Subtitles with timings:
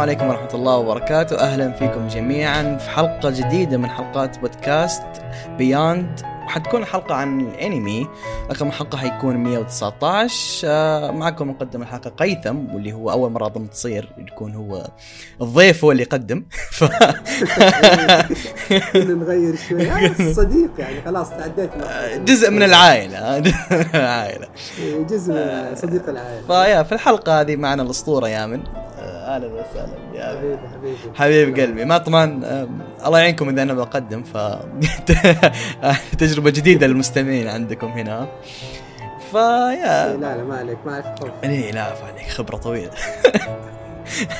[0.00, 1.38] السلام عليكم ورحمة الله وبركاته.
[1.38, 5.02] أهلا فيكم جميعا في حلقة جديدة من حلقات بودكاست
[5.58, 8.08] بياند حتكون حلقة عن الأنمي.
[8.50, 14.12] رقم الحلقة حيكون 119 آه، معكم مقدم الحلقة قيثم واللي هو أول مرة أظن تصير
[14.18, 14.86] يكون هو
[15.40, 16.44] الضيف هو اللي يقدم.
[16.78, 16.84] ف...
[18.96, 19.90] نغير شوي.
[19.92, 21.70] آه، صديق يعني خلاص تعديت
[22.24, 23.18] جزء من العائلة.
[23.94, 24.48] العائلة.
[24.78, 26.46] إيه، جزء من صديق العائلة.
[26.46, 28.62] فيا في الحلقة هذه معنا الأسطورة يامن.
[29.30, 29.96] أهلا وسهلا.
[30.14, 30.96] يا حبيبي حبيبي.
[31.14, 31.84] حبيب قلبي.
[31.84, 34.36] ما طبعا آم، الله يعينكم إذا أنا بقدم ف
[36.18, 38.20] تجربة جديدة للمستمعين عندكم هنا.
[38.20, 38.28] إيه،
[39.32, 41.30] فيا لا لا ما عليك ما عليك خوف.
[41.44, 42.90] إيه لا عليك خبرة طويلة.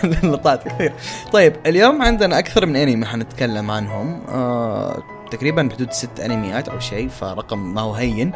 [0.25, 0.93] نطات كثير
[1.33, 4.23] طيب اليوم عندنا أكثر من أنمي حنتكلم عنهم.
[4.29, 8.33] آه تقريبا بحدود ست أنميات أو شيء فرقم ما هو هين.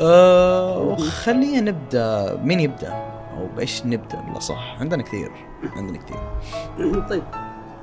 [0.00, 2.40] آه وخلينا نبدأ.
[2.44, 2.88] مين يبدأ؟
[3.36, 5.30] أو بإيش نبدأ؟ بالله صح عندنا كثير.
[5.76, 6.18] عندنا كثير.
[7.10, 7.22] طيب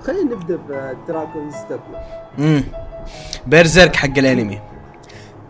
[0.03, 2.03] خلينا نبدأ ب Dragon's Dogma
[2.39, 2.64] امم
[3.47, 4.62] Berserk حق الانمي.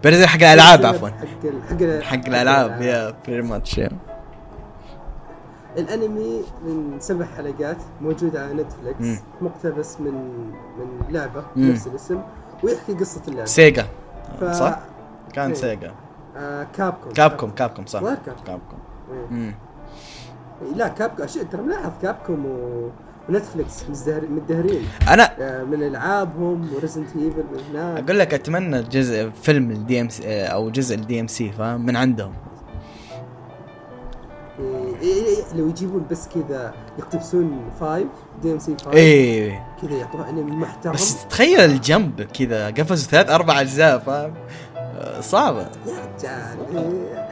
[0.03, 1.09] Berserk حق الألعاب عفوا.
[1.09, 3.81] حق ال- حق ال- حق الألعاب يا pretty much
[5.77, 9.21] الأنمي من سبع حلقات موجود على Netflix.
[9.41, 10.13] مقتبس من
[10.77, 11.43] من لعبة.
[11.55, 12.21] نفس الاسم
[12.63, 13.45] ويحكي قصة اللعبة.
[13.45, 13.87] Sega
[14.39, 14.43] ف...
[14.43, 14.79] صح؟
[15.33, 15.53] كان إيه.
[15.53, 15.91] سيجا
[16.37, 18.01] آه كابكوم كابكوم كابكوم صح.
[18.01, 18.79] ظاهر كابكوم.
[20.75, 22.89] لا شو ترى ملاحظ كابكوم و...
[23.29, 23.83] ونتفلكس
[24.29, 28.03] مدهرين أنا آه، من ألعابهم وريزنت ايفل من هناك.
[28.03, 31.95] أقول لك أتمنى جزء فيلم الدي ام سي أو جزء الدي ام سي فاهم من
[31.95, 32.33] عندهم.
[34.59, 38.05] إيه، إيه، إيه، لو يجيبون بس كذا يقتبسون 5
[38.41, 39.67] دي ام سي 5 إيه.
[39.81, 40.93] كذا يعطوها انمي محترم.
[40.93, 44.33] بس تخيل الجنب كذا قفزوا ثلاث أربع أجزاء فاهم
[44.77, 45.61] آه، صعبة.
[45.61, 45.69] يا
[46.17, 47.22] رجال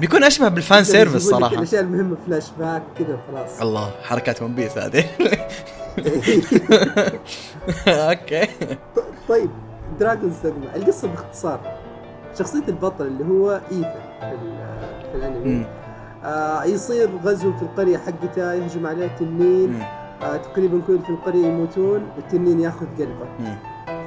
[0.00, 1.54] بيكون أشبه بال fan service صراحة.
[1.54, 5.04] الأشياء المهمة فلاش باك كذا خلاص الله حركات ون بيس هذه.
[7.88, 8.48] okay.
[9.28, 9.50] طيب
[10.00, 11.60] دراجونز دوغما القصة باختصار.
[12.38, 13.82] شخصية البطل اللي هو إيثن
[14.20, 15.66] في, ال- في الأنمي.
[16.24, 19.82] آه يصير غزو في القرية حقته يهجم عليه تنين.
[20.22, 23.28] آه تقريبا كل في القرية يموتون والتنين ياخذ قلبه.
[23.38, 23.56] مم.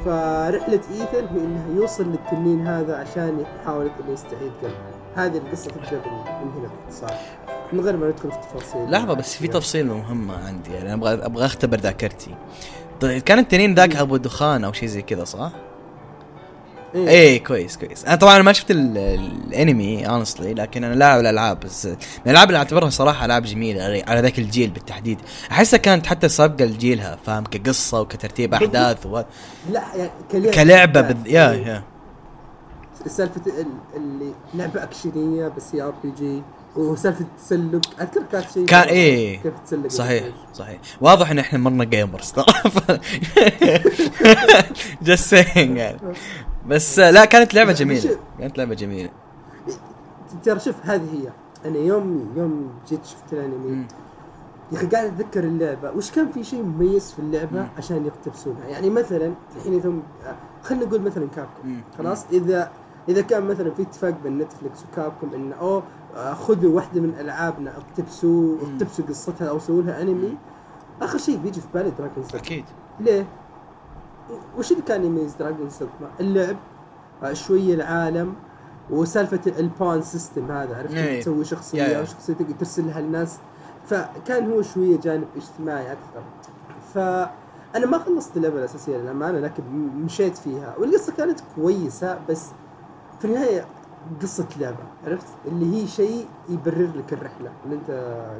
[0.06, 5.01] فرحلة إيثن هي إنه يوصل للتنين هذا عشان يحاول إنه يستعيد قلبه.
[5.16, 7.18] هذه القصة تبدأ من هنا باختصار
[7.74, 8.92] من غير ما ندخل في تفاصيل.
[8.92, 12.36] لحظة بس في تفصيل مهمة عندي يعني أبغى أبغى أختبر ذاكرتي.
[13.02, 15.52] طيب كان التنين ذاك أبو دخان أو شيء زي كذا صح؟
[16.96, 17.08] إيه.
[17.10, 18.06] إيه كويس كويس.
[18.06, 18.98] أنا طبعا ما شفت ال-
[19.48, 21.96] الأنمي اونستلي لكن أنا لاعب الألعاب بس من
[22.26, 25.20] الألعاب اللي أعتبرها صراحة ألعاب جميلة على ذاك الجيل بالتحديد.
[25.52, 29.22] أحسها كانت حتى سابقة لجيلها فاهم؟ كقصة وكترتيب أحداث و...
[29.72, 30.52] لا يعني كلعبة.
[30.52, 31.18] كلعبة بال...
[31.34, 31.66] يا إيه.
[31.66, 31.84] يا.
[33.08, 36.42] سالفة ال- اللي لعبة أكشنية بس هي RPG
[36.76, 39.40] وسالفة التسلق أذكر كانت شيء كان إيه.
[39.42, 40.24] كيف تسلق صحيح
[40.54, 40.80] صحيح.
[41.02, 42.34] واضح إن إحنا مرنا gamers
[45.02, 45.98] just saying يعني
[46.68, 48.18] بس لا كانت لعبة جميلة.
[48.40, 49.10] كانت لعبة جميلة.
[50.44, 51.30] ترى شوف هذه هي.
[51.70, 53.88] أنا يوم يوم جيت شفت الأنمي مم.
[54.72, 55.92] يا أخي قاعد أتذكر اللعبة.
[55.92, 57.68] وش كان في شيء مميز في اللعبة مم.
[57.78, 59.94] عشان يقتبسونها؟ يعني مثلا الحين اذا
[60.64, 61.82] خلينا نقول مثلا كابكم.
[61.98, 62.72] خلاص؟ إذا
[63.10, 65.84] إذا كان مثلا في اتفاق بين نتفلكس وكابكم إنه أوه
[66.16, 68.58] آه، خذوا واحدة من ألعابنا اقتبسوا.
[68.62, 70.38] اقتبسوا قصتها أو سووا لها أنمي.
[71.02, 72.66] آخر شيء بيجي في بالي دراجونز دوغما أكيد.
[73.00, 73.26] ليه؟
[74.58, 75.88] وش اللي كان يميز دراجونز دوغما
[76.20, 76.56] اللعب
[77.24, 78.34] آه، شوية العالم
[78.90, 81.22] وسالفة البون سيستم هذا عرفت؟ إيه.
[81.22, 82.02] تسوي شخصيه يا.
[82.02, 83.38] وشخصيتك ترسلها للناس
[83.86, 86.22] فكان هو شوية جانب اجتماعي أكثر.
[86.94, 89.64] فانا ما خلصت اللعبة الأساسية للأمانة لكن
[90.06, 90.76] مشيت فيها.
[90.80, 92.48] والقصة كانت كويسة بس
[93.22, 93.66] في النهاية
[94.22, 97.90] قصة لعبة عرفت؟ اللي هي شيء يبرر لك الرحلة اللي أنت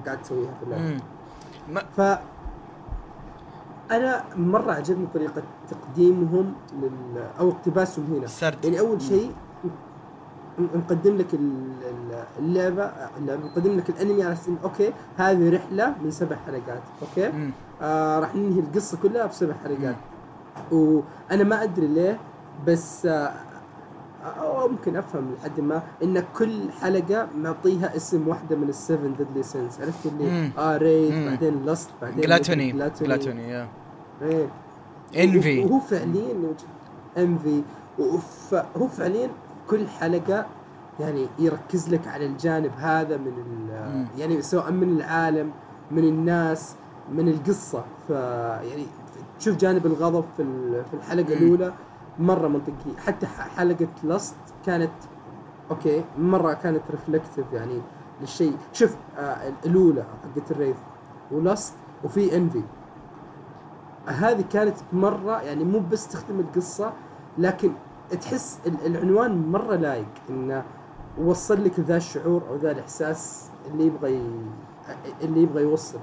[0.06, 0.84] قاعد تسويها في اللعبة.
[0.84, 1.00] مم.
[1.70, 2.20] ما ف
[3.92, 8.24] أنا مرة عجبني طريقة تقديمهم لل أو اقتباسهم هنا.
[8.26, 8.66] السرد.
[8.66, 9.32] يعني أول شيء
[10.76, 12.84] نقدم لك ال- ال- اللعبة
[13.18, 17.52] اللعبة نقدم لك الأنمي على أساس okay هذه رحلة من سبع حلقات okay؟ مم.
[17.82, 19.96] آه راح ننهي القصة كلها في سبع حلقات.
[20.72, 22.20] وأنا ما أدري ليه
[22.68, 23.32] بس آه
[24.26, 29.44] أو ممكن أفهم لحد ما إن كل حلقة معطيها اسم واحدة من ال seven deadly
[29.44, 30.52] sins عرفت اللي.
[30.58, 31.26] آه wrath.
[31.30, 33.68] بعدين lust بعدين gluttony gluttony يا
[34.22, 34.48] إيه.
[35.24, 36.54] envy وهو فعليا
[37.18, 37.62] envy
[38.78, 39.30] هو فعليا
[39.70, 40.46] كل حلقة
[41.00, 43.32] يعني يركز لك على الجانب هذا من.
[44.18, 45.52] يعني سواء من العالم
[45.92, 46.76] من الناس
[47.14, 48.86] من القصة ف يعني
[49.40, 51.34] تشوف جانب الغضب في ال- في الحلقة.
[51.34, 51.74] الأولى
[52.20, 54.36] مرة منطقي حتى حلقة lust
[54.66, 54.92] كانت
[55.72, 57.82] okay مرة كانت reflective يعني
[58.22, 58.58] للشيء.
[58.74, 60.76] شوف آه الأولى حقت ال wrath
[61.32, 61.74] و lust
[62.04, 62.62] وفي envy
[64.06, 66.94] هذه كانت مرة يعني مو بس تخدم القصة
[67.38, 67.72] لكن
[68.22, 70.64] تحس ال- العنوان مرة لايق إنه
[71.22, 74.22] وصل لك ذا الشعور أو ذا الإحساس اللي يبغى ي...
[75.22, 76.00] اللي يبغى يوصل.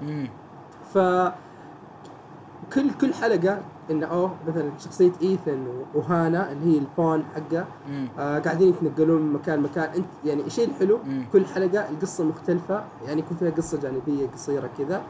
[0.94, 0.98] ف
[2.74, 3.60] كل كل حلقة
[3.90, 7.64] إنه اوه مثلا شخصية إيثن وهانا اللي هي ال pawn حقه.
[8.18, 11.24] آه قاعدين يتنقلون من مكان لمكان أنت يعني الشيء الحلو مم.
[11.32, 15.02] كل حلقة القصة مختلفة يعني يكون فيها قصة جانبية قصيرة كذا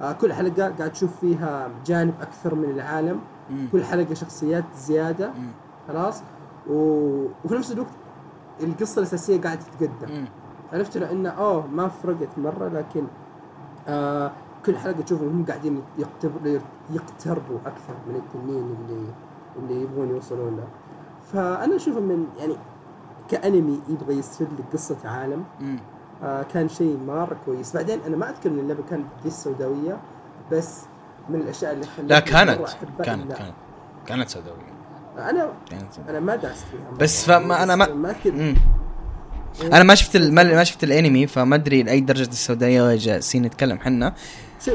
[0.00, 3.20] آه كل حلقة قاعد تشوف فيها جانب أكثر من العالم
[3.50, 3.68] مم.
[3.72, 5.48] كل حلقة شخصيات زيادة مم.
[5.88, 6.22] خلاص
[6.70, 6.74] و...
[7.44, 7.90] وفي نفس الوقت
[8.62, 10.24] القصة الأساسية قاعدة تتقدم.
[10.72, 13.06] عرفت انه اوه ما فرقت مرة لكن
[13.88, 14.30] آه
[14.66, 15.82] كل حلقة تشوفهم هم قاعدين
[16.90, 19.06] يقتربوا أكثر من التنين اللي
[19.58, 20.66] اللي يبغون يوصلون له
[21.32, 22.56] فأنا أشوفه من يعني
[23.30, 25.44] كأنمي يبغى يسرد لك قصة عالم.
[26.22, 29.96] آه كان شيء مرة كويس بعدين أنا ما أذكر إن اللعبة كانت ذي السوداويه
[30.52, 30.80] بس
[31.28, 32.68] من الأشياء اللي لا كانت
[33.04, 33.52] كانت كانت
[34.06, 34.76] كانت سوداوية
[35.18, 35.92] أنا كانت.
[36.08, 36.98] أنا ما دعست فيها.
[37.00, 38.54] بس فما- أنا ما- ما مم.
[39.72, 44.14] أنا ما شفت ما شفت الأنمي فما أدري لأي درجة السوداوية جالسين نتكلم حنا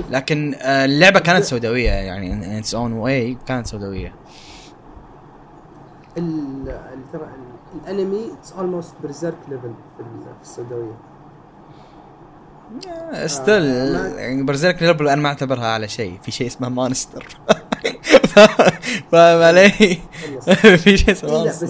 [0.09, 4.15] لكن آه، اللعبه كانت سوداويه يعني its own way كانت سوداويه
[6.15, 10.97] ترى ال- الانمي it's almost برزيرك level في ال- في السوداويه
[13.27, 13.63] still
[14.17, 17.37] يعني برزيرك level أنا ما اعتبرها اعلى شيء في شيء اسمه مانستر
[19.11, 19.69] فاهم علي؟
[20.77, 21.67] في شيء اسمه إيه مانستر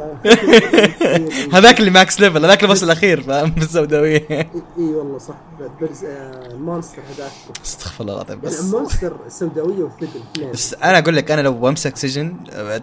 [1.54, 4.48] هذاك اللي max level هذاك ال boss الأخير فاهم؟ بالسوداويه إي
[4.78, 5.34] والله صح.
[5.80, 7.30] برز آه مونستر هذاك.
[7.64, 12.36] استغفر الله العظيم بس مونستر السوداويه والثقل بس أنا أقول لك أنا لو بمسك سجن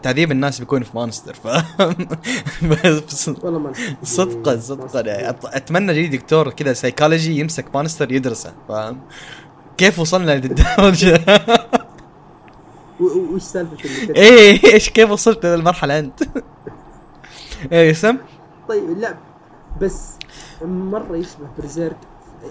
[0.03, 1.95] تعذيب الناس بيكون في مانستر فاهم؟
[3.07, 5.01] بس والله مونستر صدقا صدقا.
[5.01, 8.99] يعني أتمنى يجي دكتور كذا سايكولوجي يمسك مانستر يدرسه فاهم؟
[9.77, 11.21] كيف وصلنا للدرجة؟
[12.99, 13.77] وش سالفة؟
[14.15, 16.23] إيه إيش كيف وصلت للمرحلة أنت؟
[17.71, 18.17] إيه اسم
[18.69, 19.17] طيب لا
[19.81, 20.11] بس
[20.61, 21.97] مرة يشبه برزيرك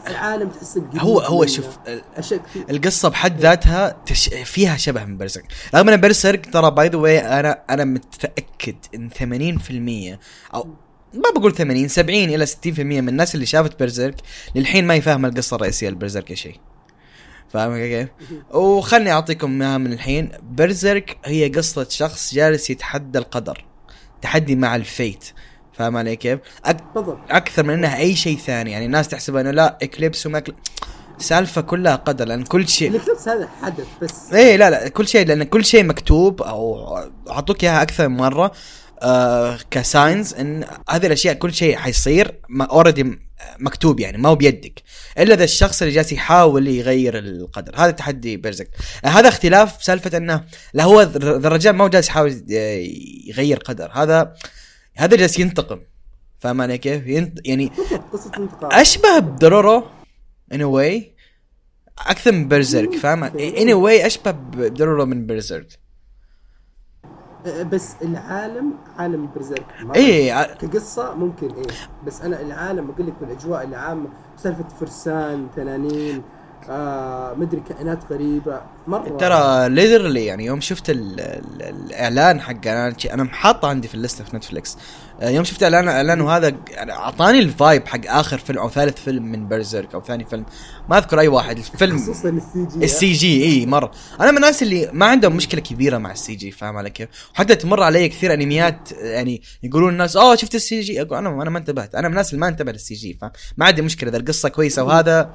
[0.06, 1.46] العالم تحسه قريب هو هو.
[1.46, 1.78] شوف
[2.70, 4.28] القصة بحد ذاتها تش...
[4.28, 5.44] فيها شبه من برسرك
[5.74, 9.10] رغم إن برسرك ترى by the way أنا أنا متأكد إن
[10.14, 10.68] 80% أو
[11.14, 14.16] ما بقول 80 70 إلى 60% من الناس اللي شافت برزيرك
[14.54, 16.60] للحين ما يفهم القصة الرئيسية لبرزيرك شيء.
[17.48, 18.08] فاهم كيف؟
[18.54, 20.32] وخلني أعطيكم إياها من الحين.
[20.42, 23.64] برزيرك هي قصة شخص جالس يتحدى القدر.
[24.22, 25.24] تحدي مع ال fate
[25.72, 26.76] فاهم علي كيف؟ أك...
[26.94, 30.42] بالضبط أكثر من إنها أي شيء ثاني يعني الناس تحسب إنه لا إكليبس وما.
[31.18, 35.26] سالفة كلها قدر لأن كل شيء الإكليبس هذا حدث بس إيه لا لا كل شيء
[35.26, 36.96] لأن كل شيء مكتوب أو
[37.30, 38.52] أعطوك إياها أكثر من مرة
[39.02, 43.18] آه ك signs إن هذه الأشياء كل شيء حيصير already
[43.58, 44.82] مكتوب يعني ما هو بيدك
[45.18, 47.76] إلا ذا الشخص اللي جالس يحاول يغير القدر.
[47.76, 48.68] هذا تحدي برزيرك.
[49.04, 52.42] هذا اختلاف سالفة إنه لا هو ذا الرجال ما هو جالس يحاول
[53.26, 53.90] يغير قدر.
[53.92, 54.34] هذا
[54.96, 55.80] هذا جالس ينتقم.
[56.38, 57.40] فاهم علي كيف؟ ينت...
[57.44, 57.72] يعني
[58.62, 59.86] أشبه بدرورو
[60.52, 61.12] in a way
[61.98, 65.85] أكثر من برزيرك فاهم in a way أشبه بدرورو من برزيرك آه،
[67.46, 69.66] بس العالم عالم برزيرك
[70.32, 71.66] ع- كقصة ممكن إيه.
[72.06, 76.22] بس أنا العالم أقول لك بالأجواء العامة سالفة فرسان تنانين
[76.70, 78.60] آه مدري كائنات غريبة.
[78.86, 83.94] مرة ترى literally يعني يوم شفت ال ال الإعلان حق أنا أنا محاطه عندي في
[83.94, 84.76] ال list في نتفلكس
[85.22, 89.22] يوم شفت اعلان اعلانه هذا يعني أعطاني ال vibe حق آخر فيلم أو ثالث فيلم
[89.22, 90.44] من Berserk أو ثاني فيلم.
[90.88, 91.58] ما أذكر أي واحد.
[91.58, 93.90] الفيلم خصوصا السي جي السي جي إي مرة.
[94.20, 97.54] أنا من الناس اللي ما عندهم مشكلة كبيرة مع ال CG فاهم علي كيف؟ وحتى
[97.54, 101.58] تمر علي كثير أنميات يعني يقولون الناس أوه شفت ال CG أقول أنا أنا ما
[101.58, 101.94] انتبهت.
[101.94, 104.10] أنا من الناس اللي ما انتبه لل CG فاهم؟ ما عندي مشكلة.
[104.10, 105.34] إذا القصة كويسة وهذا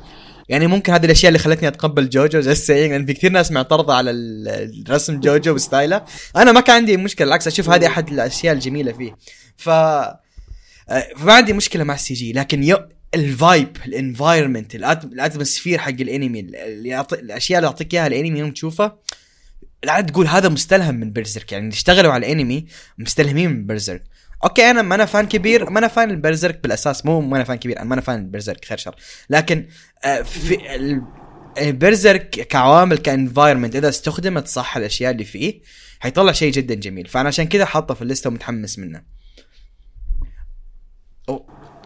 [0.50, 3.94] يعني ممكن هذه الأشياء اللي خلتني أتقبل جوجو زي السينج لأن في كثير ناس معترضة
[3.94, 6.02] على ال- الرسم جوجو و style ه
[6.36, 9.16] أنا ما كان عندي مشكلة بالعكس أشوف هذه أحد الأشياء الجميلة فيه.
[9.62, 10.18] ف آه،
[11.18, 12.78] فما عندي مشكلة مع ال CG لكن يو
[13.16, 18.52] ال vibe ال environment ال atmosphere حق الانمي اللي الأشياء اللي يعطيك إياها الانمي يوم
[18.52, 18.96] تشوفه
[19.84, 22.66] لا تقول هذا مستلهم من Berserk يعني اللي اشتغلوا على الانمي
[22.98, 24.04] مستلهمين من Berserk
[24.44, 27.44] okay أنا ما أنا fan كبير ما أنا fan ال Berserk بالأساس مو ما أنا
[27.44, 28.96] fan كبير أنا ما أنا fan ال Berserk خير شر
[29.30, 29.68] لكن
[30.06, 31.02] آه، في ال-
[31.58, 35.62] ال Berserk كعوامل ك environment إذا استخدمت صح الأشياء اللي فيه
[36.00, 37.08] حيطلع شيء جدا جميل.
[37.08, 39.02] فأنا عشان كذا حاطه في ال list ة ومتحمس منه.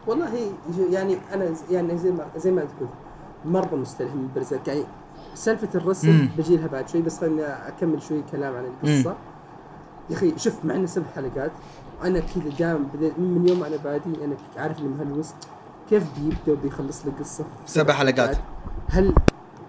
[0.07, 0.51] والله
[0.89, 2.89] يعني أنا يعني زي ما زي ما قلت
[3.45, 4.67] مرة مستلهم من Berserk.
[4.67, 4.83] يعني
[5.33, 6.29] سالفة الرسم.
[6.37, 9.15] بجي لها بعد شوي بس خليني أكمل شوي كلام عن القصة.
[10.09, 11.51] يا أخي شوف مع إنه سبع حلقات
[12.03, 15.33] أنا كذا بديت من يوم أنا بادي أنا عارف اللي مهلوس
[15.89, 18.37] كيف بيبدأ وبيخلص لي قصة؟ سبع حلقات.
[18.89, 19.15] هل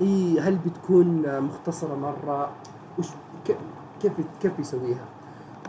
[0.01, 2.51] إي هل بتكون مختصرة مرة؟
[2.99, 3.07] وش
[4.03, 5.05] كيف كيف بيسويها؟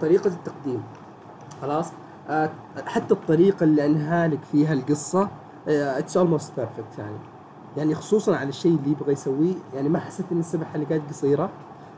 [0.02, 0.84] طريقة التقديم.
[1.62, 1.88] خلاص؟
[2.86, 5.30] حتى الطريقة اللي أنهى لك فيها القصة
[5.68, 7.16] it's almost perfect يعني
[7.78, 11.50] يعني خصوصا على الشيء اللي يبغى يسويه يعني ما حسيت ان السبع حلقات قصيرة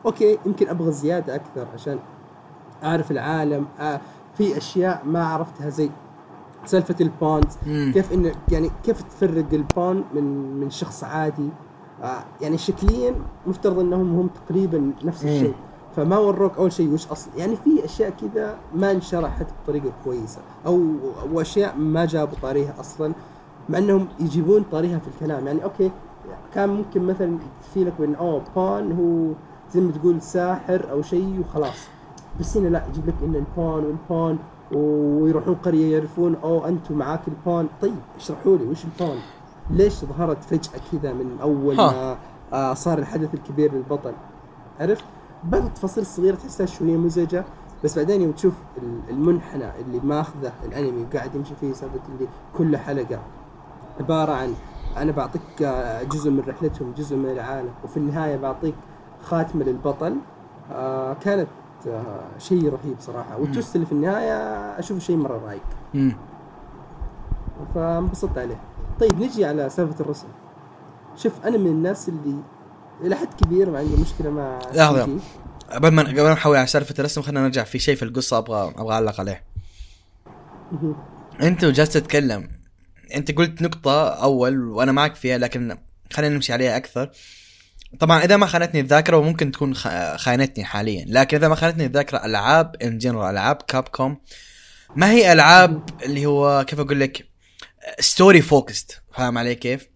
[0.05, 1.99] okay يمكن أبغى زيادة أكثر عشان
[2.83, 4.01] أعرف العالم آه
[4.37, 5.89] في أشياء ما عرفتها زي
[6.65, 7.91] سالفة ال pawns مم.
[7.93, 11.49] كيف انه يعني كيف تفرق ال pawn من من شخص عادي
[12.03, 13.15] آه يعني شكليا
[13.47, 15.23] مفترض إنهم هم تقريبا نفس.
[15.23, 15.53] الشيء
[15.99, 20.83] فما وروك أول شيء وش أصل يعني في أشياء كذا ما انشرحت بطريقة كويسة أو
[21.33, 23.13] وأشياء ما جابوا طاريها أصلا
[23.69, 25.91] مع إنهم يجيبون طاريها في الكلام يعني okay
[26.53, 29.33] كان ممكن مثلا يكفي لك بان أوه pawn هو
[29.73, 31.87] زي ما تقول ساحر أو شيء وخلاص
[32.39, 34.39] بس هنا لا يجيب لك إن البون والبون
[34.71, 39.17] ويروحون قرية يعرفون أوه أنتم معاك البون طيب اشرحوا لي وش البون؟
[39.69, 41.75] ليش ظهرت فجأة كذا من أول.
[41.75, 42.17] ما
[42.53, 44.13] آه صار الحدث الكبير للبطل
[44.79, 45.03] عرفت؟
[45.43, 47.43] بعض التفاصيل الصغيره تحسها شوية مزعجة
[47.83, 52.27] بس بعدين يوم تشوف ال- المنحنى اللي ماخذه الأنمي وقاعد يمشي فيه سالفه اللي
[52.57, 53.19] كل حلقة
[53.99, 54.53] عبارة عن
[54.97, 58.75] أنا بعطيك آه، جزء من رحلتهم جزء من العالم وفي النهاية بعطيك
[59.23, 60.15] خاتمة للبطل.
[60.71, 61.47] آه كانت
[61.87, 63.37] آه شيء رهيب صراحة.
[63.37, 64.33] والتوست اللي في النهاية
[64.79, 65.61] أشوفه شيء مرة رايق.
[67.75, 68.59] فانبسطت عليه.
[68.99, 70.27] طيب نجي على سالفة الرسم.
[71.15, 72.35] شوف أنا من الناس اللي
[73.01, 75.05] إلى حد كبير ما عندي مشكلة مع لحظة.
[75.05, 75.09] CG.
[75.73, 78.73] قبل ما قبل ما نحول على سالفة الرسم خلينا نرجع في شيء في القصة أبغى
[78.77, 79.43] أبغى أعلق عليه.
[81.41, 82.49] أنت وجالس تتكلم
[83.15, 85.77] أنت قلت نقطة أول وأنا معك فيها لكن
[86.13, 87.11] خلينا نمشي عليها أكثر
[87.99, 89.75] طبعا إذا ما خانتني الذاكرة وممكن تكون
[90.17, 94.17] خانتني حاليا لكن إذا ما خانتني الذاكرة ألعاب in general ألعاب Capcom
[94.95, 97.25] ما هي ألعاب اللي هو كيف أقول لك
[97.99, 99.87] story focused فاهم علي كيف؟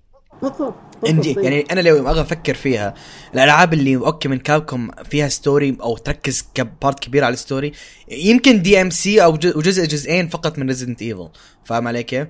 [0.42, 0.76] بالضبط
[1.08, 1.46] انجي بالضبط.
[1.46, 2.94] يعني أنا لو أبغى أفكر فيها
[3.34, 7.72] الألعاب اللي okay من Capcom فيها story أو تركز ك part كبير على ال story
[8.12, 11.30] يمكن DMC أو ج- وجزء جزئين فقط من Resident Evil
[11.66, 12.28] فاهم علي كيف؟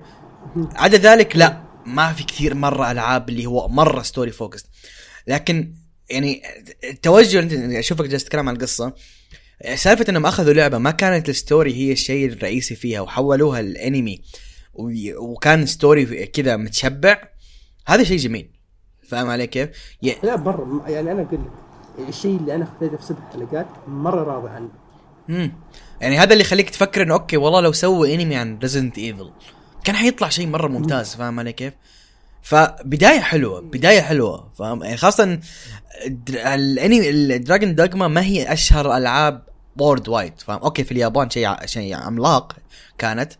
[0.56, 1.64] عدا ذلك لا.
[1.86, 4.64] ما في كثير مرة ألعاب اللي هو مرة ستوري فوكس
[5.26, 5.74] لكن
[6.10, 6.42] يعني
[6.84, 8.92] التوجه اللي انت أشوفك جالس تتكلم عن القصة.
[9.74, 14.22] سالفة إنهم أخذوا لعبة ما كانت ال story هي الشيء الرئيسي فيها وحولوها للانمي
[15.18, 17.22] وكان story كذا متشبع
[17.86, 18.50] هذا شيء جميل.
[19.08, 19.68] فاهم علي كيف؟
[20.02, 21.40] ي- لا برا يعني أنا أقول
[21.98, 24.68] لك الشيء اللي أنا خذيته في سبع حلقات مرة راضي عنه
[25.28, 25.52] مم.
[26.00, 29.30] يعني هذا اللي يخليك تفكر إنه okay والله لو سووا انمي عن Resident Evil
[29.84, 31.74] كان حيطلع شيء مرة ممتاز فاهم علي كيف؟
[32.42, 35.38] فبداية حلوة بداية حلوة فاهم يعني خاصة
[36.38, 39.42] الانمي ال Dragon's Dogma ما هي أشهر ألعاب
[39.80, 42.56] worldwide فاهم okay في اليابان شيء شيء عملاق
[42.98, 43.32] كانت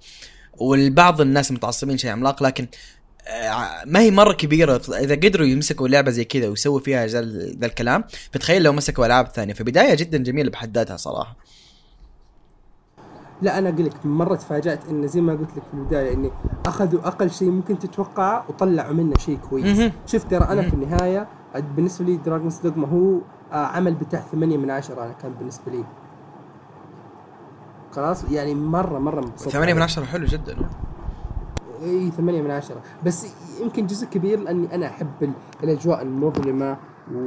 [0.57, 2.67] والبعض الناس متعصبين شيء عملاق لكن
[3.87, 7.67] ما هي مرة كبيرة إذا قدروا يمسكوا لعبة زي كذا ويسووا فيها ذا ال- ذا
[7.67, 9.55] الكلام فتخيل لو مسكوا ألعاب ثانية.
[9.55, 11.37] فبداية جدا جميلة بحد ذاتها صراحة.
[13.43, 16.31] لا أنا أقول لك مرة تفاجأت انه زي ما قلت لك في البداية إني
[16.67, 19.93] أخذوا أقل شيء ممكن تتوقعه وطلعوا منه شيء كويس.
[20.07, 21.29] شوف ترى أنا في النهاية
[21.77, 23.19] بالنسبة لي Dragon's Dogma هو
[23.53, 25.85] آه، عمل بتاع 8 من 10 أنا كان بالنسبة لي.
[27.93, 29.53] خلاص؟ يعني مرة مرة مبسوط.
[29.53, 30.57] 8 من 10 حلو جدا.
[31.85, 33.27] اي 8 من 10 بس
[33.61, 35.33] يمكن جزء كبير لأني أنا أحب ال-
[35.65, 36.77] الأجواء المظلمة
[37.15, 37.19] و...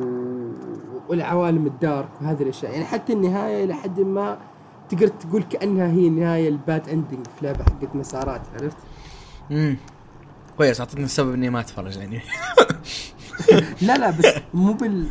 [1.09, 2.71] والعوالم ال dark وهذه الأشياء.
[2.71, 4.37] يعني حتى النهاية إلى حد ما
[4.89, 8.77] تقدر تقول كأنها هي النهايه ال bad ending في لعبة حقت مسارات عرفت؟
[9.51, 9.77] امم
[10.57, 12.21] كويس اعطتني السبب إني ما أتفرج يعني.
[13.87, 15.07] لا لا بس مو بال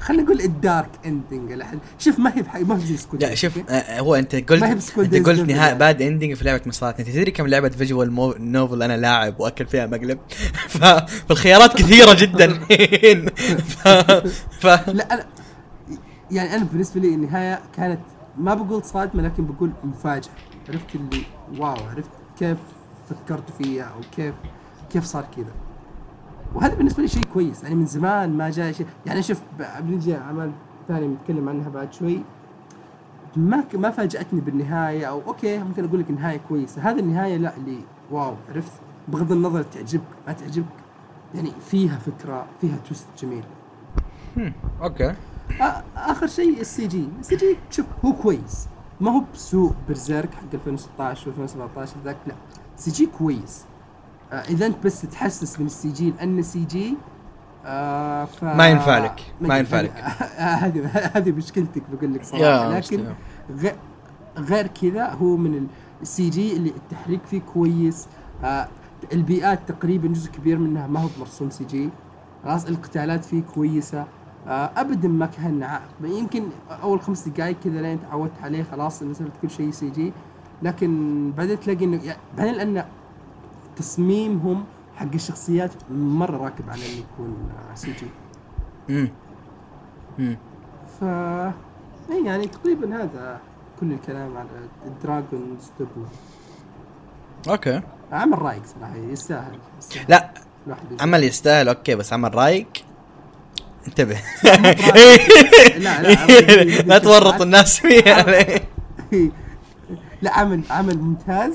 [0.00, 2.56] خلينا نقول ال dark ending إلى حد شوف ما هي بح...
[2.56, 5.74] ما هي زي سكود لا شوف آه، هو أنت قلت ما هي أنت قلت نهاية.
[5.74, 8.34] bad ending في لعبة مسارات أنت تدري كم لعبة visual مو...
[8.38, 10.18] novel أنا لاعب وأكل فيها مقلب.
[11.28, 12.52] فالخيارات كثيرة جدا.
[13.82, 13.88] ف...
[14.60, 14.66] ف...
[14.88, 15.26] لا أنا
[16.30, 18.00] يعني أنا بالنسبة لي النهاية كانت
[18.38, 20.30] ما بقول صادمة لكن بقول مفاجأة.
[20.68, 21.22] عرفت اللي
[21.58, 22.58] wow عرفت كيف
[23.10, 24.34] فكرت فيها أو كيف
[24.92, 25.65] كيف صار كذا.
[26.56, 27.62] وهذا بالنسبة لي شيء كويس.
[27.62, 28.86] يعني من زمان ما جاء شيء.
[29.06, 29.40] يعني شوف
[29.80, 30.52] بنجي اعمال
[30.88, 32.22] ثانية بنتكلم عنها بعد شوي.
[33.36, 36.82] ما ك- ما فاجأتني بالنهاية أو okay ممكن أقول لك النهايه كويسة.
[36.90, 37.78] هذه النهاية لا اللي
[38.10, 38.72] wow عرفت؟
[39.08, 40.66] بغض النظر تعجبك ما تعجبك.
[41.34, 43.44] يعني فيها فكرة فيها twist جميل.
[44.82, 45.14] okay.
[45.96, 47.08] آخر شيء السي جي.
[47.20, 48.68] السي جي شوف هو كويس.
[49.00, 52.34] ما هو بسوء Berserk حق 2016 و2017 ذاك لا.
[52.76, 53.64] CG كويس.
[54.32, 56.96] إذا أنت بس تحسس من السي جي لأن السي جي
[57.66, 59.90] آه ف ما ينفع لك، ما ينفع لك.
[60.62, 62.76] هذه هذه مشكلتك بقول لك صراحة.
[62.76, 63.14] لكن.
[64.38, 65.66] غير كذا هو من
[66.02, 68.06] ال CG اللي التحريك فيه كويس.
[68.44, 68.68] آه
[69.12, 71.90] البيئات تقريبا جزء كبير منها ما هو مرسوم CG.
[72.44, 74.04] خلاص القتالات فيه كويسة.
[74.48, 76.42] آه، ابدا ما كان يمكن
[76.82, 80.12] أول خمس دقائق كذا لين تعودت عليه خلاص إنه صرت كل شيء CG.
[80.62, 82.84] لكن بعدين تلاقي إنه يعني بعدين لأن
[83.76, 84.64] تصميمهم
[84.96, 87.36] حق الشخصيات مرة راكب على إنه يكون
[87.74, 88.06] CG
[88.90, 89.10] امم
[90.18, 90.36] امم
[91.00, 91.04] ف
[92.10, 93.40] إيه يعني تقريبا هذا
[93.80, 94.48] كل الكلام على
[94.86, 96.06] ال Dragon's Dogma
[97.48, 97.80] okay.
[98.12, 100.04] عمل رايق صراحة يستاهل, يستاهل.
[100.08, 100.30] لا.
[101.00, 102.66] عمل يستاهل okay بس عمل رايق
[103.86, 104.18] انتبه.
[104.44, 106.26] لا لا
[106.88, 108.26] لا تورط الناس فيها.
[110.22, 111.54] لا عمل عمل ممتاز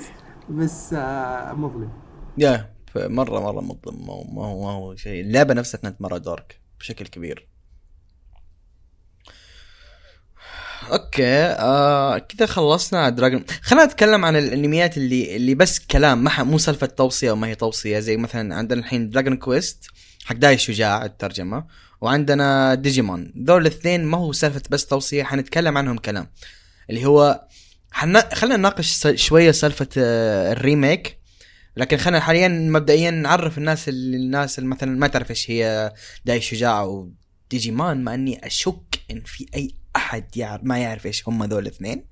[0.49, 1.89] بس آه، مظلم.
[2.37, 4.13] yeah مرة مرة مظلم ما
[4.45, 5.21] هو ما هو, شيء.
[5.21, 7.47] اللعبة نفسها كانت مرة dark بشكل كبير.
[10.91, 16.57] okay آه كذا خلصنا Dragon خلينا نتكلم عن الأنميات اللي اللي بس كلام ما مو
[16.57, 19.85] سالفة توصية وما هي توصية زي مثلا عندنا الحين Dragon Quest
[20.25, 21.65] حق داي الشجاع الترجمة
[22.01, 26.27] وعندنا ديجيمون ذول الاثنين ما هو سالفة بس توصية حنتكلم عنهم كلام.
[26.89, 27.47] اللي هو
[27.91, 28.35] حنا...
[28.35, 31.20] خلينا نناقش شوية سالفة آه، ال remake.
[31.77, 35.93] لكن خلينا حاليا مبدئيا نعرف الناس اللي الناس اللي مثلا ما تعرف إيش هي
[36.25, 37.09] داي الشجاع أو
[37.51, 42.05] ديجيمون مع إني أشك إن في أي أحد يعرف ما يعرف إيش هم ذول الاثنين.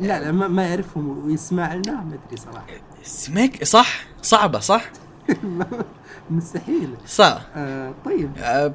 [0.00, 1.26] لا لا ما, ما يعرفهم.
[1.26, 2.66] ويسمع لنا ما أدري صراحة.
[3.02, 4.90] سميك؟ صح؟ صعبة صح؟
[6.30, 6.94] مستحيل.
[7.06, 7.46] صح.
[7.56, 8.30] آه طيب.
[8.38, 8.74] أه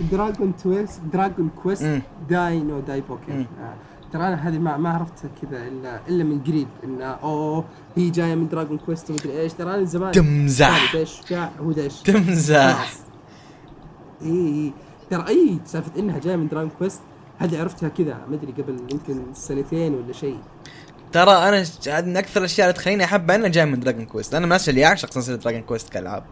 [0.00, 2.00] Dragon Quest Dragon Quest.
[2.28, 3.46] ダイの大冒険.
[3.60, 3.74] آه.
[4.12, 7.64] ترى أنا هذه ما ما عرفتها كذا الا إلا من قريب إنه أوه
[7.96, 9.52] هي جاية من Dragon Quest ومدري إيش.
[9.52, 11.04] ترى أنا زمان تمزح.
[11.04, 12.92] شجاع هو دايش تمزح.
[14.22, 14.72] إي إي
[15.10, 17.00] ترى إي سالفة إنها جاية من Dragon Quest
[17.38, 20.38] هذه عرفتها كذا ما أدري قبل يمكن سنتين ولا شيء.
[21.12, 24.38] ترى أنا هذه من أكثر الأشياء اللي تخليني احبها إنها جاي من Dragon Quest أنا
[24.40, 26.24] من الناس اللي يعشق سلسله Dragon Quest كألعاب.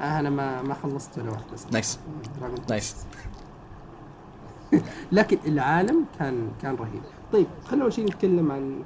[0.00, 1.46] آه أنا ما ما خلصت ولا واحدة.
[1.72, 1.98] nice.
[2.70, 2.96] nice
[5.12, 7.02] لكن العالم كان كان رهيب.
[7.32, 8.82] طيب خلينا أول شيء نتكلم عن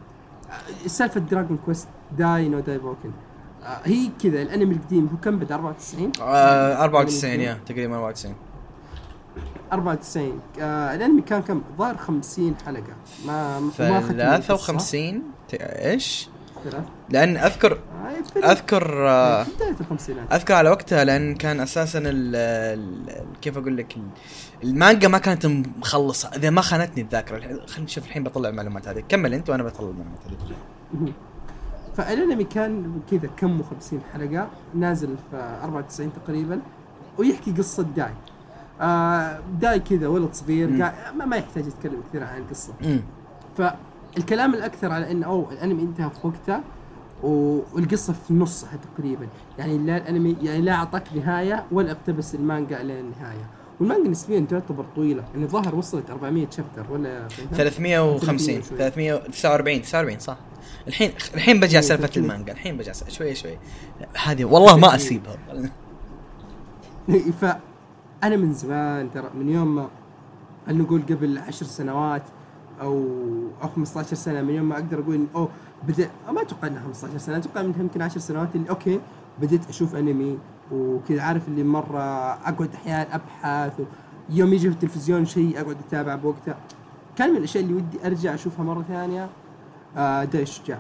[0.87, 1.89] سالفة Dragon Quest
[2.19, 3.11] ダイの大冒険
[3.63, 8.35] آه، هي كذا الأنمي القديم هو كم بدا؟ 94 آه 94 yeah تقريبا 94
[9.73, 12.83] 94 آه الأنمي كان كم؟ ظاهر 50 حلقة.
[13.27, 14.13] ما ما ختموا القصة.
[14.13, 16.29] 53 ت- إيش؟
[17.11, 19.47] لأن اذكر آه أذكر آه
[20.33, 24.09] أذكر على وقتها لأن كان أساسا ال ال كيف أقول لك ال-
[24.65, 26.29] المانجا ما كانت مخلصة.
[26.37, 29.03] إذا ما خانتني الذاكرة خلينا نشوف الحين بطلع المعلومات هذه.
[29.09, 31.13] كمل أنت وأنا بطلع المعلومات هذه.
[31.97, 36.61] فالانمي كان كذا كم 50 حلقة نازل في 94 تقريبا
[37.19, 38.13] ويحكي قصة داي.
[38.81, 40.69] آه داي كذا ولد صغير
[41.15, 42.73] ما, ما يحتاج يتكلم كثير عن القصة.
[42.85, 43.01] امم
[44.15, 46.61] فالكلام الأكثر على انه اوه الأنمي انتهى في وقته
[47.23, 49.29] والقصة في نصها تقريبا.
[49.59, 53.51] يعني لا الأنمي يعني لا أعطاك نهاية ولا اقتبس المانجا إلى النهاية.
[53.81, 55.25] والمانجا نسبيا تعتبر طويلة.
[55.33, 58.79] يعني الظاهر وصلت 400 شابتر ولا 350 شوي.
[58.79, 60.37] 349 49 صح.
[60.89, 62.25] الحين الحين بجي على سالفة 300.
[62.25, 62.53] المانجا.
[62.53, 63.59] الحين بجي شوي شوي.
[64.25, 65.37] هذه والله ما أسيبها.
[67.41, 69.89] فأنا من زمان ترى من يوم ما
[70.67, 72.23] خلينا نقول قبل عشر سنوات
[72.81, 73.05] أو
[73.63, 75.49] أو 15 سنة من يوم ما أقدر أقول إن أوه
[75.89, 79.01] بدأ ما أتوقع انها 15 سنة أتوقع انها يمكن 10 سنوات اللي okay
[79.41, 80.39] بديت أشوف أنمي
[80.73, 82.01] وكذا عارف اللي مرة
[82.33, 83.81] أقعد أحيانا أبحث
[84.31, 86.55] يوم يجي في التلفزيون شيء أقعد أتابع بوقته.
[87.17, 89.29] كان من الأشياء اللي ودي أرجع أشوفها مرة ثانية
[89.97, 90.79] آه داي الشجاع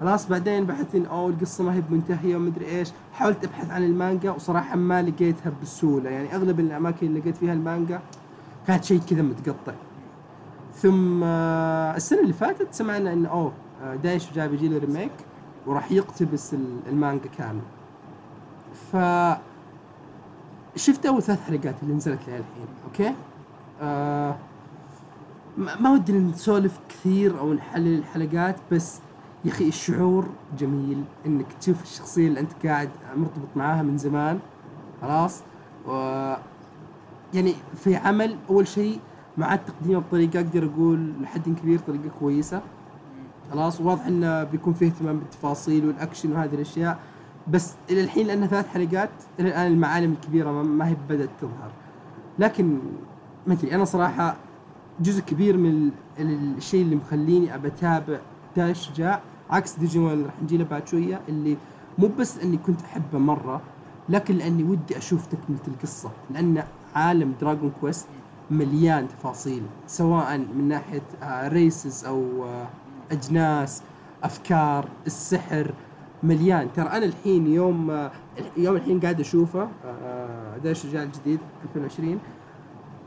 [0.00, 2.88] خلاص بعدين بحثت إن أوه القصة ما هي بمنتهية ومدري إيش.
[3.12, 6.10] حاولت أبحث عن المانجا وصراحة ما لقيتها بسهولة.
[6.10, 8.00] يعني أغلب الأماكن اللي لقيت فيها المانجا
[8.66, 9.72] كانت شيء كذا متقطع.
[10.82, 15.12] ثم آه، السنة اللي فاتت سمعنا إن أوه آه، داي شجاع بيجي له remake
[15.66, 17.62] وراح يقتبس ال- المانجا كاملة.
[18.92, 18.96] ف
[20.76, 23.14] شفت أول ثلاث حلقات اللي نزلت لي الحين okay؟
[23.82, 24.36] آه
[25.58, 28.98] ما ودي نسولف كثير أو نحلل الحلقات بس
[29.44, 30.26] يا أخي الشعور
[30.58, 34.38] جميل إنك تشوف الشخصية اللي أنت قاعد مرتبط معاها من زمان
[35.02, 35.42] خلاص؟
[35.86, 35.92] و
[37.34, 39.00] يعني في عمل أول شيء
[39.38, 42.60] مع تقديمه بطريقة أقدر أقول لحد كبير طريقة كويسة.
[43.52, 46.98] خلاص واضح إنه بيكون فيه اهتمام بالتفاصيل والأكشن وهذه الأشياء.
[47.48, 51.70] بس إلى الحين لانها ثلاث حلقات إلى الآن المعالم الكبيرة ما- هي بدأت تظهر.
[52.38, 52.78] لكن
[53.46, 54.36] ما ادري أنا صراحة
[55.00, 58.18] جزء كبير من ال- ال- الشيء اللي مخليني ابى أتابع
[58.56, 59.20] داي الشجاع
[59.50, 61.56] عكس ديجيمون اللي راح نجي له بعد شوية اللي
[61.98, 63.60] مو بس إني كنت أحبه مرة
[64.08, 66.10] لكن لأني ودي أشوف تكملة القصة.
[66.30, 66.62] لأن
[66.94, 68.06] عالم دراغون كويست
[68.50, 71.02] مليان تفاصيل سواء من ناحية
[71.48, 72.68] ريسز أو آه،
[73.12, 73.82] أجناس
[74.22, 75.74] أفكار السحر
[76.22, 76.68] مليان.
[76.72, 78.10] ترى أنا الحين يوم آه،
[78.56, 82.18] يوم الحين قاعد أشوفه آه، دايش الشجاع الجديد 2020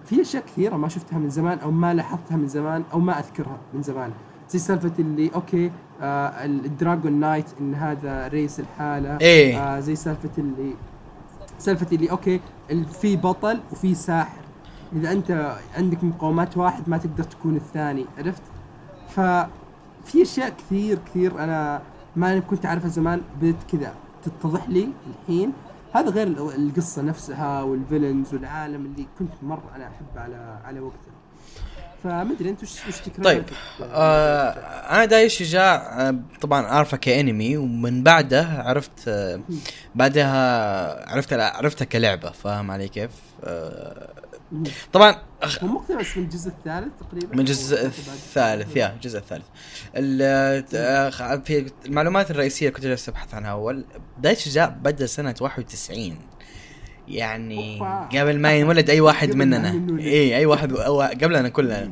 [0.06, 3.58] في أشياء كثيرة ما شفتها من زمان أو ما لاحظتها من زمان أو ما أذكرها
[3.73, 4.12] من زمان.
[4.49, 9.17] زي سالفة اللي okay آه ال Dragon Knight إن هذا race لحاله.
[9.21, 9.58] إيه.
[9.58, 10.73] آه زي سالفة اللي
[11.60, 12.39] سالفة اللي okay
[13.01, 14.40] في بطل وفي ساحر.
[14.95, 18.41] إذا أنت عندك مقومات واحد ما تقدر تكون الثاني عرفت
[19.10, 21.82] ففي أشياء كثير كثير أنا
[22.15, 24.88] ما كنت أعرفها زمان بدت كذا تتضح لي
[25.21, 25.54] الحين
[25.93, 30.80] هذا غير ال- القصة نفسها وال villains والعالم اللي كنت مرة أنا أحبه على على
[30.80, 31.12] وقته
[32.04, 33.43] فما أدري أنت وش وش طيب؟
[33.82, 34.49] آه
[34.91, 39.39] أنا داي الشجاع آه طبعا أعرفه كأنمي ومن بعده عرفت آه
[39.95, 43.12] بعدها عرفت عرفتها كلعبة فاهم علي كيف؟
[43.43, 44.10] آه.
[44.93, 49.45] طبعا أخ- هو مقتبس من الجزء الثالث تقريبا؟ من الجزء الثالث يا الجزء الثالث.
[49.95, 53.85] ال- في المعلومات الرئيسية اللي كنت جالس أبحث عنها أول
[54.17, 56.17] بدايه الشجاع بدأ سنة 91
[57.07, 58.09] يعني أوبا.
[58.19, 59.99] قبل ما ينولد أي واحد مننا.
[59.99, 61.91] اي أي واحد أو قبلنا كلنا.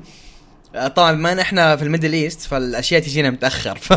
[0.96, 3.78] طبعا بما إن إحنا في ال Middle East فالأشياء تجينا متأخر.
[3.84, 3.94] ف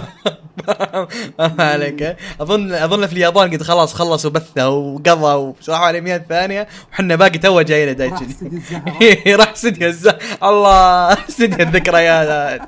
[1.60, 2.16] عليك.
[2.40, 7.38] اظن أظن في اليابان قد خلاص خلصوا بثة وقضى وراحوا على 100 ثانية وحنا باقي
[7.38, 7.92] تو جاينا
[8.26, 10.08] استديو الزهرة راح استديو الز...
[10.42, 12.62] الله استديو الذكريات.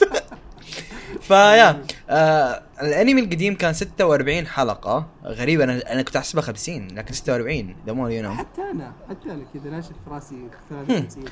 [1.28, 1.82] ف yeah.
[2.10, 5.06] آه الانمي القديم كان 46 حلقة.
[5.24, 9.30] غريبه أنا أنا كنت احسبها 50 لكن 46 the more you know حتى أنا حتى
[9.30, 11.24] أنا كذا ناشف في راسي 53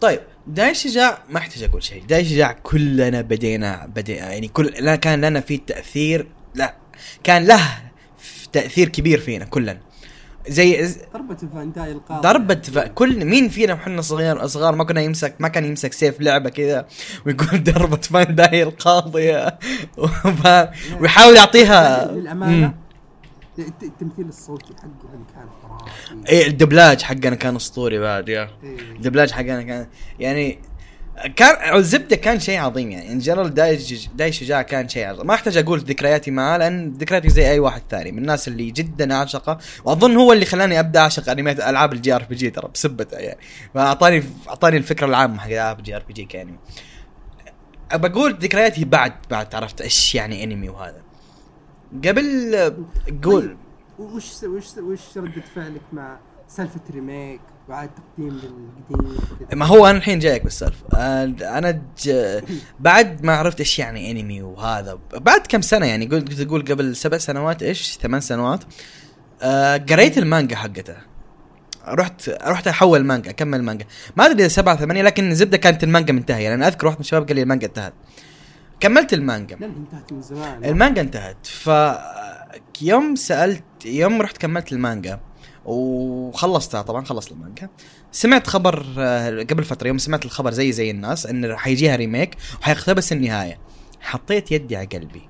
[0.00, 2.04] طيب داي الشجاع ما احتاج أقول شيء.
[2.04, 6.74] داي الشجاع كلنا بدينا بدينا يعني كل لا كان لنا فيه تأثير لا
[7.24, 7.62] كان له
[8.52, 9.78] تأثير كبير فينا كلنا.
[10.48, 12.78] زي ضربة فان داي القاضي ضربة ف...
[12.78, 16.86] كل مين فينا وحنا صغير صغار ما كنا يمسك ما كان يمسك سيف لعبة كذا
[17.26, 19.58] ويقول ضربة فان داي القاضية.
[21.00, 22.04] ويحاول يعطيها.
[23.58, 28.78] الت- التمثيل الصوتي حقه اللي كان خرافي إيه الدبلاج حقنا كان أسطوري بعد يا إيه.
[28.96, 29.86] الدبلاج حقنا كان
[30.20, 30.58] يعني
[31.36, 33.12] كان الزبدة كان شيء عظيم يعني.
[33.12, 33.54] in general
[34.16, 35.26] داي الشجاع كان شيء عظيم.
[35.26, 38.12] ما أحتاج أقول ذكرياتي معاه لأن ذكرياتي زي أي واحد ثاني.
[38.12, 42.50] من الناس اللي جدا اعشقه وأظن هو اللي خلاني أبدأ أعشق انميات ألعاب ال JRPG
[42.50, 43.40] ترى بسبته يعني.
[43.74, 46.58] فاعطاني أعطاني الفكرة العامة حق ألعاب ال JRPG كأنمي.
[47.94, 51.02] بقول ذكرياتي بعد بعد عرفت إيش يعني أنمي وهذا.
[52.04, 52.54] قبل
[53.24, 53.56] قول.
[53.98, 58.40] وش وش وش ردة فعلك مع سالفة remake وإعادة تقديم
[58.90, 59.18] للقديم؟
[59.52, 60.86] ما هو أنا الحين جايك بالسالفة.
[61.58, 62.12] أنا ج...
[62.80, 67.18] بعد ما عرفت إيش يعني انمي وهذا بعد كم سنة يعني؟ قلت تقول قبل سبع
[67.18, 68.64] سنوات إيش؟ ثمان سنوات.
[69.42, 70.96] آه، قريت المانجا حقته.
[71.88, 73.86] رحت رحت أحول مانجا أكمل مانجا.
[74.16, 76.42] ما أدري إذا سبعة ثمانية لكن زبدة كانت المانجا منتهية.
[76.42, 77.92] يعني أنا أذكر واحد من الشباب قال لي المانجا انتهت.
[78.80, 79.56] كملت المانجا.
[79.56, 80.64] لا انتهت من زمان.
[80.64, 81.46] المانجا انتهت.
[81.46, 81.70] ف
[82.82, 85.20] يوم سالت يوم رحت كملت المانجا.
[85.64, 87.68] وخلصتها طبعا خلصت المانجا.
[88.12, 93.12] سمعت خبر آه، قبل فترة يوم سمعت الخبر زي زي الناس إن حيجيها remake وحيقتبس
[93.12, 93.58] النهاية.
[94.00, 95.28] حطيت يدي على قلبي.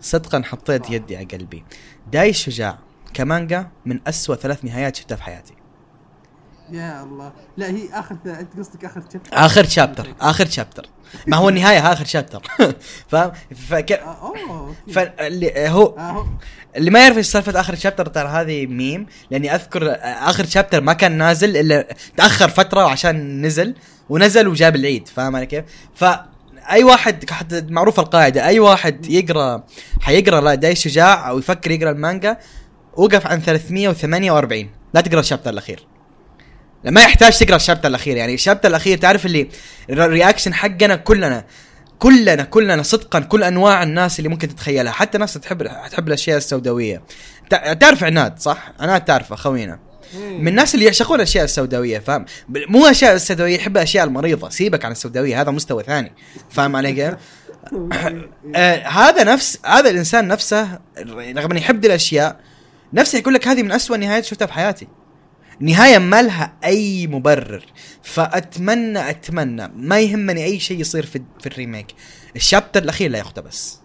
[0.00, 1.64] صدقا حطيت يدي على قلبي.
[2.12, 2.78] داي الشجاع
[3.14, 5.54] كمانجا من أسوأ ثلاث نهايات شفتها في حياتي.
[6.70, 7.32] يا الله.
[7.56, 10.86] لا هي آخر أنت قصدك آخر chapter آخر chapter آخر شابتر
[11.26, 12.42] ما هو النهاية آخر شابتر
[13.10, 13.32] فاهم؟
[13.68, 13.92] فك...
[13.92, 14.72] آه،.
[14.92, 16.26] فاللي هو آه، هو-
[16.76, 20.92] اللي ما يعرف إيش سالفة آخر شابتر ترى هذه ميم لأني أذكر آخر شابتر ما
[20.92, 23.74] كان نازل إلا تأخر فترة عشان نزل
[24.08, 26.04] ونزل وجاب العيد فاهم علي كيف؟ ف
[26.70, 29.64] أي واحد حتى معروفه القاعدة أي واحد يقرأ
[30.00, 32.38] حيقرأ داي شجاع أو يفكر يقرأ المانجا
[32.96, 35.86] وقف عن 348 لا تقرأ الشابتر الأخير.
[36.84, 39.48] لا، ما يحتاج تقرأ الشابتر الأخير يعني الشابتر الأخير تعرف اللي
[39.90, 41.44] الرياكشن حقنا كلنا.
[41.98, 47.02] كلنا كلنا صدقا كل أنواع الناس اللي ممكن تتخيلها حتى ناس تحب تحب الأشياء السوداوية
[47.50, 49.78] تع- تعرف عناد صح؟ عناد تعرفه خوينا.
[50.14, 54.92] من الناس اللي يعشقون الأشياء السوداوية فاهم؟ مو أشياء السوداوية يحب الاشياء المريضة سيبك عن
[54.92, 56.12] السوداوية هذا مستوى ثاني
[56.50, 57.14] فاهم علي كيف؟
[58.56, 62.40] آه هذا نفس هذا الإنسان نفسه رغم أنه يحب الأشياء
[62.92, 64.88] نفسه يقول لك هذه من أسوأ نهايات شفتها في حياتي
[65.60, 67.64] نهاية ما لها أي مبرر.
[68.02, 71.86] فأتمنى أتمنى ما يهمني أي شيء يصير في, في الريميك.
[72.36, 73.80] الشابتر الأخير لا يقتبس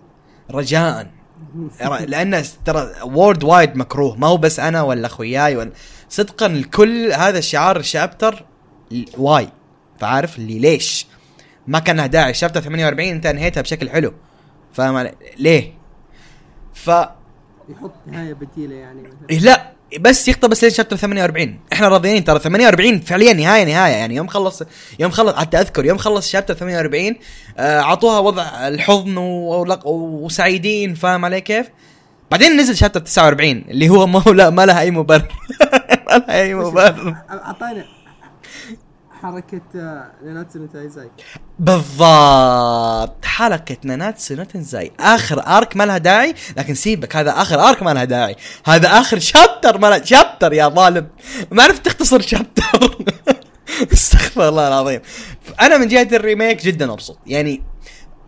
[0.51, 1.11] رجاء.
[2.07, 4.15] لأن ترى وورد وايد مكروه.
[4.15, 5.71] ما هو بس أنا ولا أخوياي ولا
[6.09, 8.45] صدقا الكل هذا شعار الشابتر
[9.17, 9.49] واي
[9.99, 11.07] فعارف؟ اللي ليش؟
[11.67, 12.33] ما كان لها داعي.
[12.33, 14.13] شابتر 48 انت انهيتها بشكل حلو.
[14.73, 15.73] فاهم؟ ليه؟
[16.73, 16.87] ف
[17.69, 19.29] يحط نهاية بديلة يعني مثلا.
[19.29, 19.80] إيه لا.
[19.99, 22.39] بس يقتبس لين شابتر 48 إحنا راضيين ترى.
[22.39, 23.93] 48 فعليا نهاية نهاية.
[23.93, 24.63] يعني يوم خلص
[24.99, 27.15] يوم خلص حتى أذكر يوم خلص شابتر 48
[27.57, 29.15] آه، أعطوها وضع الحضن
[29.85, 31.65] وسعيدين فاهم علي كيف؟
[32.31, 35.27] بعدين نزل شابتر 49 اللي هو ما هو لا ما لها أي مبرر.
[36.09, 37.15] ما لها أي مبرر.
[37.29, 37.85] اعطينا
[39.21, 40.67] حركة آه، ناناتسو نو
[41.59, 43.25] بالضبط.
[43.25, 44.45] حركة ناناتسو نو
[44.99, 48.35] آخر arc ما لها داعي لكن سيبك هذا آخر arc ما لها داعي.
[48.65, 51.07] هذا آخر chapter ما لها chapter يا ظالم.
[51.51, 53.05] ما عرفت تختصر chapter
[53.93, 55.01] استغفر الله العظيم.
[55.61, 57.17] أنا من جهة ال remake جدا مبسوط.
[57.27, 57.63] يعني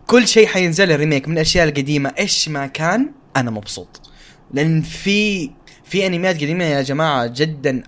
[0.08, 4.02] كل شيء حينزل ال remake من الأشياء القديمة إيش ما كان أنا مبسوط.
[4.52, 5.52] لأن في
[5.84, 7.84] في انميات قديمة يا جماعة جدا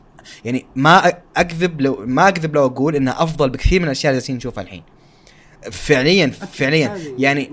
[0.45, 4.35] يعني ما أكذب لو ما أكذب لو أقول إنها أفضل بكثير من الأشياء اللي جالسين
[4.35, 4.83] نشوفها الحين.
[5.71, 6.97] فعليا فعليا.
[7.17, 7.51] يعني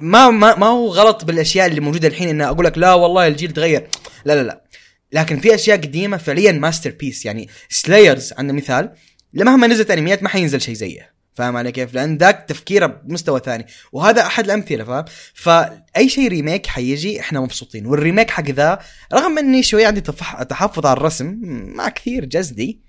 [0.00, 3.50] ما ما ما هو غلط بالأشياء اللي موجودة الحين ان أقول لك لا والله الجيل
[3.50, 3.88] تغير.
[4.24, 4.64] لا لا لا.
[5.12, 8.92] لكن في أشياء قديمة فعليا masterpiece يعني سلايرز عندنا مثال
[9.32, 11.13] مهما نزلت أنميات ما حينزل شيء زيه.
[11.34, 13.66] فاهم علي كيف؟ لأن ذاك تفكيره بمستوى ثاني.
[13.92, 17.86] وهذا أحد الأمثلة فاهم؟ فأي شيء remake حيجي إحنا مبسوطين.
[17.86, 18.78] وال remake حق ذا
[19.12, 21.40] رغم إني شوي عندي تحفظ على الرسم
[21.76, 22.80] ما كثير جزدي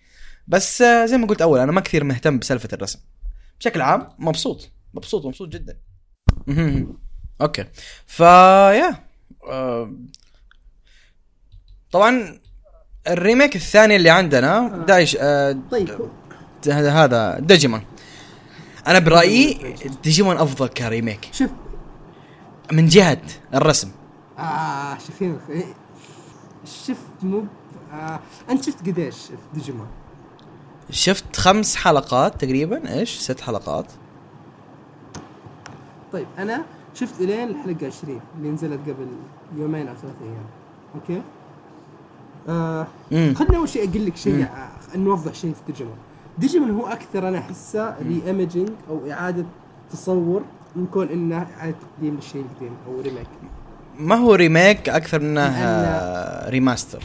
[0.48, 3.00] بس آه، زي ما قلت أول أنا ما كثير مهتم بسالفة الرسم.
[3.60, 4.70] بشكل عام مبسوط.
[4.94, 5.78] مبسوط مبسوط جدا.
[7.42, 7.66] أوكي.
[8.08, 8.96] فيا
[9.50, 9.94] آه،
[11.92, 12.40] طبعا
[13.08, 15.90] ال remake الثاني اللي عندنا دايش آه، طيب.
[16.68, 17.82] هذا هذا ديجيمون
[18.88, 21.30] أنا برأيي ديجيمون أفضل ك remake.
[21.32, 21.50] شوف.
[22.72, 23.22] من جهة
[23.54, 23.92] الرسم.
[25.08, 25.64] شايفين إيه،
[26.66, 27.44] شفت مو
[27.94, 28.20] آه
[28.50, 29.88] أنت شفت قديش في ديجيمون؟
[30.90, 32.94] شفت خمس حلقات تقريبا.
[32.94, 33.86] إيش؟ ست حلقات.
[36.14, 39.08] طيب أنا شفت إلين الحلقة 20 اللي نزلت قبل
[39.58, 40.46] يومين أو ثلاث أيام.
[40.96, 41.22] أوكي؟
[42.50, 44.44] آه خليني أول شيء أقول لك شيء.
[44.44, 45.98] آه نوضح شيء في ديجيمون.
[46.38, 49.46] ديجيمون هو أكثر أنا أحسه reimagining أو إعادة
[49.92, 50.42] تصور
[50.76, 53.28] من كون إنه اعاده تقديم للشيء القديم أو ريميك
[54.00, 57.04] ما هو ريميك أكثر منه لأن- آه، remaster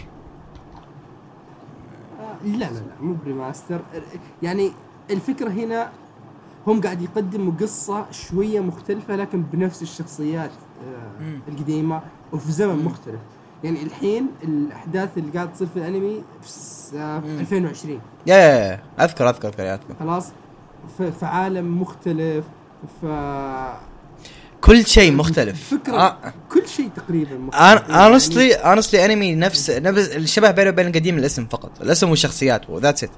[2.21, 3.81] آه لا لا لا مو ب remaster.
[4.43, 4.73] يعني
[5.11, 5.91] الفكرة هنا
[6.67, 10.51] هم قاعد يقدموا قصة شوية مختلفة لكن بنفس الشخصيات
[11.21, 11.39] آه.
[11.49, 12.01] القديمة
[12.33, 12.85] وفي زمن.
[12.85, 13.21] مختلف.
[13.65, 17.39] يعني الحين الأحداث اللي قاعد تصير في الأنمي في س- آه، في مم.
[17.41, 20.33] 2020 يا يا أذكر أذكر اذكر اذكر خلاص؟
[20.99, 22.45] في, عالم مختلف
[23.03, 23.07] ف
[24.61, 25.75] كل شيء مختلف.
[25.75, 26.17] فكرة آه.
[26.53, 31.19] كل شيء تقريبا مختلف أنا يعني اونستلي اونستلي أنمي نفس نفس الشبه بينه وبين القديم
[31.19, 31.71] الاسم فقط.
[31.81, 33.11] الاسم والشخصيات و that's it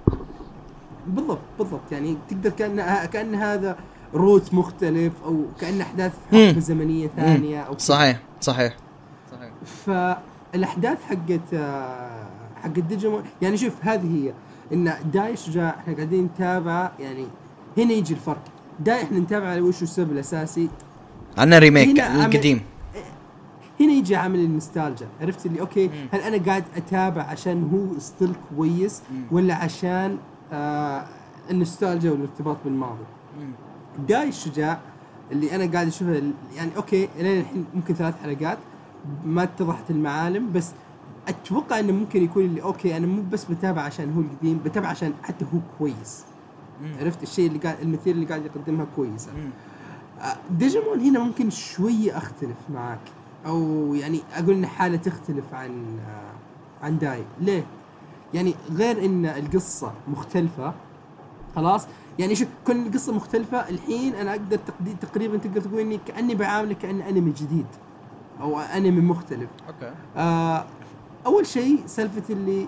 [1.06, 1.92] بالضبط بالضبط.
[1.92, 3.76] يعني تقدر كأن كأن هذا
[4.14, 6.48] route مختلف أو كأن أحداث في.
[6.48, 7.78] حقبه زمنية ثانية أو.
[7.78, 8.76] صحيح صحيح.
[9.32, 10.18] صحيح
[10.52, 12.26] فالاحداث حقت آه،
[12.62, 13.22] حقت ديجيمون.
[13.42, 14.32] يعني شوف هذه هي.
[14.72, 17.26] إن داي الشجاع إحنا قاعدين نتابع يعني
[17.78, 18.42] هنا يجي الفرق.
[18.80, 20.68] داي إحنا نتابع على وش السبب الأساسي.
[21.38, 22.60] عندنا remake القديم
[23.80, 25.08] هنا يجي عامل النوستالجيا.
[25.20, 25.92] عرفت اللي؟ أوكي مم.
[26.12, 29.22] هل أنا قاعد أتابع عشان هو still كويس مم.
[29.30, 30.18] ولا عشان
[30.52, 31.04] آه
[31.50, 33.04] النوستالجيا والارتباط بالماضي؟
[34.08, 34.78] داي الشجاع
[35.32, 38.58] اللي أنا قاعد أشوفه ال- يعني أوكي الين الحين ممكن ثلاث حلقات.
[39.24, 40.70] ما اتضحت المعالم بس
[41.28, 45.12] أتوقع إنه ممكن يكون اللي أوكي أنا مو بس بتابع عشان هو القديم بتابع عشان
[45.22, 46.24] حتى هو كويس.
[47.00, 49.30] عرفت؟ الشيء اللي قاعد المثير اللي قاعد يقدمها كويسة.
[50.20, 53.00] آه، ديجيمون هنا ممكن شوية أختلف معك
[53.46, 57.22] أو يعني أقول إن حالة تختلف عن آه، عن داي.
[57.40, 57.66] ليه؟
[58.34, 60.74] يعني غير إن القصة مختلفة
[61.56, 61.86] خلاص؟
[62.18, 67.08] يعني شوف كون القصة مختلفة الحين أقدر تقدي تقريبا تقدر تقول إني كأني بعامله كأنه
[67.08, 67.66] أنمي جديد.
[68.42, 69.48] أو أنمي مختلف.
[69.68, 69.94] okay.
[70.16, 70.64] آه
[71.26, 72.66] أول شيء سالفة اللي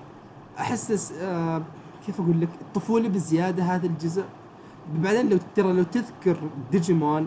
[0.58, 1.62] أحس آه
[2.06, 4.24] كيف أقول لك الطفولة بزيادة هذا الجزء.
[4.94, 6.36] بعدين لو ترى لو تذكر
[6.72, 7.26] ديجيمون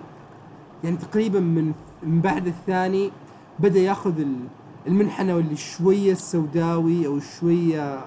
[0.83, 3.11] يعني تقريبا من من بعد الثاني
[3.59, 4.47] بدأ يأخذ ال-
[4.87, 8.05] المنحنى واللي شوية سوداوي أو شوية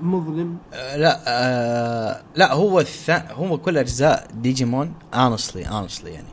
[0.00, 0.56] مظلم.
[0.72, 3.32] آه، لا آه لا هو الثا...
[3.32, 6.26] هو كل أجزاء ديجيمون honestly honestly يعني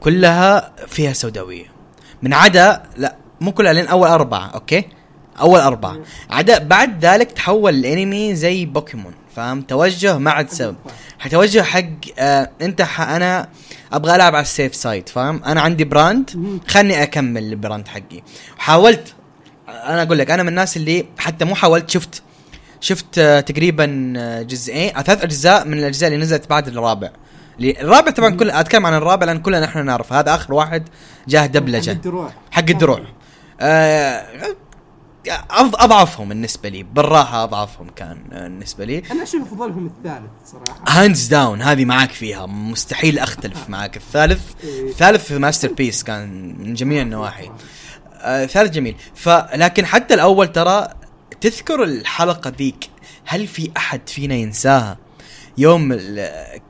[0.00, 1.66] كلها فيها سوداوية.
[2.24, 4.84] من عدا لا مو كلها لين أول أربعة okay؟
[5.40, 5.96] أول أربعة.
[6.30, 10.76] عدا بعد ذلك تحول الأنمي زي بوكيمون فاهم؟ توجه ما عاد سبب.
[11.18, 11.84] حتوجه حق
[12.18, 13.00] آه أنت ح...
[13.00, 13.48] أنا
[13.92, 16.30] أبغى ألعب على ال safe side فاهم؟ أنا عندي brand.
[16.68, 18.22] خلني أكمل ال brand حقي.
[18.58, 19.14] حاولت
[19.68, 22.22] أنا أقول لك أنا من الناس اللي حتى مو حاولت شفت
[22.80, 27.10] شفت آه، تقريبا آه، جزئين ثلاث أجزاء من الأجزاء اللي نزلت بعد الرابع.
[27.60, 30.12] الرابع طبعا كل أتكلم عن الرابع لأن كلنا نحن نعرف.
[30.12, 30.88] هذا آخر واحد
[31.28, 32.32] جاه حق دبلجه الدروع.
[32.50, 33.00] حق الدروع.
[33.60, 34.24] آه،
[35.54, 36.82] أضعفهم بالنسبة لي.
[36.82, 39.02] بالراحة أضعفهم كان آه، بالنسبة لي.
[39.10, 40.82] أنا أشوف افضلهم الثالث صراحة.
[40.88, 42.46] hands down هذه معاك فيها.
[42.46, 43.96] مستحيل أختلف معاك.
[43.96, 44.88] الثالث إيه.
[44.88, 47.50] الثالث masterpiece كان من جميع النواحي.
[48.20, 48.96] آه ثالث جميل.
[49.14, 50.88] فلكن حتى الأول ترى
[51.40, 52.90] تذكر الحلقة ذيك.
[53.26, 55.03] هل في أحد فينا ينساها؟
[55.58, 55.98] يوم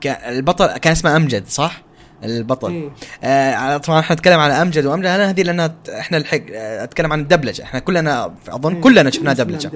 [0.05, 1.81] البطل كان اسمه أمجد صح
[2.23, 2.89] البطل إيه.
[3.23, 7.13] آه طبعا إحنا نتكلم على أمجد وأمجد أنا هذه لأنها ت- إحنا الحق آه، أتكلم
[7.13, 8.81] عن الدبلجة إحنا كلنا أظن إيه.
[8.81, 9.71] كلنا شفنا دبلجة.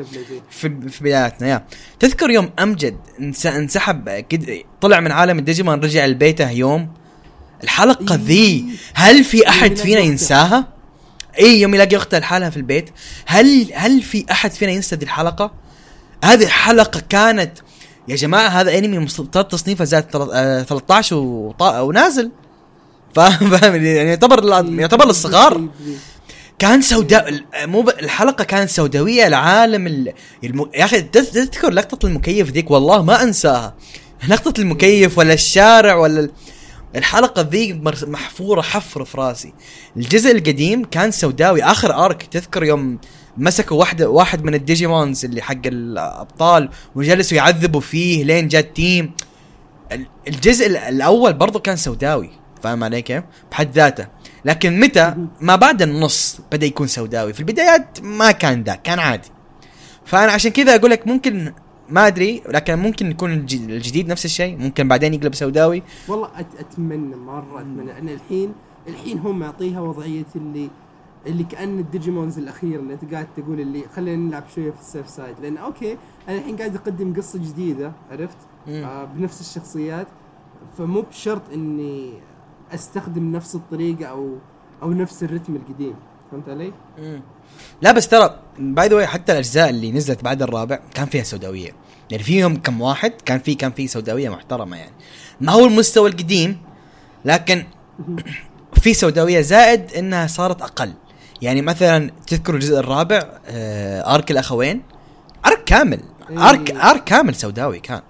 [0.49, 1.63] في في بداياتنا يا
[1.99, 4.25] تذكر يوم أمجد انس- انسحب
[4.81, 6.93] طلع من عالم الديجيمون رجع لبيته يوم
[7.63, 8.21] الحلقة إيه.
[8.21, 9.99] ذي هل في أحد فينا.
[9.99, 10.67] ينساها؟
[11.39, 12.89] اي يوم يلاقي اخته لحالها في البيت
[13.25, 15.51] هل هل في أحد فينا ينسى دي الحلقة؟
[16.23, 17.51] هذه الحلقة كانت
[18.09, 22.31] يا جماعة هذا أنمي مستوى تصنيفه زاد تل- آه، 13 وطا- ونازل
[23.15, 24.65] فاهم فاهم يعني يعتبر.
[24.79, 25.67] يعتبر للصغار.
[26.59, 27.81] كان سوداء مو.
[27.89, 30.13] الحلقة كانت سوداوية العالم ال...
[30.43, 30.69] الم...
[30.75, 33.75] يا أخي تذ- تذكر لقطة المكيف ذيك والله ما أنساها
[34.27, 36.31] لقطة المكيف ولا الشارع ولا ال...
[36.95, 39.53] الحلقة ذي محفورة حفر في راسي
[39.97, 42.99] الجزء القديم كان سوداوي آخر arc تذكر يوم
[43.37, 48.69] مسكوا واحدة واحد من ال Digimons اللي حق الأبطال وجلسوا يعذبوا فيه لين جاء ال
[48.69, 49.11] team.
[49.91, 52.29] ال- الجزء ال- الأول برضو كان سوداوي
[52.63, 54.07] فاهم علي كيف؟ بحد ذاته.
[54.45, 57.33] لكن متى؟ ما بعد النص بدأ يكون سوداوي.
[57.33, 59.29] في البدايات ما كان ذا كان عادي.
[60.05, 61.53] فأنا عشان كذا أقول لك ممكن
[61.89, 64.57] ما أدري لكن ممكن يكون الج- الجديد نفس الشيء.
[64.57, 65.83] ممكن بعدين يقلب سوداوي.
[66.07, 67.97] والله أتمنى مرة أتمنى.
[67.99, 68.53] ان الحين
[68.87, 70.69] الحين هم معطيها وضعية اللي
[71.27, 74.85] اللي كأن ال Digimons الأخير اللي أنت قاعد تقول اللي خلينا نلعب شوية في ال
[74.85, 75.35] safe side.
[75.41, 78.37] لأن okay أنا الحين قاعد أقدم قصة جديدة عرفت.
[78.67, 80.07] آه بنفس الشخصيات.
[80.77, 82.13] فمو بشرط إني
[82.73, 84.35] أستخدم نفس الطريقة أو
[84.81, 85.95] أو نفس الرتم القديم.
[86.31, 86.73] فهمت علي؟
[87.81, 91.71] لا بس ترى by the حتى الأجزاء اللي نزلت بعد الرابع كان فيها سوداوية.
[92.11, 94.93] يعني فيهم كم واحد كان في كان في سوداوية محترمة يعني.
[95.41, 96.57] ما هو المستوى القديم
[97.25, 97.63] لكن
[98.73, 100.93] في سوداوية زائد إنها صارت أقل.
[101.41, 104.81] يعني مثلا تذكر الجزء الرابع آه أرك الأخوين؟
[105.45, 105.99] أرك كامل
[106.31, 106.89] ارك إيه.
[106.89, 108.01] أرك كامل سوداوي كان.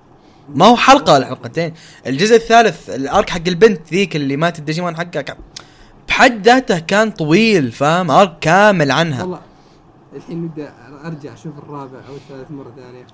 [0.49, 1.73] ما هو حلقة ولا حلقتين
[2.07, 5.37] الجزء الثالث الأرك حق البنت ذيك اللي مات الديجيمون حقها كان
[6.07, 9.23] بحد ذاته كان طويل فاهم؟ أرك كامل عنها.
[9.23, 9.41] والله
[10.15, 10.67] الحين ودي
[11.05, 13.07] أرجع أشوف الرابع أو الثالث مرة ثانية.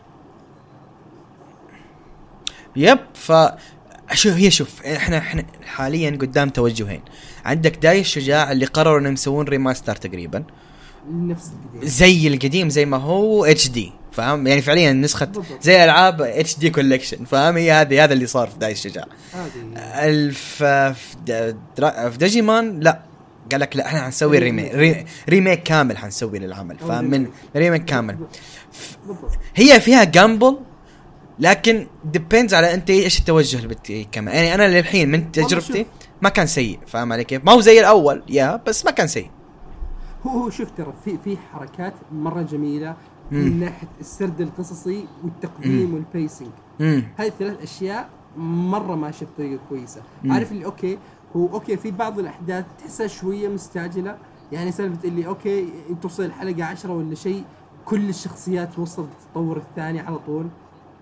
[2.75, 3.31] yep ف
[4.25, 7.01] هي شوف إحنا إحنا حاليا قدام توجهين.
[7.45, 10.43] عندك داي الشجاع اللي قرروا إنهم يسوون remaster تقريبا.
[11.11, 11.89] نفس القديم.
[11.89, 15.31] زي القديم زي ما هو HD فاهم؟ يعني فعليا نسخة.
[15.61, 19.05] زي ألعاب HD collection فاهم؟ هي هذه هذا اللي صار في داي الشجاع.
[19.77, 20.95] ألف في
[21.27, 23.01] د- درا- في ديجيمون لا.
[23.51, 24.73] قال لك لا إحنا حنسوي remake.
[24.75, 27.31] re- remake كامل حنسوي للعمل فاهم؟ من remake.
[27.55, 28.17] remake كامل
[29.55, 30.57] هي فيها gamble
[31.39, 34.35] لكن depends على أنت إيش التوجه اللي بت كمان.
[34.35, 35.85] يعني أنا للحين من تجربتي.
[36.25, 39.29] ما كان سيء فاهم علي كيف؟ ما هو زي الأول يا بس ما كان سيء
[40.27, 42.95] هو هو شوف ترى في في حركات مرة جميلة
[43.31, 43.39] مم.
[43.45, 46.49] من ناحية السرد القصصي والتقديم وال pacing
[47.17, 50.31] هذه الثلاث أشياء مرة ماشيه بطريقه كويسة مم.
[50.31, 50.97] عارف اللي okay
[51.35, 54.17] هو okay في بعض الأحداث تحسها شوية مستعجلة
[54.51, 55.69] يعني سالفة اللي okay
[56.01, 57.43] توصل الحلقة 10 ولا شيء
[57.85, 60.47] كل الشخصيات وصلت التطور الثاني على طول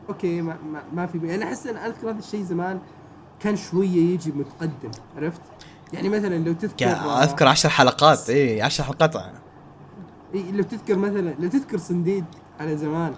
[0.09, 1.35] okay ما, ما, ما في بي.
[1.35, 2.79] أنا أحس إن اذكر هذا الشيء زمان
[3.43, 5.41] كان شوية يجي متقدم عرفت؟
[5.93, 6.85] يعني مثلا لو تذكر
[7.23, 8.29] أذكر عشر حلقات.
[8.29, 9.15] اي عشر حلقات.
[10.35, 12.25] إيه لو تذكر مثلا لو تذكر سنديد
[12.59, 13.13] على زمان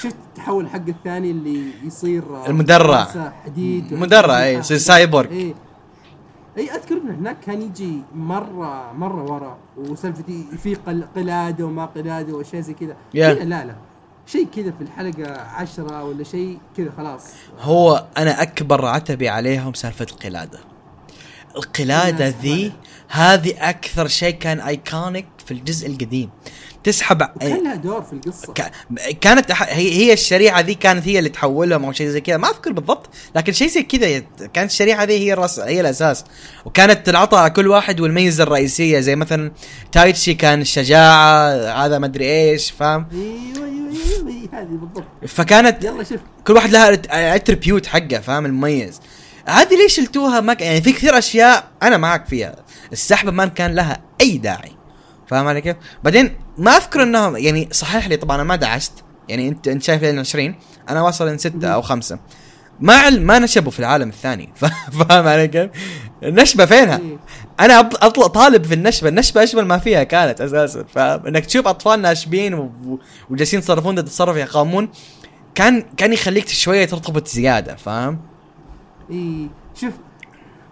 [0.00, 3.04] شفت التحول حق الثاني اللي يصير آه، المدرع.
[3.44, 5.30] حديد مدرع إي يصير سايبورغ.
[5.30, 5.54] إي
[6.58, 10.24] إي أذكر إنه هناك كان يجي مرة مرة ورا وسالفة
[10.62, 12.92] في قل- قلادة وما قلادة وأشياء زي كذا.
[13.14, 13.16] Yeah.
[13.42, 13.74] لا لا.
[14.32, 17.22] شيء كذا في الحلقة عشرة ولا شيء كذا خلاص.
[17.60, 20.58] هو أنا أكبر عتبي عليهم سالفة القلادة.
[21.56, 22.72] القلادة ذي
[23.08, 26.30] هذه أكثر شيء كان iconic في الجزء القديم.
[26.84, 28.52] تسحب وكان لها دور في القصة.
[28.52, 28.72] ك-
[29.20, 32.36] كانت أح- هي هي الشريعة ذي كانت هي اللي تحولهم أو شيء زي كذا.
[32.36, 33.06] ما أذكر بالضبط
[33.36, 34.18] لكن شيء زي كذا
[34.52, 36.24] كانت الشريعة ذي هي الراس هي الأساس.
[36.64, 39.52] وكانت تنعطى على كل واحد والميزة الرئيسية زي مثلا
[39.92, 41.50] تايتشي كان الشجاعة
[41.86, 43.06] هذا ما أدري إيش فاهم؟
[44.52, 45.04] إيه، هذه بالضبط.
[45.26, 46.20] فكانت يلا شوف.
[46.46, 47.00] كل واحد لها
[47.34, 49.00] اتربيوت حقه فاهم؟ المميز.
[49.46, 50.60] هذه ليش شلتوها؟ ما ك...
[50.60, 52.56] يعني في كثير أشياء أنا معك فيها.
[52.92, 54.72] السحبه ما كان لها أي داعي.
[55.26, 58.92] فاهم علي كيف؟ بعدين ما أذكر انهم يعني صحيح لي طبعا أنا ما دعست.
[59.28, 60.54] يعني انت أنت شايف لين 20
[60.88, 62.18] أنا واصل لين 6 أو 5
[62.80, 63.22] ما عل...
[63.22, 64.52] ما نشبوا في العالم الثاني.
[65.08, 65.70] فاهم علي كيف؟
[66.22, 67.00] النشبه فينها؟
[67.60, 72.00] أنا اطلع طالب في النشبة، النشبة اجمل ما فيها كانت أساسا فاهم؟ إنك تشوف أطفال
[72.02, 72.70] ناشبين
[73.30, 74.88] وجالسين يتصرفون ضد التصرف يا قامون
[75.54, 78.18] كان كان يخليك شوية ترتبط زيادة فاهم؟
[79.10, 79.92] إي شوف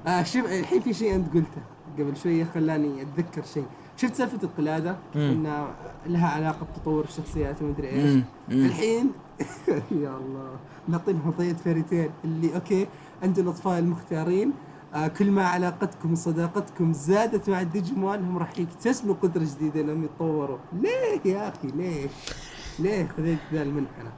[0.06, 1.62] آه شوف الحين في شيء أنت قلته
[1.98, 3.64] قبل شوية خلاني أتذكر شيء
[3.96, 4.96] شفت سالفة القلادة.
[5.16, 5.74] إنها
[6.06, 8.24] لها علاقة بتطور الشخصيات ومدري إيش مم.
[8.48, 8.66] مم.
[8.66, 9.10] الحين
[10.02, 10.56] يا الله
[10.88, 12.86] نعطيهم وضعيه fairy tale اللي okay
[13.24, 14.52] أنتم الاطفال المختارين آه
[15.18, 20.58] كل ما علاقتكم وصداقتكم زادت مع الديجيمون هم راح يكتسبوا قدرة جديدة انهم يتطوروا.
[20.82, 22.06] ليه يا أخي؟ ليه
[22.78, 24.08] ليه خذيت ذا المنحنى؟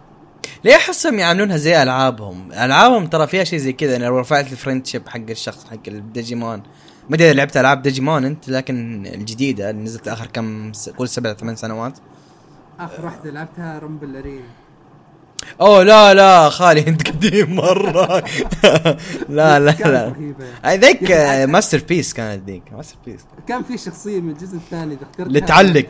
[0.65, 4.58] ليه احسهم يعاملونها زي ألعابهم؟ ألعابهم ترى فيها شيء زي كذا أنا لو رفعت ال
[4.58, 6.63] friendship حق الشخص حق الديجيمون
[7.09, 11.33] ما أدري لعبت ألعاب ديجيمون أنت لكن الجديدة اللي نزلت آخر كم س- قول سبع
[11.33, 11.99] ثمان سنوات.
[12.81, 14.45] آخر واحدة لعبتها Rumble Arena
[15.61, 18.07] أوه لا لا خالي أنت قديم مرة.
[19.29, 20.13] لا لا لا.
[20.77, 21.13] ذيك
[21.49, 25.87] masterpiece كانت ذيك masterpiece كان في شخصية من الجزء الثاني إذا اخترتها اللي تعلق.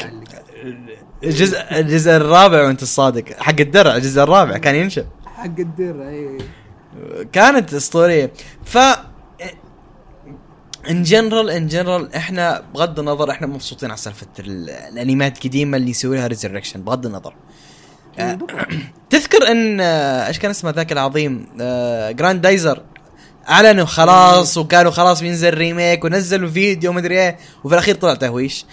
[1.24, 3.24] الجزء الجزء الرابع وأنت الصادق.
[3.42, 6.38] حق الدرع الجزء الرابع كان ينشف حق الدرع اي
[7.32, 8.32] كانت أسطورية.
[8.64, 8.78] ف
[10.90, 15.90] in general in general إحنا بغض النظر إحنا مبسوطين على سالفة ال- الانميات القديمة اللي
[15.90, 17.34] يسوي لها resurrection بغض النظر.
[19.10, 22.82] تذكر إن آه، إيش كان اسمه ذاك العظيم؟ آه، جراند دايزر
[23.48, 28.66] أعلنوا خلاص وكانوا خلاص بينزل remake ونزلوا فيديو مدري إيه وفي الأخير طلع تهويش.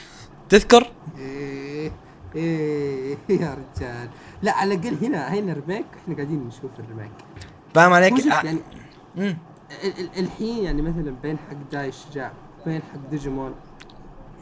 [0.49, 1.91] تذكر؟ إيه
[2.35, 4.09] إيه يا رجال.
[4.41, 7.11] لا على الأقل هنا هنا remake إحنا قاعدين نشوف ال remake
[7.75, 8.59] فاهم عليك؟ آه، يعني
[9.15, 9.37] مم.
[10.17, 12.31] الحين يعني مثلا بين حق داي الشجاع
[12.65, 13.55] بين حق ديجيمون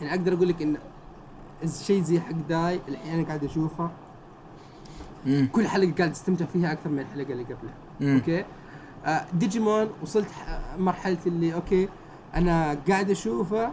[0.01, 0.77] يعني أقدر أقول لك إن
[1.85, 3.89] شيء زي حق داي الحين أنا قاعد أشوفه
[5.25, 5.47] مم.
[5.51, 8.15] كل حلقة قاعد استمتع فيها أكثر من الحلقة اللي قبلها مم.
[8.15, 8.45] أوكي
[9.05, 10.27] آه ديجيمون وصلت
[10.77, 11.89] مرحلة اللي أوكي
[12.35, 13.71] أنا قاعد أشوفه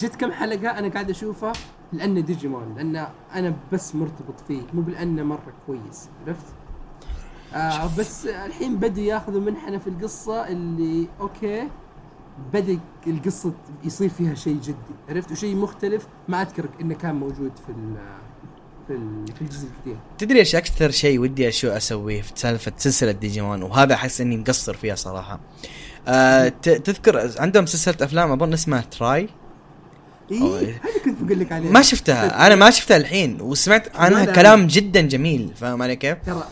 [0.00, 1.52] جت كم حلقة أنا قاعد أشوفه
[1.92, 6.46] لأنه ديجيمون لأن أنا بس مرتبط فيه مو لأنه مرة كويس عرفت؟
[7.54, 11.68] آه بس الحين بدوا ياخذوا منحنى في القصة اللي أوكي
[12.52, 13.52] بدأ القصة
[13.84, 17.72] يصير فيها شيء جدي عرفت وشيء مختلف ما اذكر إنه كان موجود في
[18.92, 23.12] في ال- في الجزء القديم تدري إيش أكثر شيء ودي أشو أسويه في سالفة سلسلة
[23.12, 25.40] ديجيمون وهذا أحس إني مقصر فيها صراحة
[26.08, 29.28] آه ت- تذكر عندهم سلسلة أفلام أظن اسمها تراي.
[30.32, 30.40] إيه
[30.84, 34.32] هذه كنت بقول لك عليها ما شفتها أنا ما شفتها الحين وسمعت عنها لا.
[34.32, 36.44] كلام جدا جميل فاهم علي كيف؟ ترى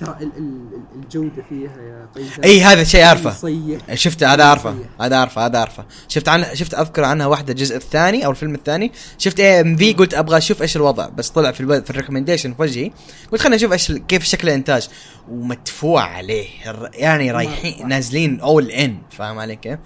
[0.00, 3.50] ترى ال- ال- ال- الجودة فيها يا طيب إي هذا شيء أعرفه.
[3.94, 4.74] شفت هذا أعرفه.
[5.00, 5.84] هذا أعرفه هذا أعرفه.
[6.08, 8.92] شفت عنها شفت أذكر عنها واحدة الجزء الثاني أو الفيلم الثاني.
[9.18, 11.84] شفت AMV قلت أبغى أشوف إيش الوضع بس طلع في الب...
[11.84, 12.90] في ال recommendation في وجهي.
[13.32, 14.88] قلت خلينا نشوف إيش كيف شكل الإنتاج.
[15.30, 16.46] ومدفوع عليه
[16.94, 17.88] يعني رايحين.
[17.88, 19.78] نازلين all in فاهم علي كيف؟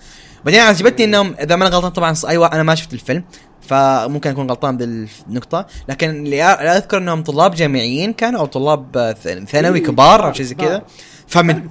[0.44, 3.24] بعدين عجبتني إنهم إذا ما أنا غلطان طبعا ص- أيوه أنا ما شفت الفيلم.
[3.68, 5.66] فممكن أكون غلطان بالنقطة.
[5.88, 9.12] لكن اللي أذكر إنهم طلاب جامعيين كانوا أو طلاب آه،
[9.44, 10.82] ثانوي إيه، كبار أو شيء زي كذا.
[11.26, 11.68] فمن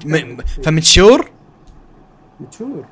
[0.63, 1.31] فمتشور؟
[2.39, 2.85] متشور.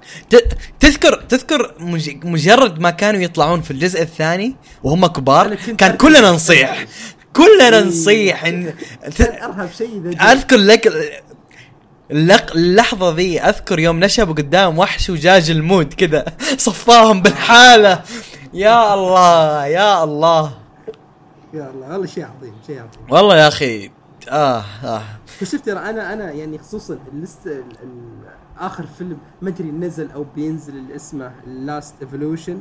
[0.79, 5.95] تذكر تذكر مج- مجرد ما كانوا يطلعون في الجزء الثاني وهم كبار كان.
[5.97, 6.85] كلنا نصيح.
[7.33, 7.83] كلنا إيه.
[7.83, 8.73] نصيح كان
[9.43, 10.87] أرهب شيء أذكر لك
[12.11, 16.25] اللق- اللحظة ذي أذكر يوم نشبوا قدام وحش وجاج المود كذا.
[16.57, 18.01] صفاهم بالحالة.
[18.55, 20.51] يا الله يا الله.
[21.53, 23.11] يا الله والله شيء عظيم شيء عظيم.
[23.13, 23.91] والله يا أخي
[24.29, 25.01] آه آه.
[25.41, 27.27] وشفت ترى أنا أنا يعني خصوصا ال-
[28.59, 32.59] آخر فيلم ما أدري نزل أو بينزل اللي اسمه لاست ايفولوشن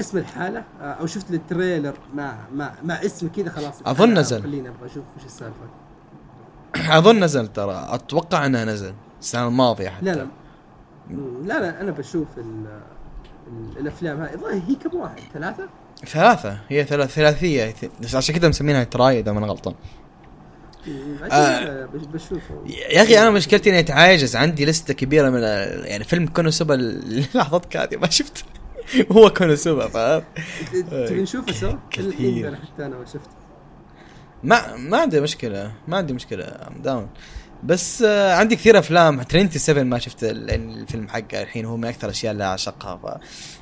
[0.00, 3.74] اسم الحالة آه، أو شفت التريلر مع مع مع اسم كذا خلاص.
[3.86, 4.42] أظن أنا- نزل.
[4.42, 5.66] خليني أبغى أشوف إيش السالفة.
[6.98, 7.86] أظن نزل ترى.
[7.90, 8.94] أتوقع إنها نزل.
[9.20, 10.04] السنة الماضية حتى.
[10.04, 10.26] لا لا.
[11.44, 12.28] لا لا أنا بشوف
[13.80, 14.34] الأفلام هاي.
[14.34, 15.68] الظاهر هي كم واحد؟ ثلاثة؟
[16.06, 16.58] ثلاثة.
[16.68, 17.74] هي ثلاث ثلاثية.
[18.00, 19.74] بس عشان كذا مسمينها تراي إذا ما أنا غلطان.
[21.22, 21.88] عشان آه.
[21.94, 22.64] بشوفه.
[22.90, 24.36] يا أخي أنا مشكلتي إني أتعاجز.
[24.36, 25.42] عندي لستة كبيرة من
[25.84, 28.44] يعني فيلم كونوسوبا اللحظات هذه ما شفت.
[29.12, 30.22] هو كونوسوبا فاهم؟
[30.90, 32.56] تبي نشوفه سوا؟ كثير.
[32.56, 33.30] حتى أنا ما شفته.
[34.42, 35.72] ما ما عندي مشكلة.
[35.88, 36.44] ما عندي مشكلة.
[36.44, 37.08] ام داون
[37.64, 39.22] بس آه عندي كثير أفلام.
[39.22, 43.04] ترينتي 7 ما شفت ال- الفيلم حقه الحين هو من أكثر الأشياء اللي أعشقها ف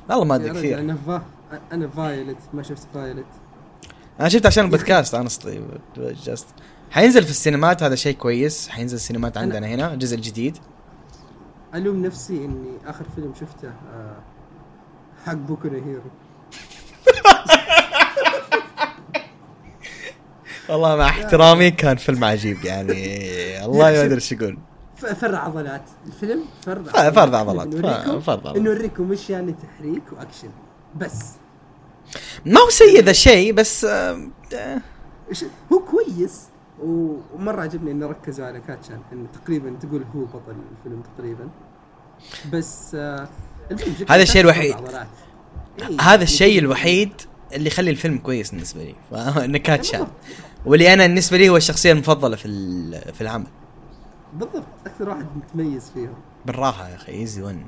[0.09, 0.79] والله ما أدري رجل كثير.
[0.79, 1.21] أنا فا
[1.71, 3.25] أنا فايلت ما شفت فايلت.
[4.19, 5.61] أنا شفت عشان البودكاست انستلي
[6.25, 6.47] جاست
[6.91, 8.69] حينزل في السينمات هذا شيء كويس.
[8.69, 10.57] حينزل السينمات عندنا هنا الجزء الجديد.
[11.75, 14.17] ألوم نفسي إني آخر فيلم شفته آه،
[15.25, 16.01] حق بوكو هيرو
[20.69, 24.57] والله مع احترامي كان فيلم عجيب يعني الله ما أدري إيش أقول
[24.95, 25.81] ف- فرع عضلات.
[26.07, 27.75] الفيلم فرع ف- فرد عضلات.
[27.75, 28.57] فرد عضلات.
[28.57, 30.49] نوريكم وش يعني تحريك وأكشن.
[30.97, 31.25] بس.
[32.45, 34.29] ما هو سيء ذا الشيء بس آه،
[35.73, 36.41] هو كويس.
[36.83, 38.99] ومرة عجبني إنه ركزوا على كاتشان.
[39.13, 41.49] إنه تقريبا تقول هو بطل الفيلم تقريبا.
[42.53, 43.27] بس آه،
[44.09, 44.73] هذا الشيء فرع الوحيد.
[44.73, 45.07] عضلات.
[45.81, 47.11] إيه، هذا الشيء يعني- الوحيد
[47.53, 48.95] اللي يخلي الفيلم كويس بالنسبة لي.
[49.35, 50.07] فنكات شاب
[50.65, 52.47] واللي أنا بالنسبة لي هو الشخصية المفضلة في
[53.13, 53.47] في العمل.
[54.33, 54.63] بالضبط.
[54.85, 56.13] أكثر واحد متميز فيهم.
[56.45, 57.65] بالراحة يا أخي easy one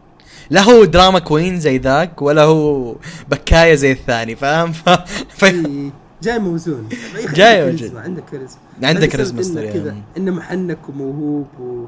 [0.50, 2.96] لا هو drama queen زي ذاك ولا هو
[3.30, 4.90] بكاية زي الثاني فاهم؟ ف...
[5.30, 5.44] ف...
[5.44, 5.92] إيه،
[6.24, 6.90] جاي موزون.
[7.34, 7.98] جاي موزون.
[7.98, 9.40] عنده كاريزما.
[9.40, 9.74] بسبب كاريزما.
[9.74, 11.86] كذا إنه محنك وموهوب و...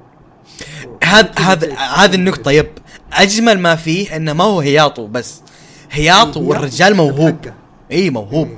[1.04, 2.70] هذا هذا هذه النقطة yep.
[3.14, 5.42] أجمل ما فيه إنه ما هو هياطو بس.
[5.92, 7.38] هياطو إيه، والرجال موهوب.
[7.94, 8.50] إي موهوب.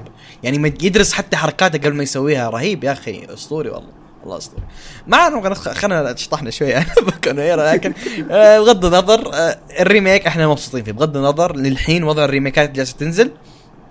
[0.43, 2.49] يعني ما يدرس حتى حركاته قبل ما يسويها.
[2.49, 3.27] رهيب يا أخي.
[3.33, 3.89] أسطوري والله.
[4.21, 4.63] والله أسطوري.
[5.07, 7.93] ما نبغى خلينا شطحنا شوية أنا ببوكو نو هيرو لكن
[8.31, 10.91] آه، بغض النظر آه، ال remake إحنا مبسوطين فيه.
[10.91, 13.31] بغض النظر للحين وضع الريميكات اللي جالسة تنزل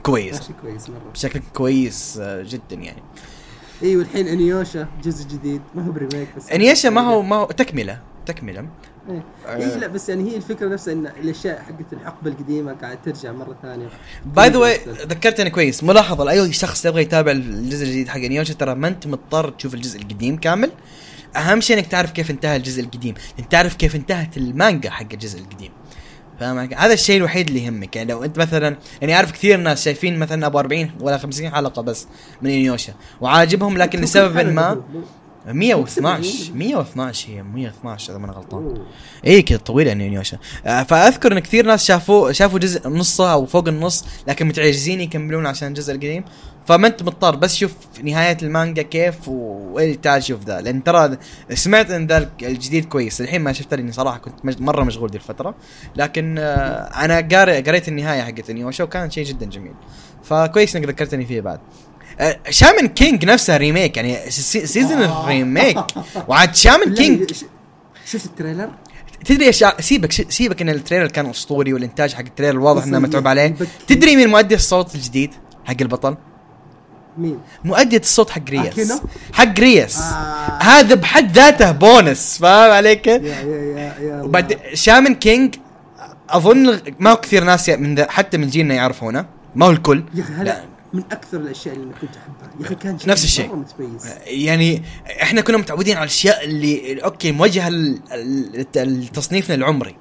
[0.03, 0.35] كويس.
[0.35, 1.11] ماشي كويس مرة.
[1.15, 3.03] بشكل كويس آه، جدا يعني.
[3.83, 5.63] إي والحين إنيوشا جزء جديد.
[5.75, 6.51] ما هو ب remake بس.
[6.51, 7.99] انيشا ما هو ما هو تكملة.
[8.27, 8.67] تكملة.
[9.09, 13.33] اي إيه لا بس يعني هي الفكرة نفسها إن الأشياء حقت الحقبة القديمة قاعد ترجع
[13.33, 13.89] مرة ثانية.
[14.25, 18.75] by the way ذكرتني كويس ملاحظة لأي شخص يبغى يتابع الجزء الجديد حق انيوشا ترى
[18.75, 20.71] ما أنت مضطر تشوف الجزء القديم كامل.
[21.37, 25.41] أهم شيء إنك تعرف كيف انتهى الجزء القديم انت تعرف كيف انتهت المانجا حق الجزء
[25.41, 25.71] القديم.
[26.41, 29.85] فاهم علي؟ هذا الشيء الوحيد اللي يهمك يعني لو أنت مثلا يعني أعرف كثير ناس
[29.85, 32.07] شايفين مثلا أبو 40 ولا 50 حلقة بس
[32.43, 34.83] من انيوشا وعاجبهم لكن لسبب ما
[35.47, 38.75] 112 112 هي 112 إذا ما أنا غلطان.
[39.27, 43.47] اي كذا طويلة يعني نيوشا آه، فأذكر إن كثير ناس شافوا شافوا جزء نصه أو
[43.47, 46.25] فوق النص لكن متعجزين يكملون عشان الجزء القديم.
[46.67, 47.73] فما أنت مضطر بس شوف
[48.03, 50.61] نهاية المانجا كيف و- تعال شوف ذا.
[50.61, 51.17] لأن ترى
[51.55, 53.21] سمعت إن ذا الجديد كويس.
[53.21, 55.55] الحين ما شفته لأني صراحة كنت مج- مرة مشغول دي الفترة.
[55.97, 59.73] لكن آه، أنا قاري قريت النهاية حقت نيوشا وكان شيء جدا جميل.
[60.23, 61.61] فكويس إنك ذكرتني فيه بعد.
[62.51, 65.25] شامن كينج نفسها remake يعني سي- season آه.
[65.25, 65.79] ال remake
[66.29, 67.33] وعاد شامن كينج
[68.07, 68.69] شفت ال trailer؟
[69.25, 72.99] تدري إيش سيبك سيبك إن ال trailer كان أسطوري والإنتاج حق ال trailer واضح إنه
[72.99, 73.55] متعوب عليه.
[73.89, 75.31] تدري مين مؤدي الصوت الجديد
[75.65, 76.17] حق البطل
[77.19, 79.01] مين؟ مؤدية الصوت حق رياس أكينو؟
[79.33, 80.59] حق رياس آه.
[80.62, 84.23] هذا بحد ذاته بونس فاهم عليك yeah yeah yeah.
[84.23, 85.55] وبعد شامن كينج
[86.31, 90.23] أظن ما هو كثير ناس من حتى من جيلنا يعرفونه ما هو الكل yeah.
[90.25, 90.65] هذا
[90.95, 92.61] من أكثر الأشياء اللي كنت أحبها.
[92.61, 93.57] يا أخي كان شيء نفس الشيء.
[93.57, 94.07] متميز.
[94.27, 94.83] يعني
[95.23, 97.69] إحنا كنا متعودين على الأشياء اللي أوكي موجهة
[98.77, 99.97] لتصنيفنا العمري.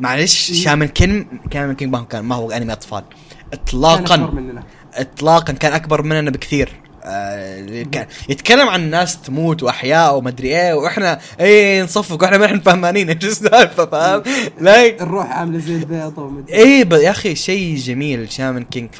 [0.00, 0.52] معلش.
[0.52, 3.04] شامن كينج شامن كينج هو كان ما هو أنمي أطفال.
[3.52, 4.16] كان اطلاقا.
[4.16, 4.62] مننا.
[4.94, 6.87] اطلاقا كان أكبر مننا بكثير.
[7.08, 12.60] آه كان يتكلم عن ناس تموت وأحياء ومدري إيه وإحنا إيه نصفق وإحنا ما إحنا
[12.60, 14.22] فهمانين إيش السالفة فاهم؟
[14.60, 18.90] like الروح عاملة زي البيضة ومدري ب- يا أخي شيء جميل شامن كينج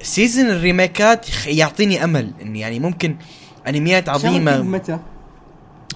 [0.00, 3.16] ف season الريميكات يعطيني أمل إن يعني ممكن
[3.68, 4.62] انميات عظيمة.
[4.62, 4.98] متى؟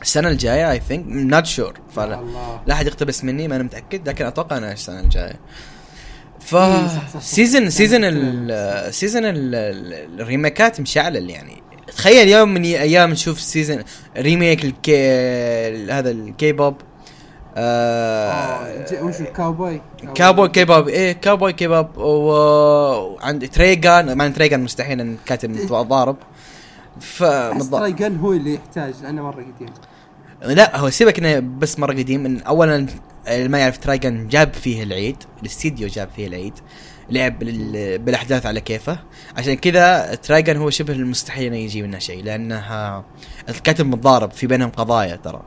[0.03, 2.21] السنة الجاية I think not sure فلا
[2.67, 5.37] لا أحد يقتبس مني ما أنا متأكد لكن أتوقع إنها السنة الجاية.
[6.41, 6.89] ف إيه،.
[7.21, 8.01] season كان season
[8.91, 11.63] season ال- ال- الريميكات مشعلل يعني.
[11.97, 13.83] تخيل يوم من أيام نشوف season
[14.17, 16.75] ريميك الكي ال- هذا الكي بوب
[17.57, 19.81] آه، آه وش الكاوبوي؟
[20.15, 26.17] كابوي كيباب إيه كابوي كيباب وعند تريجان مع تريجان مستحيل إن كاتب ضارب.
[27.01, 27.23] ف
[27.71, 29.69] تراي جن هو اللي يحتاج لأنه مرة قديم.
[30.43, 32.41] لا هو سيبك إنه بس مرة قديم.
[32.47, 32.87] اولا
[33.29, 36.55] اللي ما يعرف ترايجن جاب فيه العيد الاستديو جاب فيه العيد
[37.11, 38.99] لعب بال- بالأحداث على كيفه.
[39.37, 43.05] عشان كذا Trigun هو شبه المستحيل إنه يجي منه شيء لأنه
[43.49, 45.43] الكاتب متضارب في بينهم قضايا ترى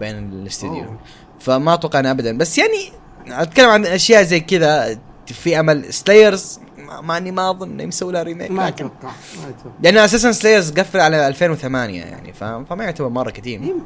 [0.00, 0.96] بين الاستديو.
[1.40, 2.38] فما أتوقع ابدا.
[2.38, 2.92] بس يعني
[3.28, 5.92] أتكلم عن أشياء زي كذا في أمل.
[5.94, 6.60] Slayers
[7.02, 9.76] ماني ما أظن إنه يسوي لها remake ما أتوقع ما أتوقع.
[9.82, 13.80] لأن أساسا Slayers قفل على 2008 يعني فما يعتبر مرة قديم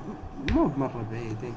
[0.53, 1.53] مو بمره بعيد إيه.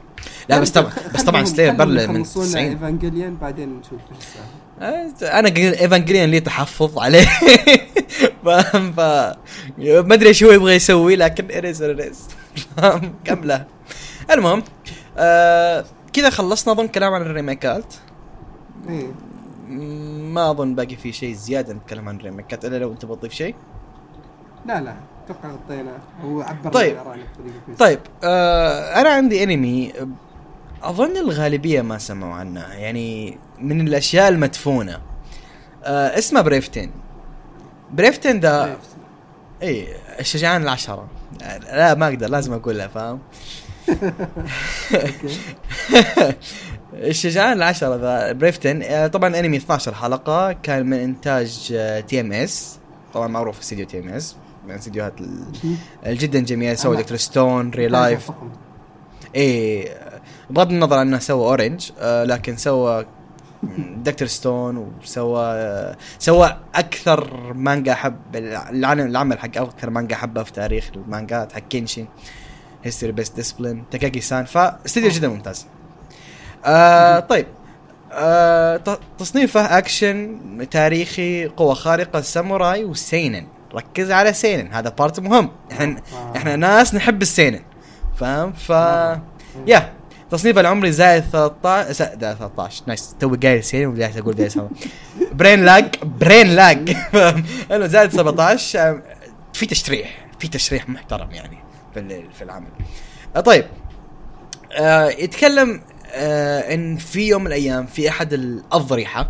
[0.50, 5.40] لا بس طبعا بس طبعا Slayers برلة من يخلصون 90 Evangelion بعدين نشوف إيش السالفه
[5.40, 5.48] أنا
[5.82, 7.26] Evangelion لي تحفظ عليه.
[8.46, 12.28] فاهم ف ما أدري إيش هو يبغى يسوي لكن it is it is
[12.78, 13.66] فاهم كملة.
[14.32, 14.64] المهم
[15.18, 17.94] آه كذا خلصنا أظن كلام عن الريميكات.
[18.90, 19.08] إيه.
[19.70, 23.56] م- ما أظن باقي في شيء زيادة نتكلم عن الريميكات إلا لو انت بتضيف شيء.
[24.66, 24.94] لا لا.
[25.26, 25.98] أتوقع غطينا.
[26.24, 26.98] هو عبر طيب.
[27.80, 29.94] طيب آه أنا عندي انمي
[30.84, 32.62] أظن الغالبية ما سمعوا عنه.
[32.74, 35.02] يعني من الأشياء المدفونة.
[35.84, 36.92] آه اسمه Brave
[37.92, 38.06] 10.
[38.06, 38.78] Brave 10 ده.
[39.64, 39.88] اي
[40.20, 41.08] الشجعان العشرة.
[41.74, 43.20] لا ما أقدر لازم أقولها فاهم؟
[46.94, 51.74] الشجعان العشرة ذا Brave 10 آه، طبعا انمي 12 حلقة كان من إنتاج
[52.08, 52.80] TMS
[53.14, 54.36] طبعا معروف استديو TMS
[54.68, 55.14] من استديوهات
[56.06, 57.18] الجدا جميلة سوى Dr.
[57.18, 58.32] Stone ReLIFE.
[59.36, 59.98] إيه
[60.50, 63.06] بغض النظر عنه سوى Orange آه لكن سوى
[63.98, 64.28] Dr.
[64.28, 71.60] Stone وسوى سوى أكثر مانجا حب العمل حق أكثر مانجا حبه في تاريخ المانجات حق
[71.60, 72.08] Kenichi
[72.84, 75.66] History Best Disciple Takagi-san فاستديو جدا ممتاز.
[76.66, 77.48] آه طيب.
[78.12, 80.40] آه تصنيفه اكشن
[80.72, 83.48] تاريخي قوة خارقة ساموراي و seinen.
[83.76, 85.50] ركز على seinen هذا part مهم.
[85.72, 86.38] إحنا آه.
[86.38, 87.62] إحنا ناس نحب ال seinen.
[88.16, 88.70] فاهم؟ ف
[89.68, 89.94] يا
[90.32, 94.50] تصنيف العمري زائد 13 زائد 13 nice توي قايل seinen وجاي أقول جاي
[95.32, 96.98] brain lag brain lag
[97.72, 99.02] إنه زائد 17 آه،
[99.54, 100.26] في تشريح.
[100.40, 101.58] في تشريح محترم يعني
[101.94, 102.68] في في العمل.
[103.36, 103.66] آه، طيب.
[104.72, 105.82] آه يتكلم
[106.14, 109.30] آه إن في يوم من الأيام في أحد الاضرحه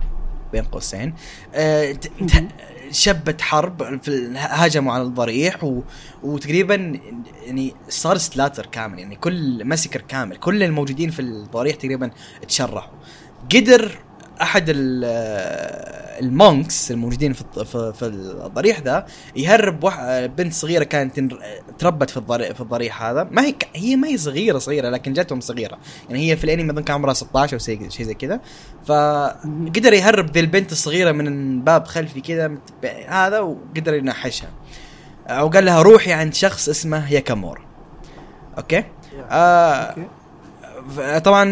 [0.52, 1.14] بين قوسين
[1.56, 1.96] آه
[2.94, 5.82] شبت حرب في هاجموا على الضريح و...
[6.24, 7.00] وتقريبا
[7.46, 12.12] يعني صار slaughter كامل يعني كل massacre كامل كل الموجودين في الضريح تقريبا
[12.48, 12.94] تشرحوا.
[13.56, 13.92] قدر
[14.42, 15.04] أحد ال-
[16.26, 17.44] ال monks الموجودين في
[17.94, 18.06] في,
[18.46, 19.06] الضريح ذا
[19.36, 19.80] يهرب.
[20.38, 21.20] بنت صغيرة كانت
[21.80, 23.28] تربت في الضريح في الضريح هذا.
[23.32, 25.78] ما هي هي ما هي صغيرة صغيرة لكن جاتهم صغيرة.
[26.10, 28.40] يعني هي في الأنمي أظن كان عمرها 16 أو شيء زي كذا.
[28.86, 32.52] فقدر يهرب ذي البنت الصغيرة من باب خلفي كذا
[33.08, 34.50] هذا وقدر ينحشها
[35.30, 37.62] وقال لها روحي عند شخص اسمه يوكيمورا.
[38.58, 38.84] okay؟
[39.32, 40.02] آه okay.
[40.02, 40.23] ف-
[41.24, 41.46] طبعا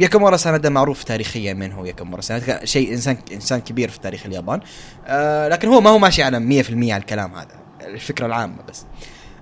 [0.00, 2.64] يوكيمورا سانادا معروف تاريخيا من هو يوكيمورا سانادا.
[2.64, 4.60] شيء انسان إنسان كبير في تاريخ اليابان.
[5.06, 7.48] آه لكن هو ما هو ماشي على 100% على الكلام هذا
[7.80, 8.84] الفكرة العامة بس.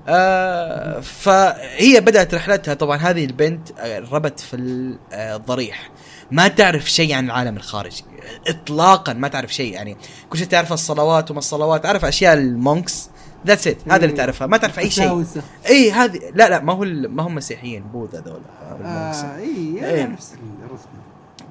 [0.08, 2.74] آه فهي بدأت رحلتها.
[2.74, 4.56] طبعا هذه البنت آه، ربت في
[5.12, 5.90] آه، الضريح.
[6.30, 8.04] ما تعرف شيء عن العالم الخارجي.
[8.48, 9.96] اطلاقا ما تعرف شيء يعني
[10.30, 11.82] كل شيء تعرف الصلوات وما الصلوات.
[11.82, 13.10] تعرف أشياء ال monks؟
[13.46, 15.26] that's it هذا اللي تعرفها ما تعرف أي شيء.
[15.68, 18.40] اي هذه لا لا ما هو ال- ما هم مسيحيين بوذا ذولا.
[18.84, 20.06] آه اي إيه.
[20.06, 20.34] نفس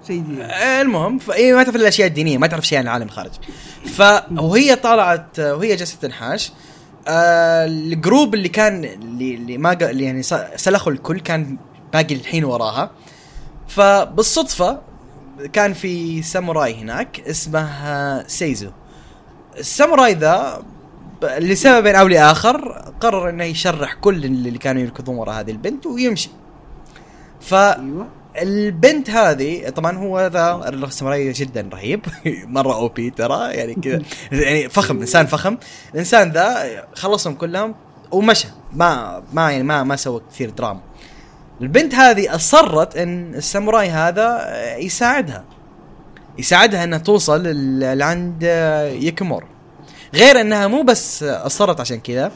[0.07, 3.39] شيء دي آه، المهم فهي ما تعرف الأشياء الدينية ما تعرف شيء عن العالم الخارجي.
[3.85, 6.51] فوهي طلعت آه، وهي جالسه تنحاش.
[7.07, 10.23] آه، ال group اللي كان اللي, اللي ما اللي يعني
[10.55, 11.57] سلخوا الكل كان
[11.93, 12.91] باقي الحين وراها.
[13.67, 14.81] فبالصدفة
[15.53, 18.69] كان في ساموراي هناك اسمه سايزو.
[19.59, 20.63] الساموراي ذا
[21.23, 26.29] لسبب أو لآخر قرر إنه يشرح كل اللي كانوا يركضون ورا هذه البنت ويمشي.
[27.41, 28.07] ف أيوه.
[28.41, 32.05] البنت هذه طبعا هو ذا الساموراي جدا رهيب
[32.55, 34.01] مرة OP ترى يعني كذا
[34.31, 35.57] يعني فخم إنسان فخم.
[35.93, 37.75] الإنسان ذا خلصهم كلهم
[38.11, 38.47] ومشى.
[38.73, 40.79] ما ما يعني ما ما سوى كثير دراما.
[41.61, 44.47] البنت هذه أصرت إن الساموراي هذا
[44.77, 45.43] يساعدها.
[46.37, 47.43] يساعدها إنها توصل
[47.79, 48.43] لعند
[48.93, 49.58] يكيمور
[50.13, 52.31] غير أنها مو بس أصرت عشان كذا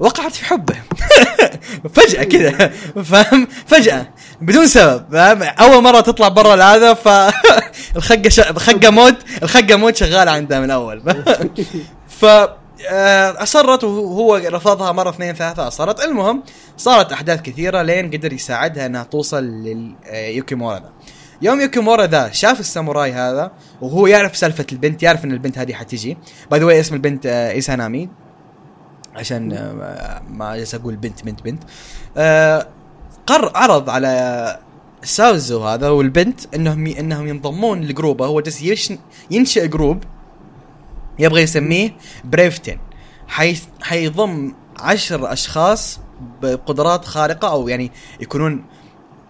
[0.00, 0.76] وقعت في حبه.
[1.94, 2.68] فجأة كذا
[3.04, 4.08] فاهم؟ فجأة
[4.40, 7.08] بدون سبب فاهم؟ أول مرة تطلع برا الهذا ف
[7.96, 8.40] الخقة ش...
[8.40, 11.02] الخقة mode الخقة mode شغالة عندها من أول.
[12.20, 12.24] ف
[12.88, 16.04] آه، أصرت وهو رفضها مرة اثنين ثلاثة أصرت.
[16.04, 16.42] المهم
[16.76, 20.90] صارت أحداث كثيرة لين قدر يساعدها أنها توصل ليوكيمورا ذا
[21.42, 26.16] يوم يوكيمورا ذا شاف الساموراي هذا وهو يعرف سالفة البنت يعرف أن البنت هذه حتجي.
[26.50, 28.08] by the اسم البنت آه، إيسانامي
[29.16, 31.62] عشان آه، ما جالس أقول بنت بنت بنت.
[32.16, 32.68] آه،
[33.26, 34.58] قر عرض على
[35.02, 38.26] سايزو هذا والبنت إنهم إنهم ينضمون ل group ه.
[38.26, 38.92] هو جالس
[39.30, 40.04] ينشئ group
[41.18, 42.78] يبغى يسميه Brave 10
[43.28, 46.00] حيث حيضم عشر أشخاص
[46.42, 48.64] بقدرات خارقة أو يعني يكونون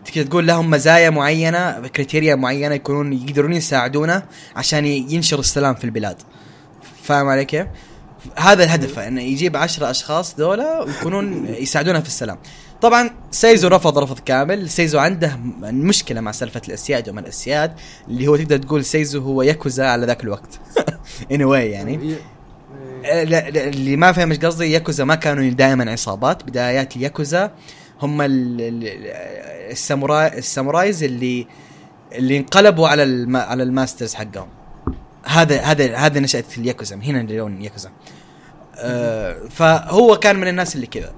[0.04, 4.22] تقدر تقول لهم مزايا معينة criteria معينة يكونون يقدرون يساعدونه
[4.56, 6.16] عشان ينشر السلام في البلاد.
[7.02, 7.66] فاهم علي كيف؟
[8.36, 12.38] هذا الهدف انه يجيب عشرة أشخاص ذولا ويكونون يساعدونه في السلام.
[12.82, 14.70] طبعا سيزو رفض رفض كامل.
[14.70, 17.72] سيزو عنده م- مشكلة مع سالفة الأسياد وما الأسياد
[18.08, 20.60] اللي هو تقدر تقول سيزو هو ياكوزا على ذاك الوقت.
[21.32, 22.14] Anyway يعني.
[23.04, 23.22] آه،
[23.68, 26.42] اللي ما فاهم إيش قصدي ياكوزا ما كانوا دائما عصابات.
[26.44, 27.50] بدايات الياكوزا
[28.02, 28.86] هم ال- ال-
[29.70, 31.46] الساموراي ال samurais اللي
[32.12, 34.48] اللي انقلبوا على الم على ال masters حقهم.
[35.26, 37.90] هذا هذا هذا نشأة الياكوزا من هنا لون ياكوزا.
[38.76, 41.12] آه فهو كان من الناس اللي كذا.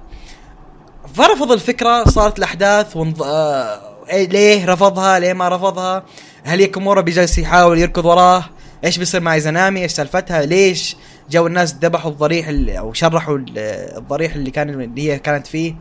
[1.13, 3.23] فرفض الفكرة صارت الأحداث ونض...
[3.23, 3.79] آه
[4.09, 6.03] إيه ليه رفضها؟ ليه ما رفضها؟
[6.43, 8.45] هل يوكيمورا بيجلس يحاول يركض وراه؟
[8.83, 10.95] إيش بيصير مع إيزانامي؟ إيش سالفتها؟ ليش
[11.31, 12.47] جو الناس ذبحوا الضريح
[12.79, 13.57] أو شرحوا ال-
[13.97, 15.75] الضريح اللي كان اللي هي كانت فيه؟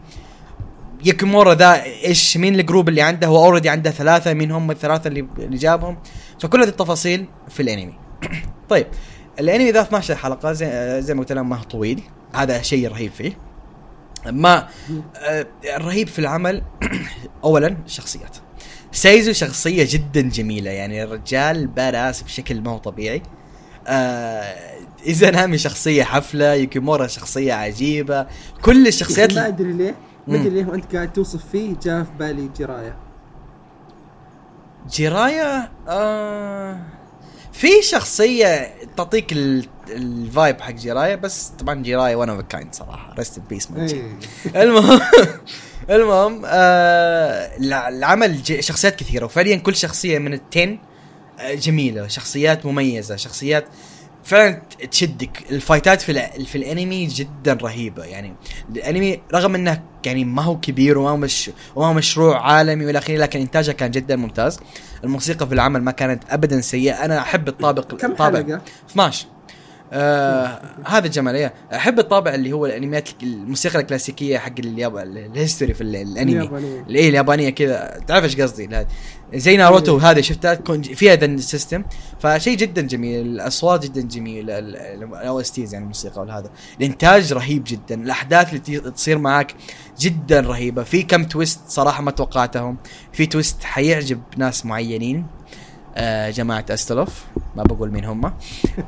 [1.05, 5.09] يوكيمورا ذا إيش مين ال group اللي عنده؟ هو already عنده ثلاثة مين هم الثلاثة
[5.09, 5.99] اللي اللي جابهم؟
[6.41, 7.95] فكل هذه التفاصيل في الانمي.
[8.71, 8.87] طيب
[9.41, 12.03] الانمي ذا 12 حلقة زي, زي ما قلت لهم ما هو طويل.
[12.35, 13.39] هذا شيء رهيب فيه.
[14.27, 14.69] ما
[15.17, 15.47] آه،
[15.77, 16.63] الرهيب في العمل.
[17.45, 18.37] اولا الشخصيات
[18.93, 23.23] سايزو شخصية جدا جميلة يعني الرجال badass بشكل ما هو طبيعي.
[23.87, 24.73] آه
[25.07, 28.27] إيزانامي شخصية حفلة يوكيمورا شخصية عجيبة.
[28.63, 29.95] كل الشخصيات ما أدري ليه.
[30.27, 30.35] ما.
[30.41, 32.97] ادري ليه وانت قاعد توصف فيه جاء في بالي جيرايا.
[34.91, 36.81] جيرايا آه
[37.53, 43.15] في شخصية تعطيك ال- ال vibe حق جرايا بس طبعا جيرايا one of kind صراحة.
[43.19, 43.69] rest in peace.
[44.57, 45.01] المهم
[45.91, 50.79] المهم آه الع- العمل شخصيات كثيرة وفعليا كل شخصية من ال ten
[51.41, 52.07] آه جميلة.
[52.09, 53.65] شخصيات مميزة شخصيات
[54.25, 55.45] فعلا تشدك.
[55.51, 58.05] الفايتات في في الانمي جدا رهيبة.
[58.05, 58.35] يعني
[58.77, 62.99] الانمي رغم إنه يعني ما هو كبير وما هو مش وما هو مشروع عالمي والى
[62.99, 64.61] آخره لكن إنتاجه كان جدا ممتاز.
[65.05, 67.05] الموسيقى في العمل ما كانت ابدا سيئة.
[67.05, 68.61] أنا أحب الطابق كم الطابع حلقة؟
[68.91, 69.27] 12
[69.95, 71.55] آه هذا الجمال إيه.
[71.75, 76.33] أحب الطابع اللي هو الانميات الموسيقى الكلاسيكية حق اليابان ال history في ال- الأنمي.
[76.33, 76.81] اليابانية.
[76.89, 78.01] الايه اليابانية كذا.
[78.07, 78.87] تعرف إيش قصدي
[79.35, 81.85] زي ناروتو هذه شفتها؟ فيها ذا ال system
[82.21, 83.27] فشيء جدا جميل.
[83.27, 84.59] الأصوات جدا جميلة.
[84.59, 86.51] ال OSTs يعني الموسيقى والهذا.
[86.81, 88.03] الإنتاج رهيب جدا.
[88.03, 89.55] الأحداث اللي تصير معك
[90.01, 90.83] جدا رهيبة.
[90.83, 92.77] في كم تويست صراحة ما توقعتهم.
[93.13, 95.27] في تويست حيعجب ناس معينين.
[95.97, 97.25] آه جماعة استلوف
[97.57, 98.33] ما بقول مين هم.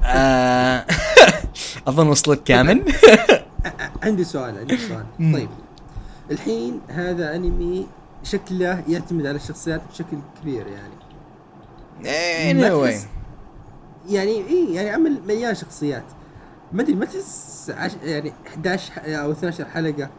[0.04, 0.84] آه
[1.88, 2.82] أظن وصلت كامل.
[4.02, 5.04] عندي سؤال عندي سؤال.
[5.32, 5.48] طيب.
[6.30, 7.86] الحين هذا أنمي
[8.22, 10.94] شكله يعتمد على الشخصيات بشكل كبير يعني.
[12.60, 12.90] anyway.
[12.92, 13.06] تحس-
[14.08, 16.04] يعني إيه يعني عمل مليان شخصيات.
[16.72, 20.10] ما أدري ما تحس عش يعني 11 ح- أو 12 حلقة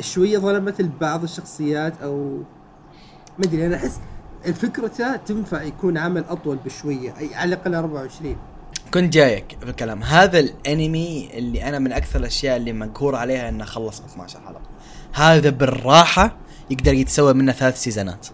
[0.00, 2.36] شوية ظلمت البعض الشخصيات أو
[3.38, 4.00] ما أدري أنا أحس
[4.42, 8.36] فكرته تنفع يكون عمل أطول بشوية أي على الأقل 24
[8.94, 10.02] كنت جايك في الكلام.
[10.02, 14.60] هذا الأنمي اللي أنا من أكثر الأشياء اللي مقهور عليها إنه خلص 12 حلقة.
[15.12, 16.36] هذا بالراحة
[16.70, 18.26] يقدر يتسوى منه ثلاث سيزونات.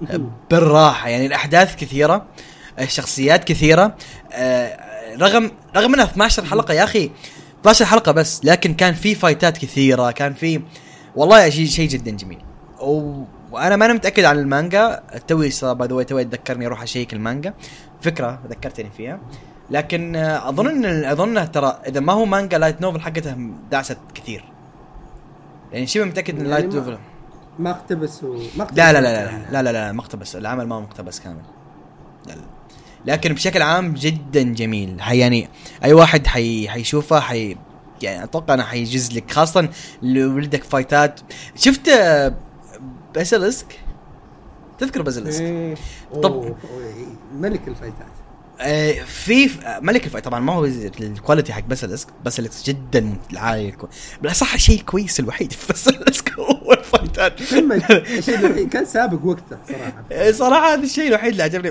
[0.50, 2.26] بالراحة يعني الأحداث كثيرة
[2.80, 3.96] الشخصيات كثيرة.
[4.32, 4.78] آه،
[5.16, 7.10] رغم رغم انها 12 حلقة يا أخي
[7.60, 10.60] 12 حلقة بس لكن كان في فايتات كثيرة كان في
[11.16, 12.38] والله شيء شيء جدا جميل.
[13.52, 15.02] وأنا ما أنا متأكد عن المانجا.
[15.28, 17.54] توي by the way تذكرني أروح أشيك المانجا.
[18.02, 19.20] فكرة ذكرتني فيها.
[19.70, 23.36] لكن آه، أظن إن أظن ترى إذا ما هو مانجا light novel حقته
[23.70, 24.44] دعست كثير.
[25.72, 26.98] يعني شبه متأكد إن يعني light ما- novel
[27.58, 30.80] ما اقتبسوا ما اقتبسوا لا لا لا لا لا لا لا مقتبس العمل ما هو
[30.80, 31.42] مقتبس كامل.
[32.26, 32.42] لا لا.
[33.06, 34.96] لكن بشكل عام جدا جميل.
[35.10, 35.48] يعني
[35.84, 37.56] أي واحد حي حيشوفه حي
[38.02, 39.68] يعني أتوقع إنه حيجوز لك خاصه
[40.02, 41.20] لو ولدك فايتات.
[41.56, 41.88] شفت
[43.14, 43.80] باسيلسك
[44.78, 45.74] تذكر باسيلسك إيه.
[46.22, 46.54] طب-.
[47.34, 48.06] ملك الفايتات.
[48.60, 53.14] آه، في آه، ملك ال fight طبعا ما هو ال quality حق باسيلسك باسيلسك جدا
[53.36, 53.74] عالي.
[54.22, 57.40] بالأصح الشيء الكويس الوحيد في باسيلسك هو الفايتات.
[57.40, 60.04] الشيء الوحيد كان سابق وقته صراحة.
[60.12, 61.70] إيه صراحة هذا الشيء الوحيد اللي عجبني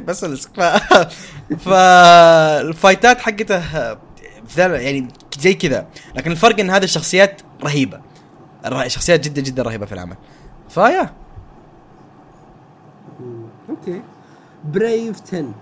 [0.56, 0.62] ف...
[1.66, 3.62] فالفايتات حقته
[4.58, 5.08] يعني
[5.40, 8.02] زي كذا لكن الفرق إن هذه الشخصيات رهيبة.
[8.66, 10.16] الر- شخصيات جدا جدا رهيبة في العمل.
[10.70, 11.14] ف yeah.
[13.80, 14.02] okay.
[14.74, 15.54] بريف 10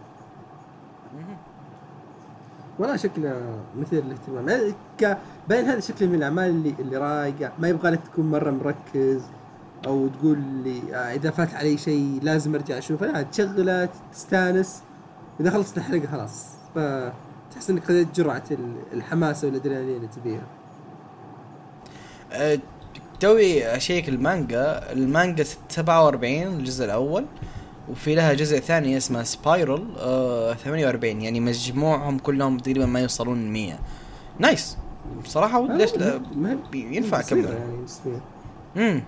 [2.80, 3.42] والله شكله
[3.80, 4.74] مثير للاهتمام.
[5.50, 9.22] باين هذا شكله من الأعمال اللي اللي رايقه ما يبغى لك تكون مرة مركز
[9.88, 13.06] أو تقول لي آه إذا فات علي شيء لازم أرجع أشوفه.
[13.06, 14.82] لا تشغله تستانس.
[15.40, 16.46] إذا خلصت الحلقة خلاص.
[16.76, 20.44] فتحس إنك خذيت جرعة ال- الحماسه والأدرينالين اللي تبيها.
[22.32, 22.60] أه،
[23.20, 24.92] توي أشيك المانجا.
[24.92, 27.26] المانجا ست- 47 الجزء الأول.
[27.90, 33.80] وفي لها جزء ثاني اسمه سبايرل آه 48 يعني مجموعهم كلهم تقريبا ما يوصلون 100
[34.40, 34.78] nice.
[35.24, 36.22] بصراحة ليش لا؟
[36.74, 37.46] ينفع أكمل.
[37.46, 37.86] يعني
[38.78, 39.04] امم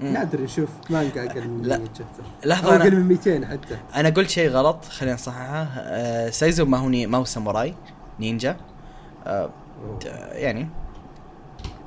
[0.00, 0.12] مم.
[0.12, 1.78] نادر نشوف مانجا أقل من لا.
[1.78, 3.76] 100 chapter لحظة أقل من 200 حتى.
[3.94, 7.74] أنا قلت شيء غلط خلينا نصححه آه سايزو ما هو ما هو ساموراي
[8.20, 8.56] نينجا.
[9.26, 9.50] آه
[10.32, 10.68] يعني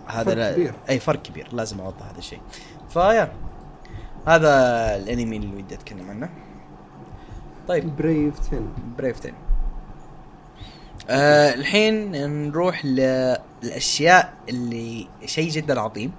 [0.08, 0.74] هذا فرق كبير.
[0.90, 1.48] أي فرق كبير.
[1.52, 2.42] لازم اوضح هذا الشيء.
[2.90, 3.32] ف yeah.
[4.28, 4.50] هذا
[4.96, 6.30] الانمي اللي ودي أتكلم عنه.
[7.68, 7.96] طيب.
[7.96, 8.62] بريف 10
[8.98, 9.36] بريف تاني
[11.10, 12.12] آه الحين
[12.48, 16.12] نروح للأشياء اللي شيء جدا عظيم.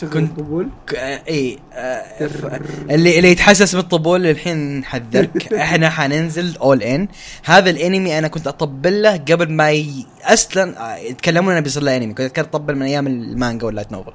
[0.00, 2.44] شغل كنت- الطبول؟ ك- آه، إي آه ف-
[2.90, 5.52] اللي اللي يتحسس بالطبول الحين نحذرك.
[5.54, 7.08] إحنا حننزل اول ان
[7.44, 10.06] هذا الانمي أنا كنت أطبل له قبل ما ي...
[10.24, 14.10] أصلا آه، يتكلمون انه بيصير له انمي كنت أطبل من أيام المانجا وال light novel
[14.10, 14.14] آه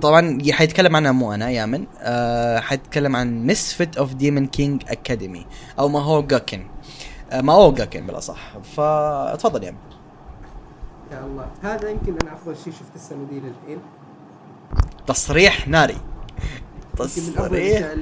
[0.00, 1.86] طبعا ي- حيتكلم عنها مو أنا يامن.
[2.00, 5.46] آه حيتكلم عن Misfit of Demon King Academy
[5.78, 6.66] أو Maou Gakuin
[7.30, 8.58] آه Maou Gakuin بالأصح.
[8.58, 9.78] فتفضل يامن.
[11.12, 11.46] يا الله.
[11.62, 13.78] هذا يمكن أنا أفضل شيء شفت السنة دي للحين.
[15.06, 15.96] تصريح ناري.
[16.98, 17.94] تصريح.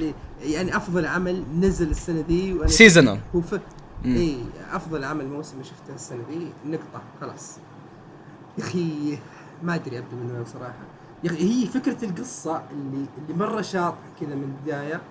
[0.43, 3.19] يعني أفضل عمل نزل السنة دي وأنا seasonal.
[4.05, 4.37] اي
[4.73, 7.57] أفضل عمل موسمي شفته السنة دي نقطة خلاص.
[8.57, 9.17] يا أخي
[9.63, 10.90] ما أدري ابدا من وين صراحة.
[11.29, 15.01] هي فكرة القصة اللي اللي مرة شاطحة كذا من البداية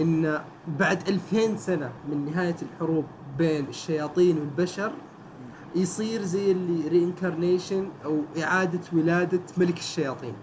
[0.00, 0.40] إن
[0.78, 3.04] بعد 2000 سنة من نهاية الحروب
[3.38, 4.92] بين الشياطين والبشر
[5.74, 10.34] يصير زي اللي رينكارنيشن أو إعادة ولادة ملك الشياطين.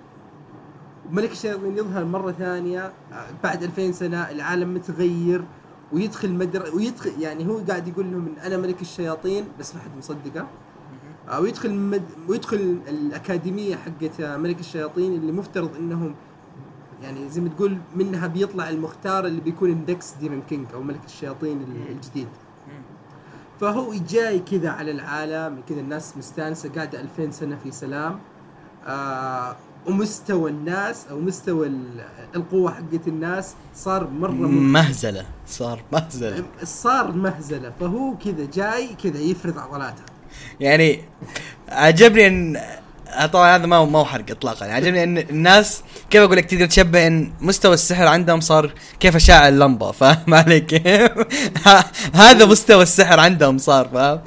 [1.12, 5.44] ملك الشياطين يظهر مرة ثانية آه، بعد 2000 سنة العالم متغير
[5.94, 9.98] ويدخل مدر ويدخل يعني هو قاعد يقول لهم إن أنا ملك الشياطين بس ما حد
[9.98, 10.48] مصدقه.
[11.40, 12.04] ويدخل مد...
[12.28, 16.16] ويدخل الأكاديمية حقت ملك الشياطين اللي مفترض إنهم
[17.04, 21.06] يعني زي ما تقول منها بيطلع المختار اللي بيكون the next demon king أو ملك
[21.06, 22.28] الشياطين ال- الجديد.
[23.62, 28.20] فهو جاي كذا على العالم كذا الناس مستانسة قاعدة 2000 سنة في سلام.
[28.88, 29.56] آه
[29.88, 32.06] ومستوى الناس أو مستوى ال-
[32.36, 34.32] القوة حقت الناس صار مرة.
[34.48, 36.44] مهزلة صار مهزلة.
[36.64, 37.74] صار مهزلة.
[37.80, 40.04] فهو كذا جاي كذا يفرض عضلاته.
[40.60, 41.02] يعني
[41.70, 42.62] عجبني ان
[43.34, 44.66] طبعا هذا ما ما هو حرق اطلاقا.
[44.66, 49.16] يعني عجبني إن الناس كيف أقول لك تقدر تشبه إن مستوى السحر عندهم صار كيف
[49.16, 51.12] اشعل اللمبة فاهم علي كيف؟
[51.68, 51.86] ه-
[52.24, 54.22] هذا مستوى السحر عندهم صار فاهم؟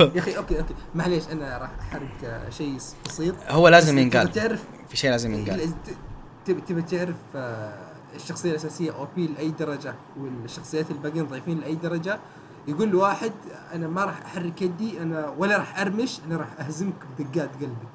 [0.00, 0.74] يا أخي okay okay.
[0.94, 2.76] معليش أنا راح أحرق شيء
[3.08, 3.34] بسيط.
[3.48, 4.32] هو لازم ينقال.
[4.32, 4.60] تعرف
[4.90, 5.70] في شيء لازم ينقال.
[6.46, 7.72] تبي تبي تعرف آه،
[8.16, 12.18] الشخصية الأساسية OP لأي درجة والشخصيات الباقيين ضعيفين لأي درجة
[12.68, 13.32] يقول له واحد
[13.72, 17.88] أنا ما راح أحرك يدي أنا ولا راح أرمش أنا راح أهزمك بدقات قلبي.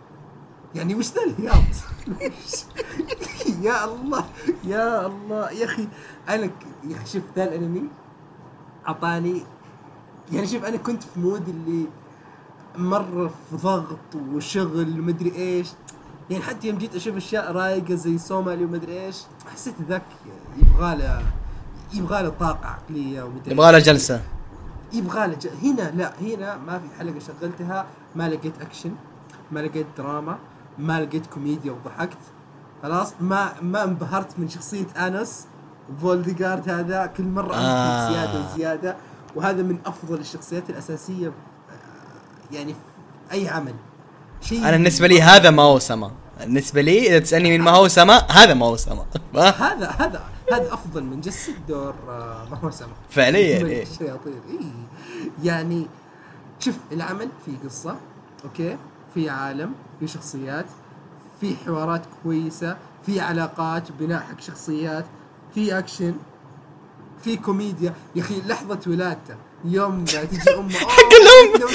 [0.76, 1.76] يعني وش ذا الهياط؟
[3.66, 4.26] يا الله
[4.64, 5.88] يا الله يا أخي
[6.30, 6.50] أنا
[6.88, 7.84] يا أخي شوف ذا الأنمي
[8.88, 9.44] أعطاني
[10.32, 11.86] يعني شوف أنا كنت في mood اللي
[12.78, 15.68] مرة في ضغط وشغل ومدري إيش.
[16.30, 19.18] يعني حتى يوم جيت أشوف أشياء رايقة زي سومالي ومدري إيش
[19.54, 20.04] حسيت ذاك
[20.58, 21.24] يبغى له
[21.94, 24.22] يبغى له طاقة عقلية ومدري يبغى له جلسة.
[24.98, 27.86] يبغى له هنا لا هنا ما في حلقة شغلتها.
[28.16, 28.92] ما لقيت أكشن
[29.52, 30.38] ما لقيت دراما
[30.80, 32.18] ما لقيت كوميديا وضحكت.
[32.84, 35.48] خلاص ما ما انبهرت من شخصية آنس
[36.02, 38.12] فولديغارد هذا كل مرة آه.
[38.12, 38.96] زيادة وزيادة.
[39.36, 42.80] وهذا من أفضل الشخصيات الأساسية آه، يعني في
[43.32, 43.74] أي عمل.
[44.42, 46.12] شيء أنا بالنسبة لي هذا ما هو سما.
[46.40, 49.06] بالنسبة لي إذا تسألني مين ما هو سما هذا ما هو سما.
[49.36, 52.94] هذا هذا هذا أفضل من جسد دور آه، ما هو سما.
[53.10, 53.84] فعليا إيه.
[53.84, 55.44] الشياطين إيه.
[55.44, 55.88] يعني
[56.60, 57.96] شوف العمل في قصة
[58.46, 58.78] okay؟
[59.14, 60.66] في عالم في شخصيات
[61.42, 65.06] في حوارات كويسة في علاقات بناء حق شخصيات
[65.56, 66.14] في أكشن
[67.24, 67.94] في كوميديا.
[68.16, 69.36] يا أخي لحظة ولادته.
[69.66, 71.72] يوم تجي أمه حق الأم.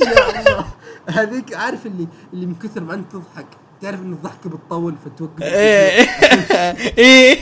[0.16, 0.66] يا الله.
[1.10, 3.46] هذيك عارف اللي اللي من كثر ما انت تضحك
[3.82, 6.08] تعرف إن الضحكة بتطول فتوقف إيه.
[6.98, 7.38] إيه.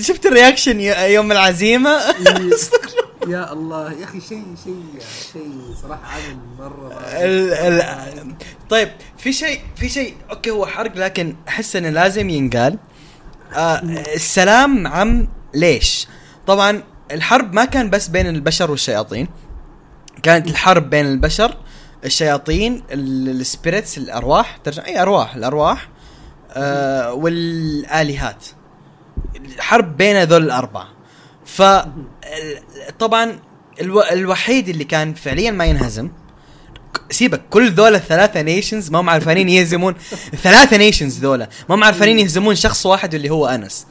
[0.00, 1.90] شفت ال reaction يوم العزيمة؟
[3.28, 3.92] يا الله.
[3.92, 4.84] يا أخي شيء شيء
[5.32, 6.88] شيء صراحة عمل مرة
[8.70, 12.78] طيب في شيء في شيء okay هو حرق لكن أحس إنه لازم ينقال.
[13.54, 13.82] آه
[14.14, 16.08] السلام عم ليش؟
[16.46, 16.82] طبعا
[17.12, 19.28] الحرب ما كان بس بين البشر والشياطين
[20.22, 21.56] كانت الحرب بين البشر
[22.04, 24.56] الشياطين ال- السبيريتس الأرواح.
[24.64, 25.34] ترجع؟ اي أرواح.
[25.34, 25.88] الأرواح
[26.50, 28.46] آه والآلهات.
[29.36, 30.88] الحرب بين هذول الأربعة.
[31.46, 31.62] ف
[32.98, 33.38] طبعا
[33.80, 36.10] ألو الوحيد اللي كان فعليا ما ينهزم
[37.10, 39.94] سيبك كل ذولا الثلاثة نيشنز ما هم عارفين يهزمون.
[40.32, 43.86] الثلاثة nations ذولا ما هم عارفين يهزمون شخص واحد اللي هو أنس.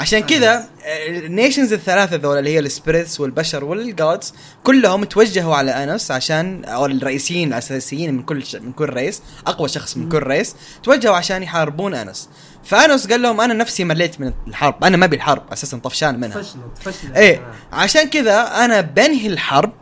[0.00, 0.68] عشان كذا
[1.08, 4.34] ال nations الثلاثة ذولا اللي هي ال spirits والبشر وال gods
[4.64, 8.56] كلهم توجهوا على أنس عشان أو الرئيسيين الأساسيين من كل ش...
[8.56, 12.28] من كل race أقوى شخص من كل race توجهوا عشان يحاربون أنس.
[12.64, 16.40] فأنس قال لهم أنا نفسي مليت من الحرب أنا ما أبي الحرب أساسا طفشان منها.
[16.40, 19.72] طفشنا طفشنا إيه عشان كذا أنا بنهي الحرب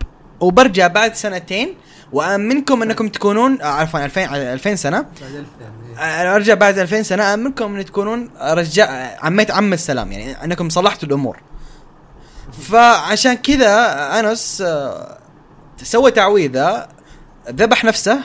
[0.40, 1.74] وبرجع بعد سنتين
[2.12, 5.06] وامنكم أنكم تكونون آه، عفوا 2000 2000 سنة.
[5.98, 11.08] آه، أرجع بعد 2000 سنة امنكم أن تكونون رجع عميت عم السلام يعني أنكم صلحتوا
[11.08, 11.36] الأمور
[12.68, 13.76] فعشان كذا
[14.20, 15.18] أنس آه،
[15.82, 16.88] سوى تعويذة
[17.50, 18.18] ذبح نفسه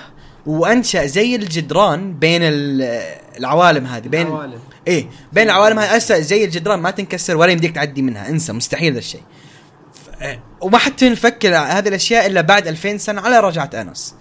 [0.45, 4.59] وأنشأ زي الجدران بين ال- العوالم هذه بين عوالم.
[4.87, 8.93] إيه بين العوالم هذه هسه زي الجدران ما تنكسر ولا يمديك تعدي منها انسى مستحيل
[8.93, 9.21] ذا الشيء
[10.61, 14.15] وما حتى نفكر هذه الأشياء إلا بعد 2000 سنة على رجعه أنس.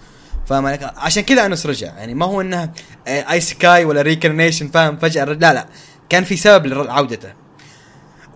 [0.45, 1.87] فاهم عليك؟ عشان كذا أنس رجع.
[1.87, 2.71] يعني ما هو انها
[3.07, 5.65] آه، isekai ولا reincarnation فاهم؟ فجأة لا لا.
[6.09, 7.33] كان في سبب لعودته.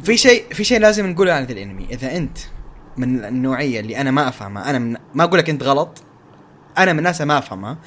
[0.03, 1.88] في شيء في شيء لازم نقوله عن الأنمي.
[1.91, 2.38] إذا أنت
[2.97, 6.01] من النوعية اللي أنا ما أفهمها أنا من ما أقول لك أنت غلط.
[6.78, 7.78] أنا من الناس ما أفهمها.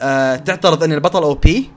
[0.00, 1.70] أه تعترض أن البطل OP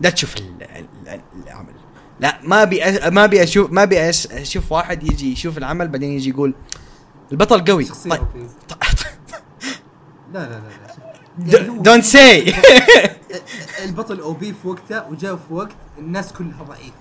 [0.00, 0.62] لا تشوف ال-
[1.08, 1.72] ال- العمل.
[2.20, 6.30] لا ما أبي ما أبي أشوف ما أبي أشوف واحد يجي يشوف العمل بعدين يجي
[6.30, 6.54] يقول
[7.32, 7.84] البطل قوي.
[7.84, 8.12] طيب.
[10.32, 10.62] لا لا لا
[11.48, 11.56] لا.
[11.58, 12.54] يعني don't say
[13.84, 16.92] البطل OP في وقته وجاء في وقت الناس كلها ضعيفة.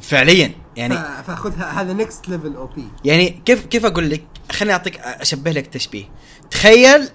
[0.00, 0.52] فعليا.
[0.76, 0.94] يعني
[1.26, 2.84] فأخذها هذا next level OP.
[3.04, 6.04] يعني كيف كيف أقول لك؟ خليني أعطيك أشبه لك تشبيه.
[6.50, 7.08] تخيل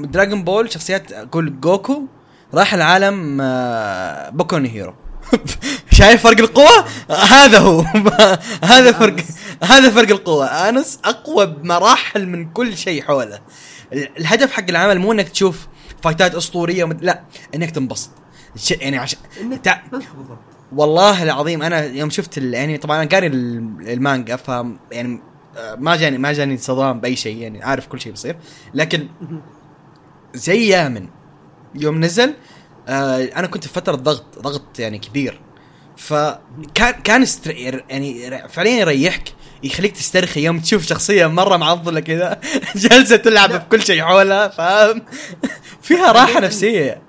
[0.00, 2.02] دراغون بول شخصيات أقول جوكو
[2.54, 4.94] راح العالم آه، بوكو نو هيرو
[6.02, 7.80] شايف فرق القوة؟ هذا هو.
[8.72, 9.16] هذا فرق
[9.62, 10.46] هذا فرق القوة.
[10.46, 13.40] أنس أقوى بمراحل من كل شيء حوله.
[13.92, 15.66] ال- الهدف حق العمل مو إنك تشوف
[16.02, 17.04] فايتات أسطورية ومد...
[17.04, 17.22] لا
[17.54, 18.10] إنك تنبسط.
[18.70, 19.18] يعني عشان
[19.62, 19.82] تع-
[20.72, 24.48] والله العظيم أنا يوم شفت الانمي طبعا أنا قاري ال- المانجا ف
[24.92, 25.20] يعني
[25.56, 28.36] آه، ما جاني ما جاني صدام بأي شيء يعني عارف كل شيء بيصير.
[28.74, 29.08] لكن
[30.34, 31.08] زي يامن
[31.74, 32.34] يوم نزل
[32.88, 35.40] آه أنا كنت في فترة ضغط ضغط يعني كبير.
[35.96, 37.50] فكان كان استر...
[37.90, 42.40] يعني فعليا يريحك يخليك تسترخي يوم تشوف شخصية مرة معضلة كذا
[42.76, 43.58] جالسة تلعب لا.
[43.58, 45.02] في كل شيء حولها فاهم؟
[45.82, 47.02] فيها راحة نفسية.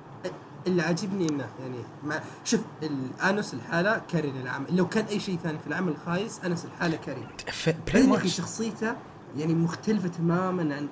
[0.68, 4.66] اللي عاجبني إنه يعني ما شوف الانوس الحالة كاري للعمل.
[4.76, 7.28] لو كان أي شيء ثاني في العمل خايس انس الحالة كاري.
[7.52, 8.32] ف- pretty بعدين يا أخي much.
[8.32, 8.96] شخصيته
[9.38, 10.88] يعني مختلفة تماما عن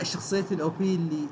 [0.00, 1.26] الشخصيات ال OP اللي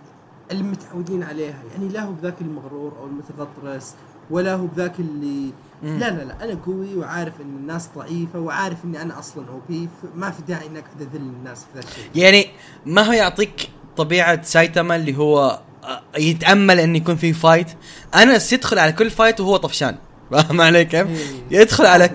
[0.50, 1.62] اللي متعودين عليها.
[1.72, 3.94] يعني لا هو بذاك المغرور أو المتغطرس
[4.30, 5.98] ولا هو بذاك اللي مم.
[5.98, 10.30] لا لا لا أنا قوي وعارف إن الناس ضعيفة وعارف إني أنا أصلا OP ما
[10.30, 12.46] في داعي إنك اذل الناس في ذا الشيء يعني
[12.86, 17.66] ما هو يعطيك طبيعة سايتاما اللي هو آه، يتأمل إن يكون في fight
[18.14, 19.96] انس يدخل على كل fight وهو طفشان
[20.30, 21.60] فاهم علي كيف؟ إيه.
[21.60, 22.10] يدخل على.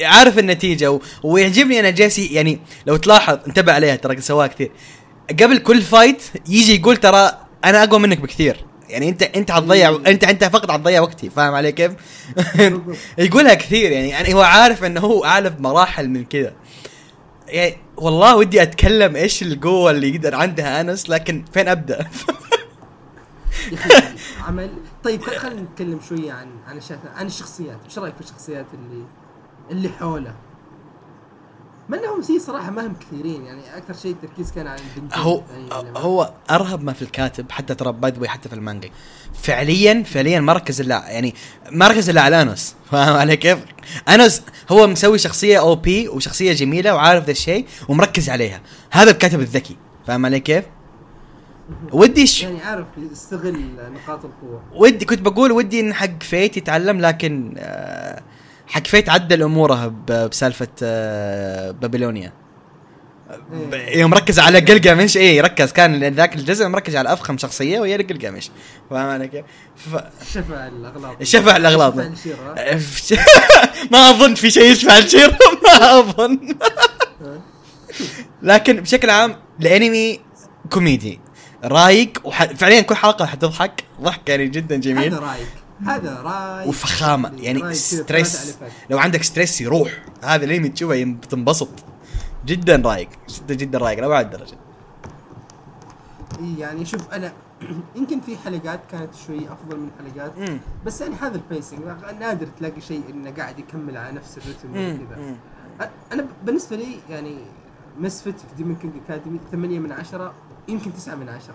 [0.00, 1.00] عارف النتيجة و...
[1.22, 4.72] ويعجبني أنا جيسي يعني لو تلاحظ انتبه عليها ترى سواها كثير
[5.40, 7.30] قبل كل فايت يجي يقول ترى
[7.64, 9.96] أنا أقوى منك بكثير يعني انت انت حتضيع إيه.
[10.06, 11.92] انت انت فقط حتضيع وقتي فاهم علي كيف؟
[13.18, 16.52] يقولها كثير يعني يعني هو عارف إنه هو اعلى بمراحل من كذا
[17.46, 22.06] يعني والله ودي أتكلم إيش القوة اللي يقدر عندها أنس لكن فين أبدأ؟
[24.46, 24.70] عمل
[25.04, 27.16] طيب خل- خلينا نتكلم شوية عن عن اشياء ثانية.
[27.16, 29.04] عن الشخصيات إيش رأيك في الشخصيات اللي
[29.70, 30.34] اللي حوله
[31.88, 34.80] ما إنهم هي صراحة ما هم كثيرين يعني أكثر شيء التركيز كان على
[35.14, 36.00] هو اللي معه.
[36.00, 38.90] هو أرهب ما في الكاتب حتى ترى باي حتى في المانجا
[39.42, 41.34] فعليا فعليا ما ركز الا يعني
[41.70, 43.58] ما ركز الا على انوس فاهم علي كيف؟
[44.08, 48.60] انوس هو مسوي شخصية OP وشخصية جميلة وعارف ذا الشيء ومركز عليها
[48.90, 49.76] هذا الكاتب الذكي
[50.06, 50.64] فاهم علي كيف؟
[51.92, 52.42] ودي ش...
[52.42, 53.64] يعني عارف يستغل
[53.94, 58.22] نقاط القوة ودي كنت بقول ودي إن حق Fate يتعلم لكن آه،
[58.72, 62.32] حق Fate عدل أموره بسالفة آه، Babylonia.
[63.72, 63.98] إيه.
[63.98, 65.72] يوم ركز على قلقمش إيه ركز.
[65.72, 68.50] كان ذاك الجزء مركز على أفخم شخصية وهي قلقمش
[68.90, 69.44] فاهم علي كيف؟
[69.76, 69.96] ف...
[70.32, 71.22] شفع الأغلاط.
[71.22, 72.14] شفع الشيرة.
[73.92, 75.30] ما أظن في شيء يشفع الشير
[75.64, 76.38] ما أظن.
[78.42, 80.20] لكن بشكل عام الأنمي
[80.70, 81.20] كوميدي.
[81.64, 82.44] رايق وح...
[82.44, 85.14] فعليا كل حلقة حتضحك ضحك يعني جدا جميل.
[85.14, 87.32] هذا رايك هذا رايك وفخامة.
[87.38, 88.56] يعني كذا stress.
[88.90, 90.02] لو عندك stress يروح.
[90.24, 91.68] هذا الانمي تشوفه بتنبسط
[92.46, 94.56] جدا رايق جدا جدا رايق لأبعد درجة.
[96.58, 97.32] يعني شوف أنا
[97.96, 100.60] يمكن في حلقات كانت شوي أفضل من حلقات مم.
[100.86, 101.80] بس يعني هذا ال pacing
[102.20, 104.98] نادر تلاقي شيء إنه قاعد يكمل على نفس الرتم.
[105.80, 107.38] أ- أنا بالنسبة لي يعني
[107.98, 110.34] Misfit of Demon King Academy 8 من 10
[110.68, 111.54] يمكن 9 من 10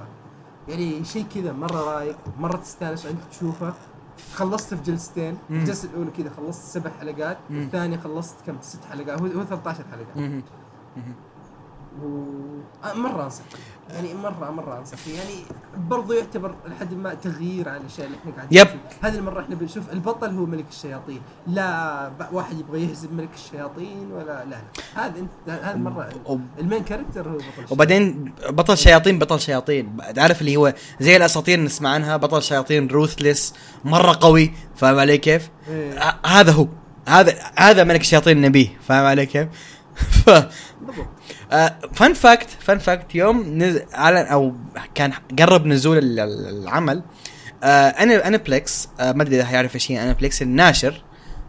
[0.67, 3.73] يعني شيء كذا مرة رايق مرة تستانس وانت تشوفه.
[4.35, 5.59] خلصت في جلستين مم.
[5.59, 7.37] الجلسة الأولى كذا خلصت سبع حلقات.
[7.49, 10.41] والثانيه خلصت كم ست حلقات هو هو 13 حلقه مم.
[12.83, 13.43] آه، مرة أنصح.
[13.93, 15.43] يعني مرة مرة أنصح فيه يعني
[15.77, 18.67] برضو يعتبر لحد ما تغيير عن الأشياء اللي إحنا قاعدين يب.
[19.01, 22.11] هذه المرة إحنا بنشوف البطل هو ملك الشياطين لا.
[22.31, 24.57] واحد يبغى يهزم ملك الشياطين ولا لا لا
[24.95, 26.09] هذا انت هذه المره
[26.59, 27.67] ال main character هو بطل الشيطان.
[27.71, 33.53] وبعدين بطل شياطين بطل شياطين تعرف اللي هو زي الأساطير نسمع عنها بطل شياطين ruthless
[33.85, 36.19] مرة قوي فاهم علي كيف؟ إيه.
[36.25, 36.67] هذا هو
[37.07, 39.47] هذا هذا ملك الشياطين نبيه فاهم علي كيف؟
[40.25, 40.29] ف
[40.81, 41.07] بالضبط
[41.93, 44.53] fun fact fun fact يوم نزل اعلن أو
[44.95, 47.03] كان قرب نزول ال- ال- العمل
[47.63, 51.03] آه أنا Aniplex آه ما أدري إذا يعرف إيش هي Aniplex الناشر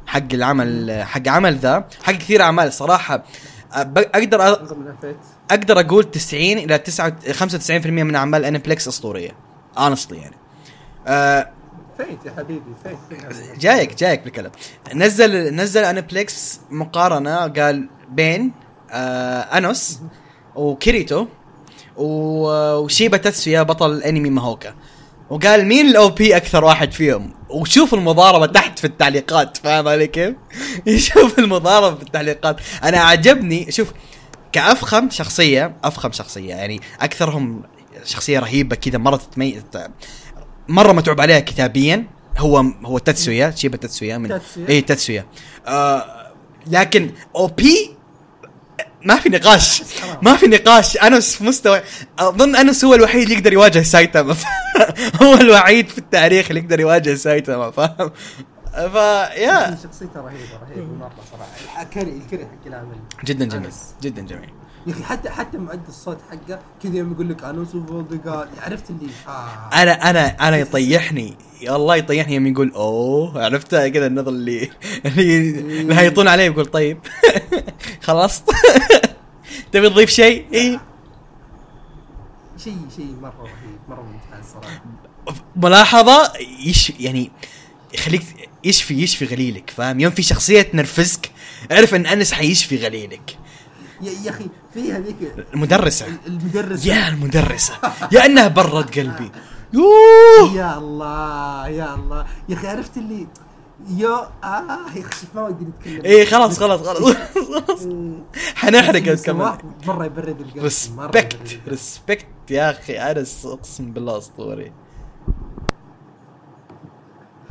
[0.07, 3.25] حق العمل حق عمل ذا حق كثير أعمال صراحة.
[3.75, 4.59] آه، أقدر أ-
[5.51, 9.31] أقدر أقول 90 إلى 9 95% من أعمال Aniplex أسطورية
[9.79, 10.37] honestly يعني.
[11.07, 11.51] آه
[11.97, 14.53] Fate يا حبيبي Fate جايك جايك بالكلام.
[14.95, 18.53] نزل نزل Aniplex مقارنة قال بين
[18.91, 19.99] أنوس
[20.55, 21.27] وكيريتو
[21.97, 24.75] وشيبا تاتسويا بطل أنمي ماهوكا.
[25.31, 30.35] وقال مين ال OP أكثر واحد فيهم؟ وشوف المضاربة تحت في التعليقات فاهم علي كيف؟
[30.87, 32.61] يشوف المضاربة في التعليقات.
[32.85, 33.93] أنا عجبني شوف
[34.53, 37.63] كأفخم شخصية أفخم شخصية يعني أكثرهم
[38.05, 39.63] شخصية رهيبة كذا مرة تتميز
[40.69, 42.07] مرة متعوب عليها كتابيا.
[42.39, 44.69] هو هو تاتسويا شيبا تاتسويا من تاتسويا.
[44.69, 45.27] اي تاتسويا.
[45.67, 46.33] آه
[46.67, 47.98] لكن OP
[49.05, 49.83] ما في نقاش.
[50.23, 50.97] ما في نقاش.
[50.97, 51.83] أنس في مستوى
[52.19, 54.37] أظن أنس هو الوحيد اللي يقدر يواجه سايتاما
[55.23, 58.11] هو الوحيد في التاريخ اللي يقدر يواجه سايتاما فاهم؟
[58.75, 61.83] فيا شخصيته رهيبة رهيبة مرة صراحة.
[61.83, 63.71] الكري الكري حق العمل جدا جميل.
[64.03, 64.51] جدا جميل.
[64.87, 67.69] يا أخي حتى حتى مؤدي الصوت حقه كذا يوم يقول لك انوس
[68.63, 69.71] عرفت اللي؟ آه.
[69.83, 71.37] أنا أنا أنا يطيحني.
[71.61, 73.45] يا الله يطيحني يوم يقول أوه.
[73.45, 74.71] عرفتها كذا النظر اللي
[75.07, 76.99] اللي اللي هيطون عليه يقول طيب.
[78.07, 78.51] خلصت
[79.73, 80.81] تبي تضيف شيء؟ إي.
[82.65, 84.83] شيء شيء مرة رهيب مرة ممتاز صراحة.
[85.57, 86.33] ملاحظة؟
[86.65, 87.31] يش يعني
[87.95, 88.23] يخليك
[88.65, 91.31] يشفي يشفي غليلك فاهم؟ يوم في شخصية تنرفزك
[91.73, 93.39] اعرف إن أنس حيشفي غليلك.
[94.03, 94.47] يا أخي
[94.79, 95.17] في هذيك
[95.55, 96.07] المدرسة.
[96.27, 97.75] المدرس يا المدرسة.
[98.13, 99.31] يا إنها برد قلبي.
[99.73, 102.27] يوه يا الله يا الله.
[102.49, 103.27] يا أخي عرفت اللي
[103.97, 106.05] يا آه يا أخي ما ودي نتكلم.
[106.05, 107.15] إيه خلاص خلاص خلاص.
[107.49, 107.89] خلاص.
[108.55, 111.61] حنحرق سواك مره يبرد القلب respect.
[111.69, 112.99] respect يا أخي.
[112.99, 114.73] انس أقسم بالله أسطوري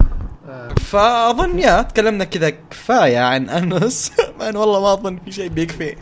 [0.02, 0.37] آه،
[0.78, 4.12] فأظن يا تكلمنا كذا كفاية عن أنس.
[4.50, 5.96] إن والله ما أظن في شيء بيكفي.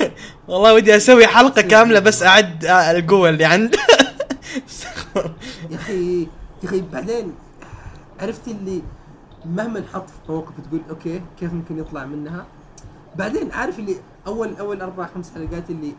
[0.48, 3.78] والله ودي أسوي حلقة كاملة بس أعد القوة اللي عندي
[5.70, 6.28] يا أخي يا
[6.64, 7.32] أخي بعدين
[8.20, 8.82] عرفت اللي
[9.44, 12.46] مهما نحط في مواقف تقول okay كيف ممكن يطلع منها؟
[13.16, 15.92] بعدين عارف اللي أول أول أربع خمس حلقات اللي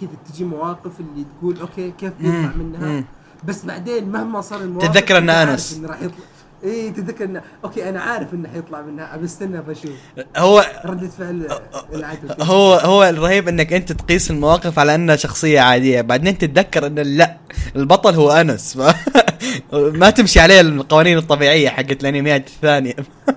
[0.00, 3.04] كذا تجي مواقف اللي تقول okay كيف بيطلع منها.
[3.44, 5.76] بس بعدين مهما صار المواقف تتذكر أنس.
[5.76, 6.24] انه راح يطلع.
[6.64, 9.14] إيه تتذكر انه okay أنا عارف إنه حيطلع منها.
[9.14, 9.92] ابى استنى بشوف
[10.36, 11.48] هو ردة فعل
[11.94, 12.28] العدو.
[12.40, 16.00] هو هو الرهيب إنك أنت تقيس المواقف على إنها شخصية عادية.
[16.00, 17.36] بعدين تتذكر ان لا
[17.76, 18.78] البطل هو أنس.
[18.78, 18.94] ف...
[20.00, 22.94] ما تمشي عليه القوانين الطبيعية حقت الانميات الثانية.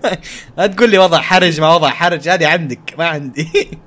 [0.57, 2.29] لا تقول لي وضع حرج ما وضع حرج.
[2.29, 3.49] هذه عندك ما عندي.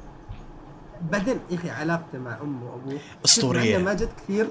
[1.12, 2.98] بعدين يا أخي علاقته مع أمه وأبوه.
[3.24, 4.48] إنها ما جت كثير.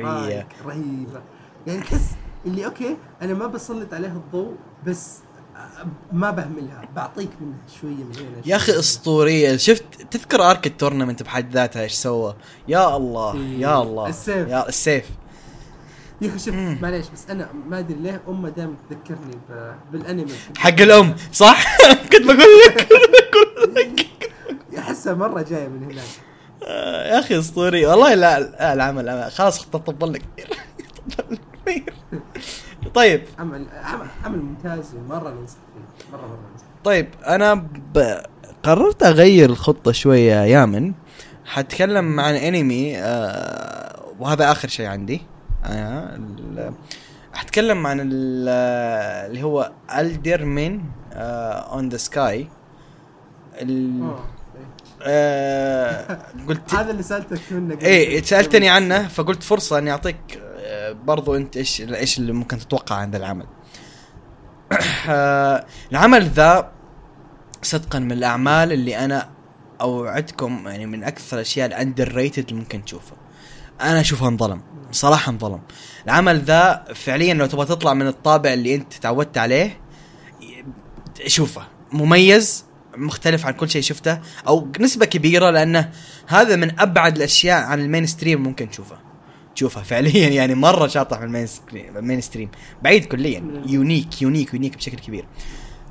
[0.00, 1.22] كفاية، رهيبة.
[1.66, 2.10] يعني تحس
[2.46, 4.54] اللي أوكي أنا ما بسلط عليها الضوء
[4.86, 5.18] بس
[6.12, 8.78] ما بهملها بعطيك منها شوية من هنا يا أخي.
[8.78, 12.36] اسطوريه شفت تذكر arc ال tournament بحد ذاتها إيش سوى
[12.68, 14.48] يا الله يا الله السيف.
[14.48, 15.04] يا السيف
[16.22, 16.54] يا أخي شوف.
[16.54, 19.38] معليش بس أنا ما ادري ليه امه دائما تذكرني
[19.92, 21.78] بالانمي حق الام صح
[22.12, 24.06] كنت بقول لك
[24.78, 26.04] احسها مره جاية من هناك
[26.66, 29.30] آه، يا أخي اسطوري والله لا العمل.
[29.32, 30.58] خلاص طبل لك كثير
[32.94, 33.22] طيب.
[33.38, 37.54] عمل عمل, عمل ممتاز مره ننصح فيه مرة مرة ننصح طيب أنا
[37.94, 38.20] ب...
[38.62, 40.92] قررت أغير الخطة شوية يا يامن.
[41.44, 45.22] حتكلم عن انمي آه وهذا آخر شيء عندي.
[45.64, 46.72] آه ال...
[47.34, 48.48] حتكلم عن ال...
[49.28, 50.80] اللي هو الدر من
[51.12, 52.48] on the sky
[53.62, 54.18] آه،
[55.02, 56.18] آه
[56.48, 57.78] قلت هذا اللي سألتك منه.
[57.82, 60.43] إيه سألتني عنه فقلت فرصة إني أعطيك آه،
[61.04, 63.46] برضو انت إيش إيش اللي ممكن تتوقع عن ذا العمل؟
[65.92, 66.72] العمل ذا
[67.62, 69.30] صدقا من الأعمال اللي أنا
[69.80, 73.16] أوعدكم يعني من أكثر الأشياء ال underrated اللي ممكن تشوفها.
[73.80, 75.60] أنا أشوفها انظلم صراحة انظلم.
[76.04, 79.80] العمل ذا فعليا لو تبغى تطلع من الطابع اللي أنت تعودت عليه
[81.26, 82.64] شوفه مميز
[82.96, 85.90] مختلف عن كل شيء شفته أو نسبة كبيرة لأنه
[86.26, 88.98] هذا من أبعد الأشياء عن ال mainstream ممكن تشوفها
[89.54, 90.28] تشوفها فعليا.
[90.38, 92.50] يعني مرة شاطح من ال mainstream ال mainstream.
[92.82, 93.62] بعيد كليا.
[93.66, 95.26] unique unique unique بشكل كبير.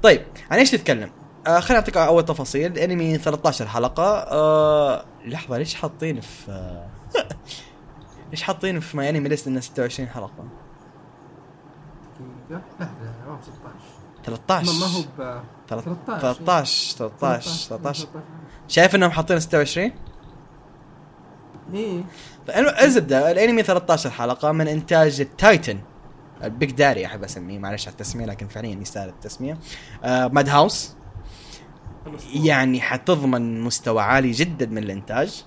[0.04, 0.22] طيب
[0.52, 1.12] عن إيش تتكلم؟
[1.48, 2.72] آه خليني أعطيك أول تفاصيل.
[2.72, 4.04] الانمي 13 حلقة.
[4.04, 6.88] آه لحظة ليش حاطين في آه
[8.32, 10.44] ليش حاطين في MyAnimeList انه 26 حلقة؟
[13.42, 13.72] 16
[14.24, 18.08] 13 ما هو ب 13 13 13 13
[18.68, 19.92] شايف إنهم حاطين 26
[21.74, 22.04] إيه.
[22.50, 25.80] الزبده الأنمي 13 حلقة من إنتاج ال titan
[26.44, 29.58] ال big daddy أحب أسميه معلش على التسمية لكن فعليا يستاهل التسمية.
[30.04, 30.96] آه Madhouse.
[32.34, 35.46] يعني حتضمن مستوى عالي جدا من الإنتاج.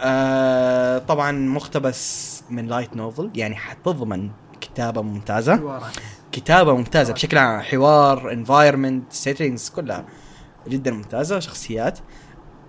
[0.00, 4.30] آه طبعا مقتبس من light novel يعني حتضمن
[4.60, 5.80] كتابة ممتازة.
[6.32, 7.60] كتابة ممتازة بشكل عام.
[7.60, 10.04] حوار environment settings كلها
[10.68, 11.98] جدا ممتازة شخصيات.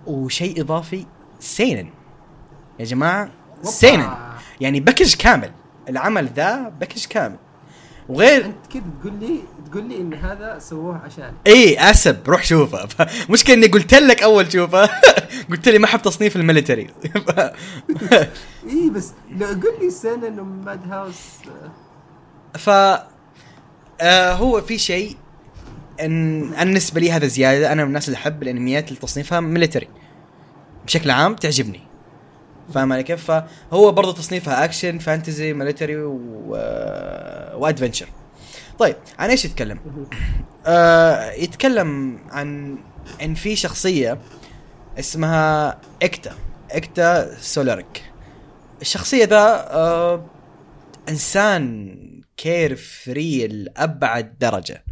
[0.06, 1.06] وشيء إضافي
[1.40, 1.90] seinen
[2.78, 3.30] يا جماعة.
[3.62, 4.10] seinen
[4.60, 5.50] يعني package كامل.
[5.88, 7.36] العمل ذا package كامل.
[8.08, 9.40] وغير أنت كذا تقول لي
[9.70, 12.88] تقول لي إن هذا سووه عشان إي اسب روح شوفه
[13.30, 14.90] مشكلة إني قلت لك أول شوفه
[15.50, 16.86] قلت لي ما احب تصنيف ال military.
[18.70, 22.68] إي بس لو قول لي seinen إنه Madhouse آه، ف
[24.00, 25.16] آه هو في شيء
[26.00, 27.72] ان بالنسبة لي هذا زيادة.
[27.72, 29.88] أنا من الناس اللي أحب الأنميات اللي تصنيفها military.
[30.86, 31.80] بشكل عام تعجبني.
[32.74, 36.18] فاهم علي كيف؟ فهو برضه تصنيفها action fantasy military و...
[37.54, 38.06] و adventure
[38.78, 39.78] طيب عن إيش يتكلم؟
[40.66, 42.78] آه يتكلم عن
[43.22, 44.18] إن في شخصية
[44.98, 46.32] اسمها إكتا
[46.70, 48.02] إكتا سولاريك
[48.82, 50.26] الشخصية ذا آه
[51.08, 51.96] إنسان
[52.36, 54.84] carefree لابعد درجة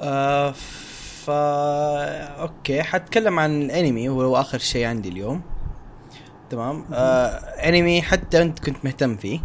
[0.00, 0.54] آه
[1.26, 5.42] ف okay حتكلم عن الانمي وهو آخر شيء عندي اليوم.
[6.50, 7.28] تمام؟ آه
[7.68, 9.40] أنمي حتى أنت كنت مهتم فيه.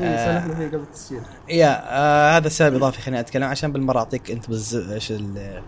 [0.00, 1.20] إيه، سولفنا فيه قبل التسجيل.
[1.48, 5.62] yeah آه هذا سبب إضافي خليني أتكلم عشان بالمرة أعطيك أنت بز إيش ال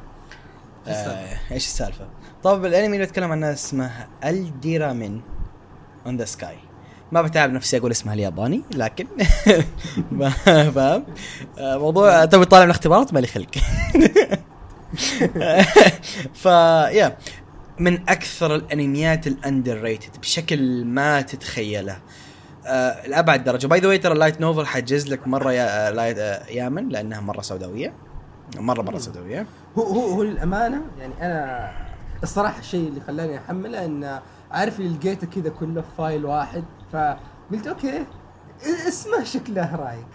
[0.86, 2.08] آه إيش السالفة؟
[2.42, 3.90] طب الأنمي اللي أتكلم عنه اسمه
[4.24, 5.22] Alderamin
[6.06, 6.56] on the Sky
[7.12, 9.06] ما بتعب نفسي أقول اسمها الياباني لكن
[10.74, 11.04] فاهم؟
[11.58, 13.48] آه، موضوع تبي طالع من الاختبارات؟ مالي خلق.
[16.34, 16.44] ف
[16.94, 17.16] yeah
[17.78, 21.98] من أكثر الأنميات ال underrated بشكل ما تتخيله.
[22.66, 23.66] آه لابعد درجة.
[23.66, 26.88] by the way ترى ال light novel حجز لك مرة yeah آه light آه يامن
[26.88, 27.92] لأنها مرة سوداوية.
[28.56, 29.46] مرة مرة سوداوية.
[29.78, 31.70] هو هو هو للامانه يعني أنا
[32.22, 37.66] الصراحة الشيء اللي خلاني أحمله إن عارف اللي لقيته كذا كله في file واحد فقلت
[37.66, 38.04] okay
[38.88, 40.08] اسمه شكله رايق.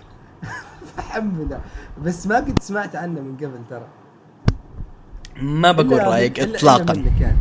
[0.97, 1.61] فحمله.
[2.02, 3.88] بس ما قد سمعت عنه من قبل ترى.
[5.41, 6.94] ما بقول إلا اطلاقا.
[7.22, 7.38] يعني.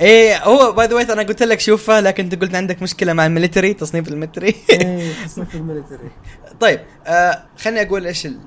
[0.00, 3.26] إيه هو by the way أنا قلت لك شوفه لكن أنت قلت عندك مشكلة مع
[3.26, 4.54] ال military تصنيف ال military.
[4.70, 6.10] إيه تصنيف ال military
[6.60, 8.40] طيب آه خليني أقول إيش ال-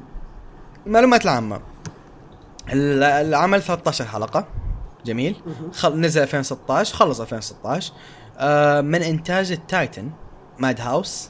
[0.87, 1.61] المعلومات العامة.
[2.73, 4.47] ال- العمل 13 حلقة.
[5.05, 5.35] جميل.
[5.73, 5.99] خل...
[6.01, 7.93] نزل 2016 خلص 2016
[8.37, 10.09] آه من إنتاج ال
[10.59, 11.29] titan Madhouse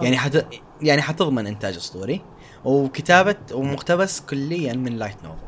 [0.00, 0.46] يعني حت...
[0.82, 2.20] يعني حتضمن إنتاج أسطوري.
[2.64, 5.45] وكتابه ومقتبس كليا من light novel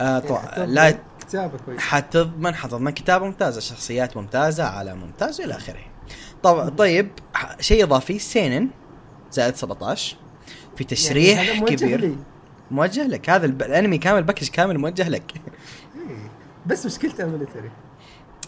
[0.00, 5.80] آه طبعا لا كتابة كويس حتضمن حتضمن كتابة ممتازة شخصيات ممتازة عالم ممتاز إلى آخره.
[6.42, 7.10] طب طيب
[7.60, 8.68] شيء إضافي seinen
[9.32, 10.16] زائد 17
[10.76, 12.00] في تشريح يعني موجه كبير.
[12.00, 12.16] لي.
[12.70, 13.30] موجه لك.
[13.30, 13.46] هذا.
[13.46, 15.32] الأنمي كامل package كامل موجه لك.
[15.34, 16.30] إيه.
[16.66, 17.70] بس مشكلته ال military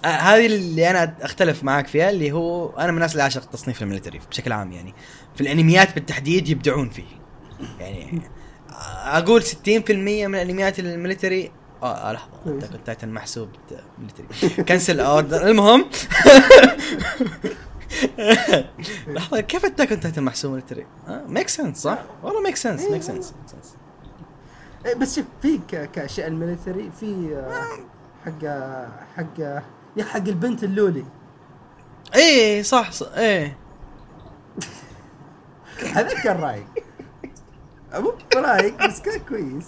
[0.05, 3.83] آه هذه اللي أنا أختلف معاك فيها اللي هو أنا من الناس اللي اعشق تصنيف
[3.83, 4.95] ال military بشكل عام يعني.
[5.35, 7.23] في الأنميات بالتحديد يبدعون فيه.
[7.81, 8.23] يعني
[9.05, 11.51] أقول 60% من الانميات ال military
[11.83, 12.65] آه آه، لحظة كويس.
[12.65, 13.49] أنت كنت Titan محسوب
[13.99, 15.47] military cancel order.
[15.51, 15.85] المهم.
[19.07, 23.35] لحظة كيف Attack on Titan محسوب military؟ make sense صح؟ والله make sense make sense
[25.01, 25.61] بس شوف في
[25.93, 27.79] كأشياء ال military في آه،
[28.27, 28.47] حق
[29.17, 29.63] حق
[29.97, 31.05] yeah حق البنت ال loli.
[32.15, 33.59] إيه صح, صح إيه.
[35.95, 36.67] هذا كان رايق
[37.95, 39.65] مو رايق بس كان كويس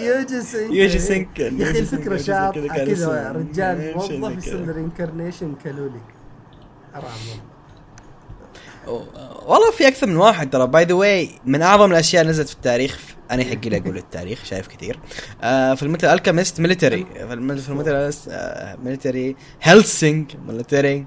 [0.00, 1.60] Youjo Senki Youjo Senki.
[1.60, 2.16] يا أخي الفكرة.
[2.16, 3.32] شاطحه كذا.
[3.32, 6.00] رجال موظف يصير كذا؟ reincarnation ك loli
[6.94, 7.04] حرام
[8.86, 9.42] والله.
[9.46, 12.54] والله في أكثر من واحد ترى by the way من أعظم الأشياء اللي نزلت في
[12.54, 12.98] التاريخ
[13.30, 14.98] أنا يحق لي أقول التاريخ شايف كثير
[15.42, 21.06] آه Fullmetal Alchemist military Full M- Fullmetal آه military Hellsing military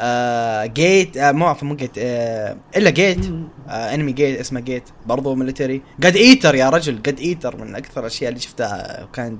[0.00, 3.26] آه Gate آه مو عفوا مو Gate آه إلا Gate.
[3.68, 8.00] آه انمي Gate اسمه Gate برضو military God Eater يا رجل God Eater من أكثر
[8.00, 9.04] الأشياء اللي شفتها.
[9.04, 9.38] وكان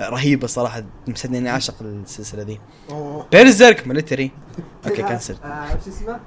[0.00, 3.26] رهيبة صراحة مسدني إني أعشق السلسلة دي أوه.
[3.32, 4.30] Berserk military
[4.86, 6.20] okay cancel آه، شو اسمه؟ آه،.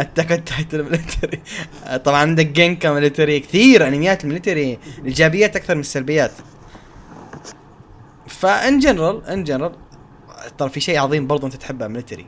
[0.00, 1.40] Attack on Titan military
[2.04, 6.32] طبعا عندك جينكا military كثير أنميات ال military الإيجابيات أكثر من السلبيات.
[8.40, 9.72] فان general in general
[10.58, 12.26] ترى في شيء عظيم برضو انت تحبه military.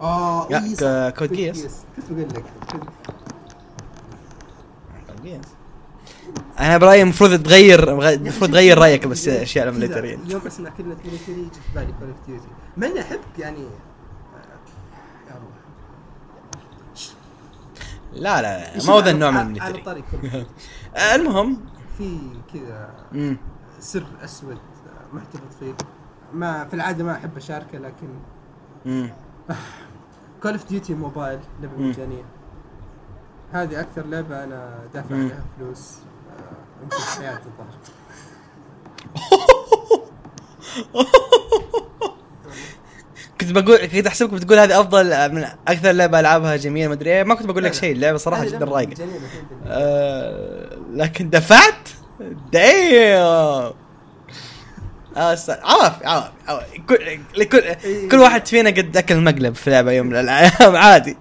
[0.00, 1.10] آه إيه،.
[1.10, 1.84] Code Geass.
[1.96, 2.44] كنت بقول لك.
[2.72, 2.90] كنت-
[6.58, 10.96] أنا برايي المفروض تغير المفروض تغير رأيك بس أشياء كذا ال military يوم أسمع كلمة
[11.04, 13.66] military يجي في بالي Call of Duty مع اني أحب يعني
[18.12, 19.60] لا لا ما هو ذا النوع من.
[20.96, 21.60] آه، المهم.
[21.98, 22.18] في
[22.54, 22.90] كذا.
[23.80, 25.72] سر أسود آه، محتفظ فيه
[26.34, 28.08] ما في العادة ما أحب أشاركه لكن.
[30.42, 31.76] Call of Duty Mobile لعبة.
[31.78, 32.22] مجانية
[33.52, 35.14] هذه أكثر لعبة أنا دافع.
[35.14, 35.94] عليها فلوس
[36.82, 37.78] يمكن حياته الظاهر
[43.40, 47.22] كنت بقول كنت أحسبك بتقول هذه أفضل من أكثر لعبة ألعبها جميل ما أدري إيه.
[47.24, 47.74] ما كنت بقول لك.
[47.74, 49.04] شيء اللعبة صراحة جدا رايقة في.
[49.66, 51.88] آه، لكن دفعت
[52.52, 53.72] دايم
[55.16, 56.64] آه س- عواف عواف عواف.
[56.88, 57.74] كل لكل
[58.10, 60.76] كل واحد فينا قد أكل مقلب في لعبة يوم من الأيام.
[60.86, 61.16] عادي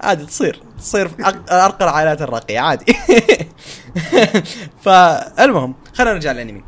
[0.00, 2.94] عادي تصير تصير في أرقى العائلات الراقية عادي.
[4.84, 6.64] فالمهم خلينا نرجع للأنمي.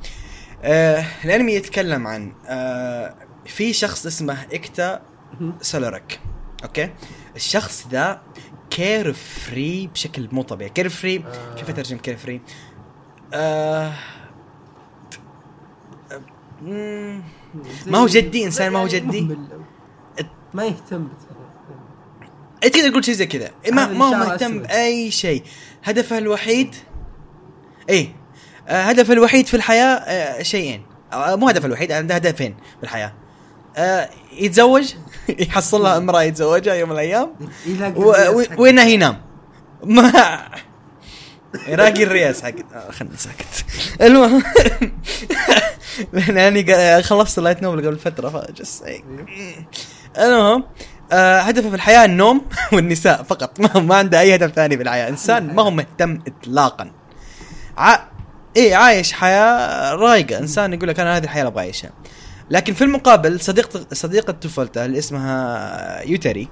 [0.63, 3.15] آه الأنمي يتكلم عن آه
[3.47, 5.01] في شخص اسمه إكتا
[5.41, 5.55] مهم.
[5.63, 6.21] سولورك
[6.65, 6.91] Okay؟
[7.37, 8.21] الشخص ذا
[8.71, 10.71] carefree بشكل مو طبيعي.
[10.71, 11.55] carefree آه.
[11.55, 12.41] كيف أترجم carefree آه
[17.87, 19.37] ما هو جدي، إنسان ما هو يعني جدي.
[20.55, 21.09] ما يهتم
[22.61, 23.51] تقدر تقول شيء زي كذا.
[23.73, 24.59] ما هذا ما هو مهتم.
[24.63, 25.43] بأي شيء.
[25.85, 26.75] هدفه الوحيد
[27.89, 28.09] إيه
[28.69, 30.83] آه، هدفه الوحيد في الحياة آه، شيئين.
[31.13, 33.13] آه، مو هدفه الوحيد عنده هدفين في الحياة.
[34.33, 34.95] يتزوج
[35.49, 37.31] يحصل له أمرأة يتزوجها يوم من الأيام.
[37.67, 38.61] يلاقي و- الرياس و- حقه.
[38.61, 39.21] وانه ينام.
[39.85, 40.13] ما
[41.69, 43.65] يراقي الرياس حق آه، خلني ساكت.
[44.07, 44.43] المهم
[46.35, 48.83] لاني خلصت light novel قبل فترة ف just
[50.19, 50.65] المهم
[51.13, 53.61] آه هدفه في الحياة النوم والنساء فقط.
[53.61, 55.09] ما, ما عنده أي هدف ثاني في الحياة.
[55.09, 56.91] إنسان ما هو مهتم اطلاقا.
[57.77, 57.99] ع...
[58.57, 60.39] إيه عايش حياة رايقة.
[60.39, 61.91] إنسان يقول لك أنا هذه الحياة اللي أبغى أعيشها.
[62.51, 66.49] لكن في المقابل صديقة صديقة طفولته اللي اسمها يوتري.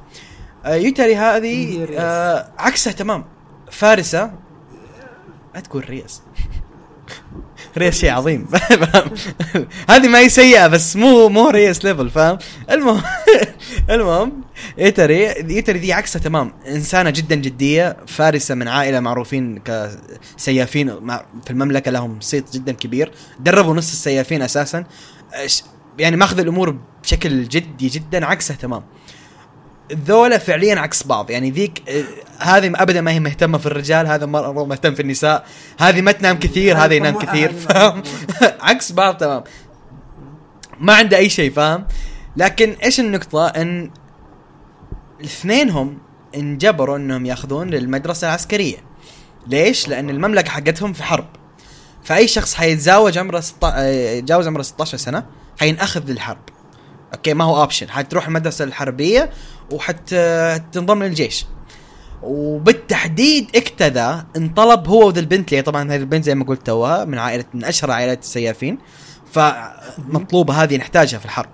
[0.64, 2.00] آه، يوتري هذه رياس.
[2.00, 3.24] آه عكسها تمام.
[3.70, 4.30] فارسة
[5.54, 6.22] لا تقول رياس
[7.78, 8.46] رياس شيء عظيم؟
[9.90, 12.38] هذه ما هي سيئة بس مو مو رياس level فاهم؟
[12.70, 13.02] المهم
[13.90, 14.42] المهم
[14.78, 16.52] يوتري يوتري ذي عكسها تمام.
[16.68, 20.88] إنسانة جدا جدية فارسة من عائلة معروفين كسيافين
[21.44, 23.12] في المملكة لهم صيت جدا كبير.
[23.40, 24.84] دربوا نص السيافين أساسا.
[25.98, 28.82] يعني ماخذ الأمور بشكل جدي جدا عكسها تمام.
[29.92, 31.30] ذولا فعليا عكس بعض.
[31.30, 32.04] يعني ذيك آه،
[32.38, 35.46] هذه ابدا ما هي مهتمة في الرجال هذا مرة مهتم في النساء.
[35.78, 38.02] هذه ما تنام كثير هذا ينام كثير فاهم.
[38.70, 39.44] عكس بعض تمام.
[40.80, 41.86] ما عنده أي شيء فاهم؟
[42.36, 43.90] لكن إيش النقطة؟ إن
[45.20, 45.98] الاثنينهم
[46.34, 48.76] انجبروا إنهم يأخذون للمدرسه العسكرية.
[49.46, 51.26] ليش؟ لأن المملكة حقتهم في حرب.
[52.08, 55.26] فأي شخص حيتزاوج عمره 16 يتجاوز عمره 16 سنة
[55.60, 56.38] حينأخذ للحرب
[57.14, 59.30] okay ما هو option حتروح المدرسة الحربية
[59.72, 61.46] وحتنضم للجيش.
[62.22, 67.04] وبالتحديد اكتا ذا انطلب هو وذا البنت اللي طبعا هذه البنت زي ما قلت توها
[67.04, 68.78] من عائلة من أشهر عائلات السيافين.
[69.32, 71.50] فمطلوبه هذه نحتاجها في الحرب.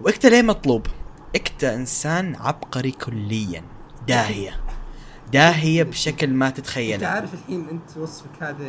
[0.00, 0.86] واكتا ليه مطلوب؟
[1.34, 3.62] اكتا إنسان عبقري كليا
[4.08, 4.60] داهية.
[5.32, 8.66] داهية بشكل ما أنت تتخيله عارف الحين أنت وصفك هذا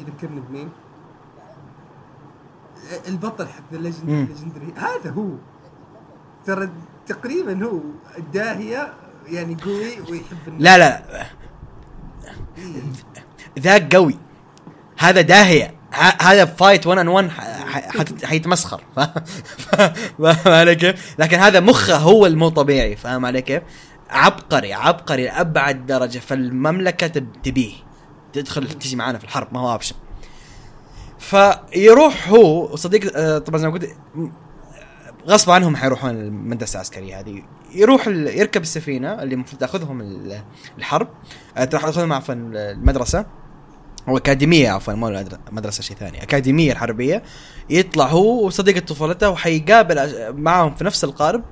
[0.00, 0.68] يذكرني بمين؟
[3.08, 3.78] البطل حق ذا.
[3.78, 5.28] legendary هذا هو.
[6.46, 6.70] ترى
[7.06, 7.80] تقريبا هو
[8.18, 8.92] الداهية
[9.26, 10.62] يعني قوي ويحب الناس.
[10.62, 11.02] لا لا
[12.58, 12.82] إيه.
[13.58, 14.18] ذاك قوي
[14.98, 15.74] هذا داهية
[16.20, 17.30] هذا fight 1 on 1
[18.24, 18.80] حيتمسخر
[19.72, 19.92] فاهم
[20.46, 23.62] علي كيف؟ لكن هذا مخه هو المو طبيعي فاهم علي كيف؟
[24.10, 27.72] عبقري عبقري لأبعد درجة فالمملكة تب- تبيه
[28.32, 29.94] تدخل تجي معانا في الحرب ما هو اوبشن
[31.18, 33.96] فيروح هو وصديق آه، طبعا زي ما قلت
[35.28, 37.42] غصب عنهم حيروحون المدرسة العسكرية هذه.
[37.74, 40.42] يروح ال- يركب السفينة اللي المفروض تأخذهم ال-
[40.78, 41.08] الحرب.
[41.56, 43.26] آه، تروح تأخذهم عفوا المدرسة.
[44.08, 46.22] أو اكاديميه عفوا مو مدرسة شيء ثاني.
[46.22, 47.22] أكاديمية الحربية.
[47.70, 49.96] يطلع هو وصديقة طفولته وحيقابل
[50.32, 51.42] معاهم في نفس القارب.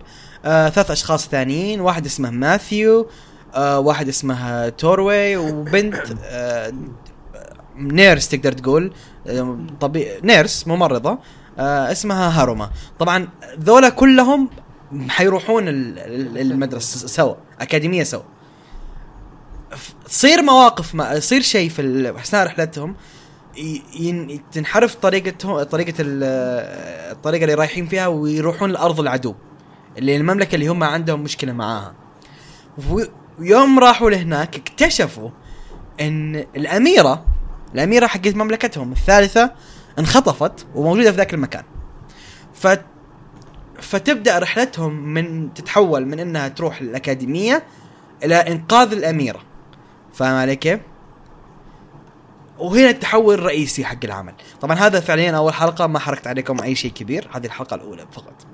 [0.45, 1.81] آه ثلاث أشخاص ثانيين.
[1.81, 3.09] واحد اسمه ماثيو
[3.55, 6.73] آه واحد اسمه توروي وبنت آه
[7.77, 8.93] nurse تقدر تقول.
[9.27, 11.19] آه، طبي nurse ممرضة.
[11.59, 12.71] اسمها هاروما.
[12.99, 13.29] طبعا
[13.61, 14.49] ذولا كلهم
[15.09, 18.23] حيروحون ال- ال- المدرسة سوا أكاديمية سوا.
[20.05, 22.95] تصير مواقف ما يصير شيء في أثناء رحلتهم
[24.53, 26.23] تنحرف طريقتهم طريقة ال-
[27.13, 29.35] الطريقة اللي رايحين فيها ويروحون لأرض العدو
[29.99, 31.95] اللي المملكة اللي هم عندهم مشكلة معاها.
[33.39, 35.31] ويوم راحوا لهناك اكتشفوا
[36.01, 37.25] إن الاميره
[37.75, 39.51] الأميرة حقت مملكتهم الثالثة
[39.99, 41.65] انخطفت وموجودة في ذاك المكان.
[42.55, 42.69] ف
[43.81, 47.65] فتبدأ رحلتهم من تتحول من إنها تروح الأكاديمية
[48.25, 49.41] إلى إنقاذ الأميرة.
[50.13, 50.81] فاهم علي كيف؟
[52.59, 54.35] وهنا التحول الرئيسي حق العمل.
[54.61, 58.47] طبعا هذا فعليا أول حلقة ما حركت عليكم أي شيء كبير هذه الحلقة الأولى فقط.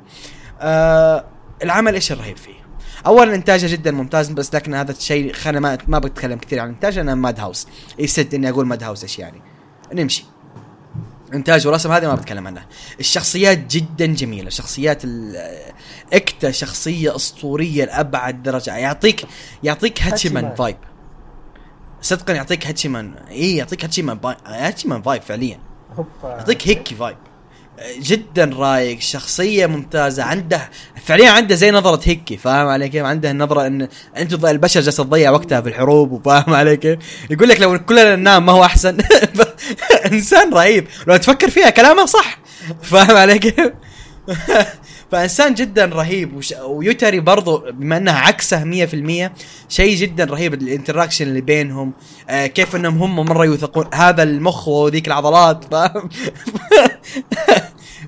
[0.60, 1.24] آه
[1.62, 2.66] العمل إيش الرهيب فيه؟
[3.06, 6.98] اولا إنتاجه جدا ممتاز بس لكن هذا الشيء خلينا ما ما بتكلم كثير عن الانتاج
[6.98, 7.66] أنا ماد هاوس.
[7.98, 9.42] يسد إني أقول ماد هاوس إيش يعني.
[9.92, 10.24] نمشي.
[11.36, 12.66] إنتاج ورسم هذه ما بتكلم عنها.
[13.00, 14.50] الشخصيات جدا جميلة.
[14.50, 15.02] شخصيات
[16.12, 18.76] اكتا شخصية أسطورية لأبعد درجة.
[18.76, 19.26] يعطيك
[19.62, 20.54] يعطيك هاتشيمان.
[20.54, 20.76] vibe
[22.02, 24.36] صدقا يعطيك هاتشيمان اي يعطيك هاتشيمان باي...
[24.46, 25.58] هاتشيمان vibe فعليا.
[26.24, 27.16] يعطيك هيك vibe
[27.98, 29.00] جدا رايق.
[29.00, 30.22] شخصية ممتازة.
[30.22, 30.70] عنده
[31.04, 32.36] فعليا عنده زي نظرة هيكي.
[32.36, 36.12] فاهم علي كيف؟ عنده النظرة ان أنتم البشر جالسة تضيع وقتها في الحروب.
[36.12, 36.98] وفاهم علي كيف؟
[37.30, 38.98] يقول لك لو كلنا ننام ما هو أحسن.
[40.12, 40.86] انسان رهيب.
[41.06, 42.38] لو تفكر فيها كلامه صح.
[42.90, 43.70] فاهم علي كيف؟
[45.12, 46.36] فإنسان جدا رهيب.
[46.36, 46.52] وش...
[46.64, 49.30] ويوتري برضو بما إنها عكسه 100%
[49.68, 51.92] شيء جدا رهيب ال interaction اللي بينهم
[52.30, 55.64] آه كيف إنهم هم مرة يوثقون هذا المخ وذيك العضلات.
[55.70, 56.08] فاهم؟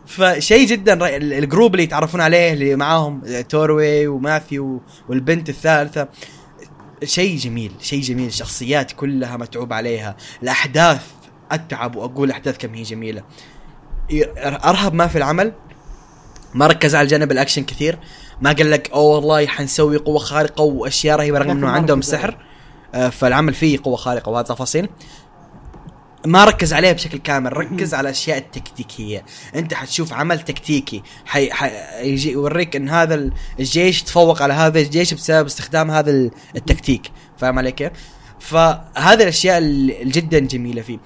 [0.07, 0.93] فشيء جدا.
[1.17, 6.09] ال- ال group اللي يتعرفون عليه اللي معاهم توروي وماثيو والبنت الثالثة
[7.05, 8.27] شيء جميل شيء جميل.
[8.27, 10.17] الشخصيات كلها متعوب عليها.
[10.43, 11.01] الأحداث
[11.51, 13.23] أتعب وأقول الاحداث كم هي جميلة.
[14.39, 15.53] أرهب ما في العمل.
[16.55, 17.99] ما ركز على الجانب الأكشن كثير.
[18.41, 22.03] ما قال لك أوه والله حنسوي قوة خارقة وأشياء رهيبة رغم إنه عندهم.
[22.03, 22.39] سحر.
[22.95, 24.89] آه، فالعمل فيه قوة خارقة وهذه تفاصيل.
[26.27, 27.57] ما ركز عليها بشكل كامل.
[27.57, 29.25] ركز على الأشياء التكتيكية.
[29.55, 31.03] أنت حتشوف عمل تكتيكي.
[31.27, 31.51] حي...
[31.53, 31.71] حي...
[32.03, 37.11] يجي يوريك إن هذا ال- الجيش تفوق على هذا الجيش بسبب استخدام هذا ال- التكتيك.
[37.39, 37.93] فاهم علي كيف؟
[38.41, 40.99] فهذه الأشياء ال- الجدا جميلة فيه.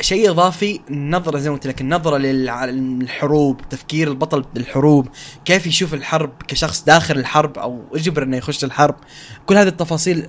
[0.00, 5.08] شيء إضافي النظرة زي ما قلت لك النظرة للحروب تفكير البطل بالحروب
[5.44, 8.94] كيف يشوف الحرب كشخص داخل الحرب أو اجبر إنه يخش الحرب
[9.46, 10.28] كل هذه التفاصيل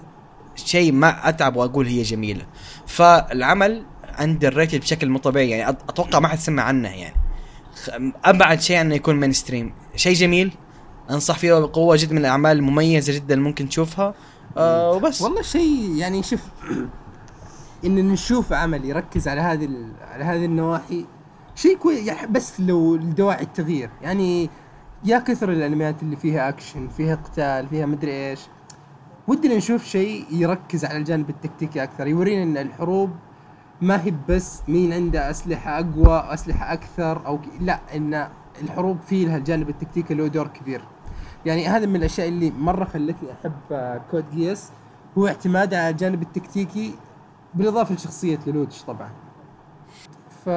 [0.56, 2.45] شيء ما أتعب وأقول هي جميلة.
[2.88, 3.85] فالعمل
[4.20, 7.15] underrated بشكل مو طبيعي يعني أتوقع ما حد سمع عنه يعني.
[8.26, 10.52] أبعد شيء إنه يكون mainstream شيء جميل
[11.10, 14.14] أنصح فيه بقوة جدا من الأعمال المميزة جدا ممكن تشوفها
[14.57, 15.22] آه وبس.
[15.22, 16.40] والله شيء يعني شوف
[17.86, 19.70] إن نشوف عمل يركز على هذه
[20.02, 21.06] على هذه النواحي
[21.56, 23.90] شيء كويس يعني بس لو لدواعي التغيير.
[24.02, 24.50] يعني
[25.04, 28.40] يا كثر الأنميات اللي فيها اكشن فيها قتال فيها مدري إيش.
[29.28, 33.10] ودنا نشوف شيء يركز على الجانب التكتيكي أكثر يورينا إن الحروب
[33.82, 37.40] ما هي بس مين عنده أسلحة أقوى أسلحة أكثر أو.
[37.60, 38.28] لا إن
[38.62, 40.82] الحروب في لها الجانب التكتيكي له دور كبير.
[41.46, 44.72] يعني هذا من الأشياء اللي مرة خلتني أحب آه، Code Geass
[45.18, 46.94] هو اعتماده على الجانب التكتيكي
[47.56, 49.10] بالاضافة لشخصية Lelouch طبعا.
[50.46, 50.50] ف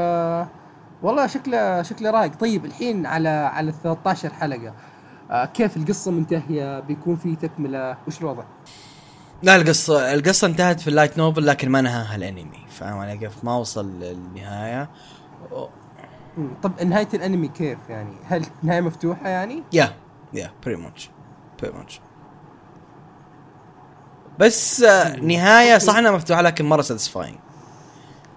[1.02, 4.74] والله شكله شكله رايق طيب الحين على على ال 13 حلقة
[5.31, 8.44] آه كيف القصة منتهية؟ بيكون في تكملة؟ وش الوضع؟
[9.43, 12.66] لا القصة القصة انتهت في ال light novel لكن ما نهاها الأنمي.
[12.68, 14.90] فاهم علي كيف؟ ما وصل للنهاية.
[16.39, 16.48] مم.
[16.62, 19.93] طب نهاية الأنمي كيف يعني؟ هل نهاية مفتوحة يعني؟ yeah
[20.32, 21.10] yeah pretty much
[21.62, 22.01] pretty much
[24.38, 27.36] بس آه، نهاية صح انها مفتوحة لكن مرة satisfying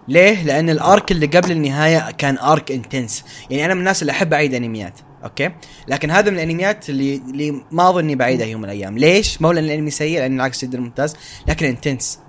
[0.08, 4.12] ليه؟ لأن ال arc اللي قبل النهاية كان arc intense، يعني أنا من الناس اللي
[4.12, 5.52] أحب أعيد أنميات، أوكي؟
[5.88, 9.64] لكن هذا من الأنميات اللي اللي ما أظني بعيدها يوم من الأيام، ليش؟ مو لأن
[9.64, 11.16] الأنمي سيء لأن العكس جدا ممتاز،
[11.48, 12.20] لكن intense.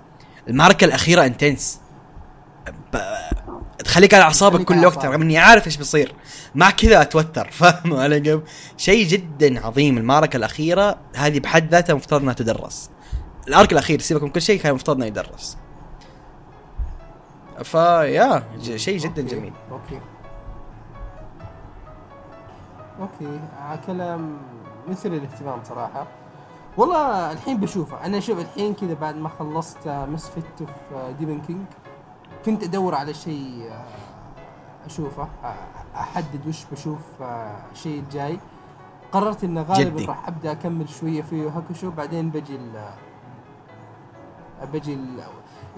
[0.47, 1.79] المعركة الأخيرة intense.
[2.93, 2.97] ب...
[3.83, 5.05] تخليك على أعصابك تخليك كل وقت.
[5.05, 6.15] رغم إني عارف إيش بيصير.
[6.55, 8.39] مع كذا أتوتر، فاهم علي كيف؟
[8.77, 12.89] شيء جدا عظيم المعركة الأخيرة هذه بحد ذاتها مفترض أنها تدرس.
[13.47, 15.57] ال arc الاخير سيبك من كل شيء كان المفترض انه يدرس
[17.63, 19.35] فيا ج- شيء جدا أوكي.
[19.35, 19.53] جميل.
[19.71, 19.99] أوكي.
[22.99, 24.37] أوكي آه كلام
[24.87, 26.07] مثير للاهتمام صراحة.
[26.77, 28.05] والله الحين بشوفه.
[28.05, 31.65] أنا شوف الحين كذا بعد ما خلصت Misfit of Demon King
[32.45, 33.85] كنت أدور على شيء آه،
[34.85, 35.53] أشوفه آه،
[35.95, 36.99] أحدد وش بشوف
[37.71, 38.39] الشيء الجاي.
[39.11, 40.05] قررت ان غالبا.
[40.05, 42.59] راح أبدأ أكمل شوية في Hakusho بعدين بجي
[44.65, 45.19] بجي ال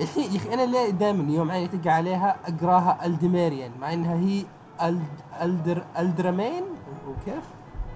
[0.02, 4.46] الحين يا أخي أنا ليه دائما يوم عيني تقع عليها أقراها الدميريان مع إنها هي
[4.82, 5.04] الد
[5.42, 6.64] الدر Alderamin
[7.08, 7.44] وكيف؟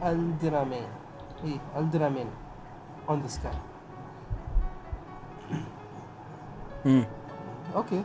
[0.04, 0.88] Alderamin
[1.44, 2.28] إي Alderamin
[3.10, 3.52] on the Sky.
[7.76, 8.04] أوكي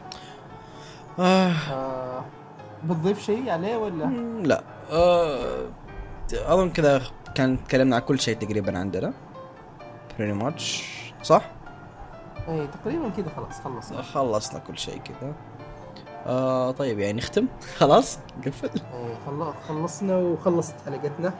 [1.19, 1.53] آه.
[1.71, 2.25] آه
[2.85, 4.05] بتضيف شيء عليه ولا؟
[4.43, 5.67] لا آه.
[6.33, 7.03] أظن كذا
[7.35, 9.13] كان تكلمنا عن كل شيء تقريبا عندنا
[10.19, 10.85] pretty much
[11.23, 11.45] صح؟
[12.48, 15.32] اي تقريبا كذا خلاص خلص خلصنا كل شيء كذا.
[16.27, 17.47] آه طيب يعني نختم.
[17.78, 21.32] خلاص نقفل اي خل- خلصنا وخلصت حلقتنا.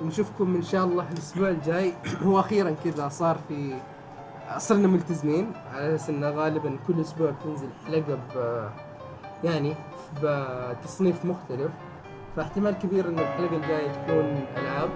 [0.00, 1.92] ونشوفكم إن شاء الله الأسبوع الجاي.
[2.26, 3.74] هو أخيرا كذا صار في
[4.58, 5.52] صرنا ملتزمين.
[5.74, 8.64] على أساس انه غالبا كل أسبوع تنزل حلقة ب
[9.44, 9.74] يعني
[10.22, 11.70] بتصنيف مختلف.
[12.36, 14.90] فاحتمال كبير إن الحلقة الجاية تكون ألعاب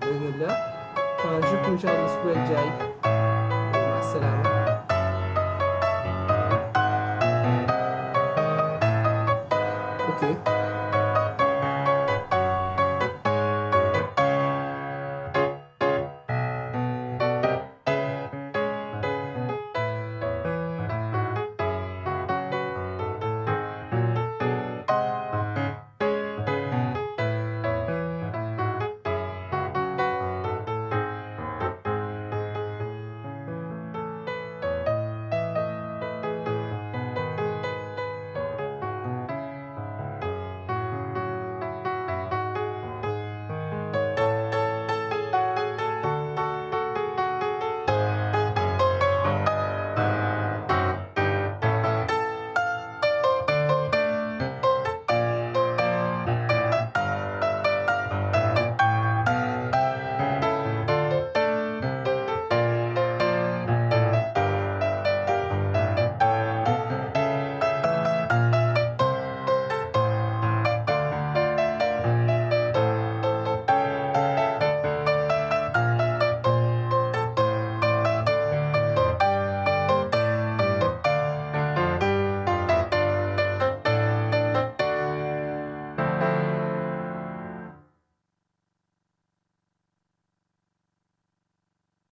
[0.00, 0.73] بإذن الله.
[1.24, 2.04] فنشوفكم ان شاء الله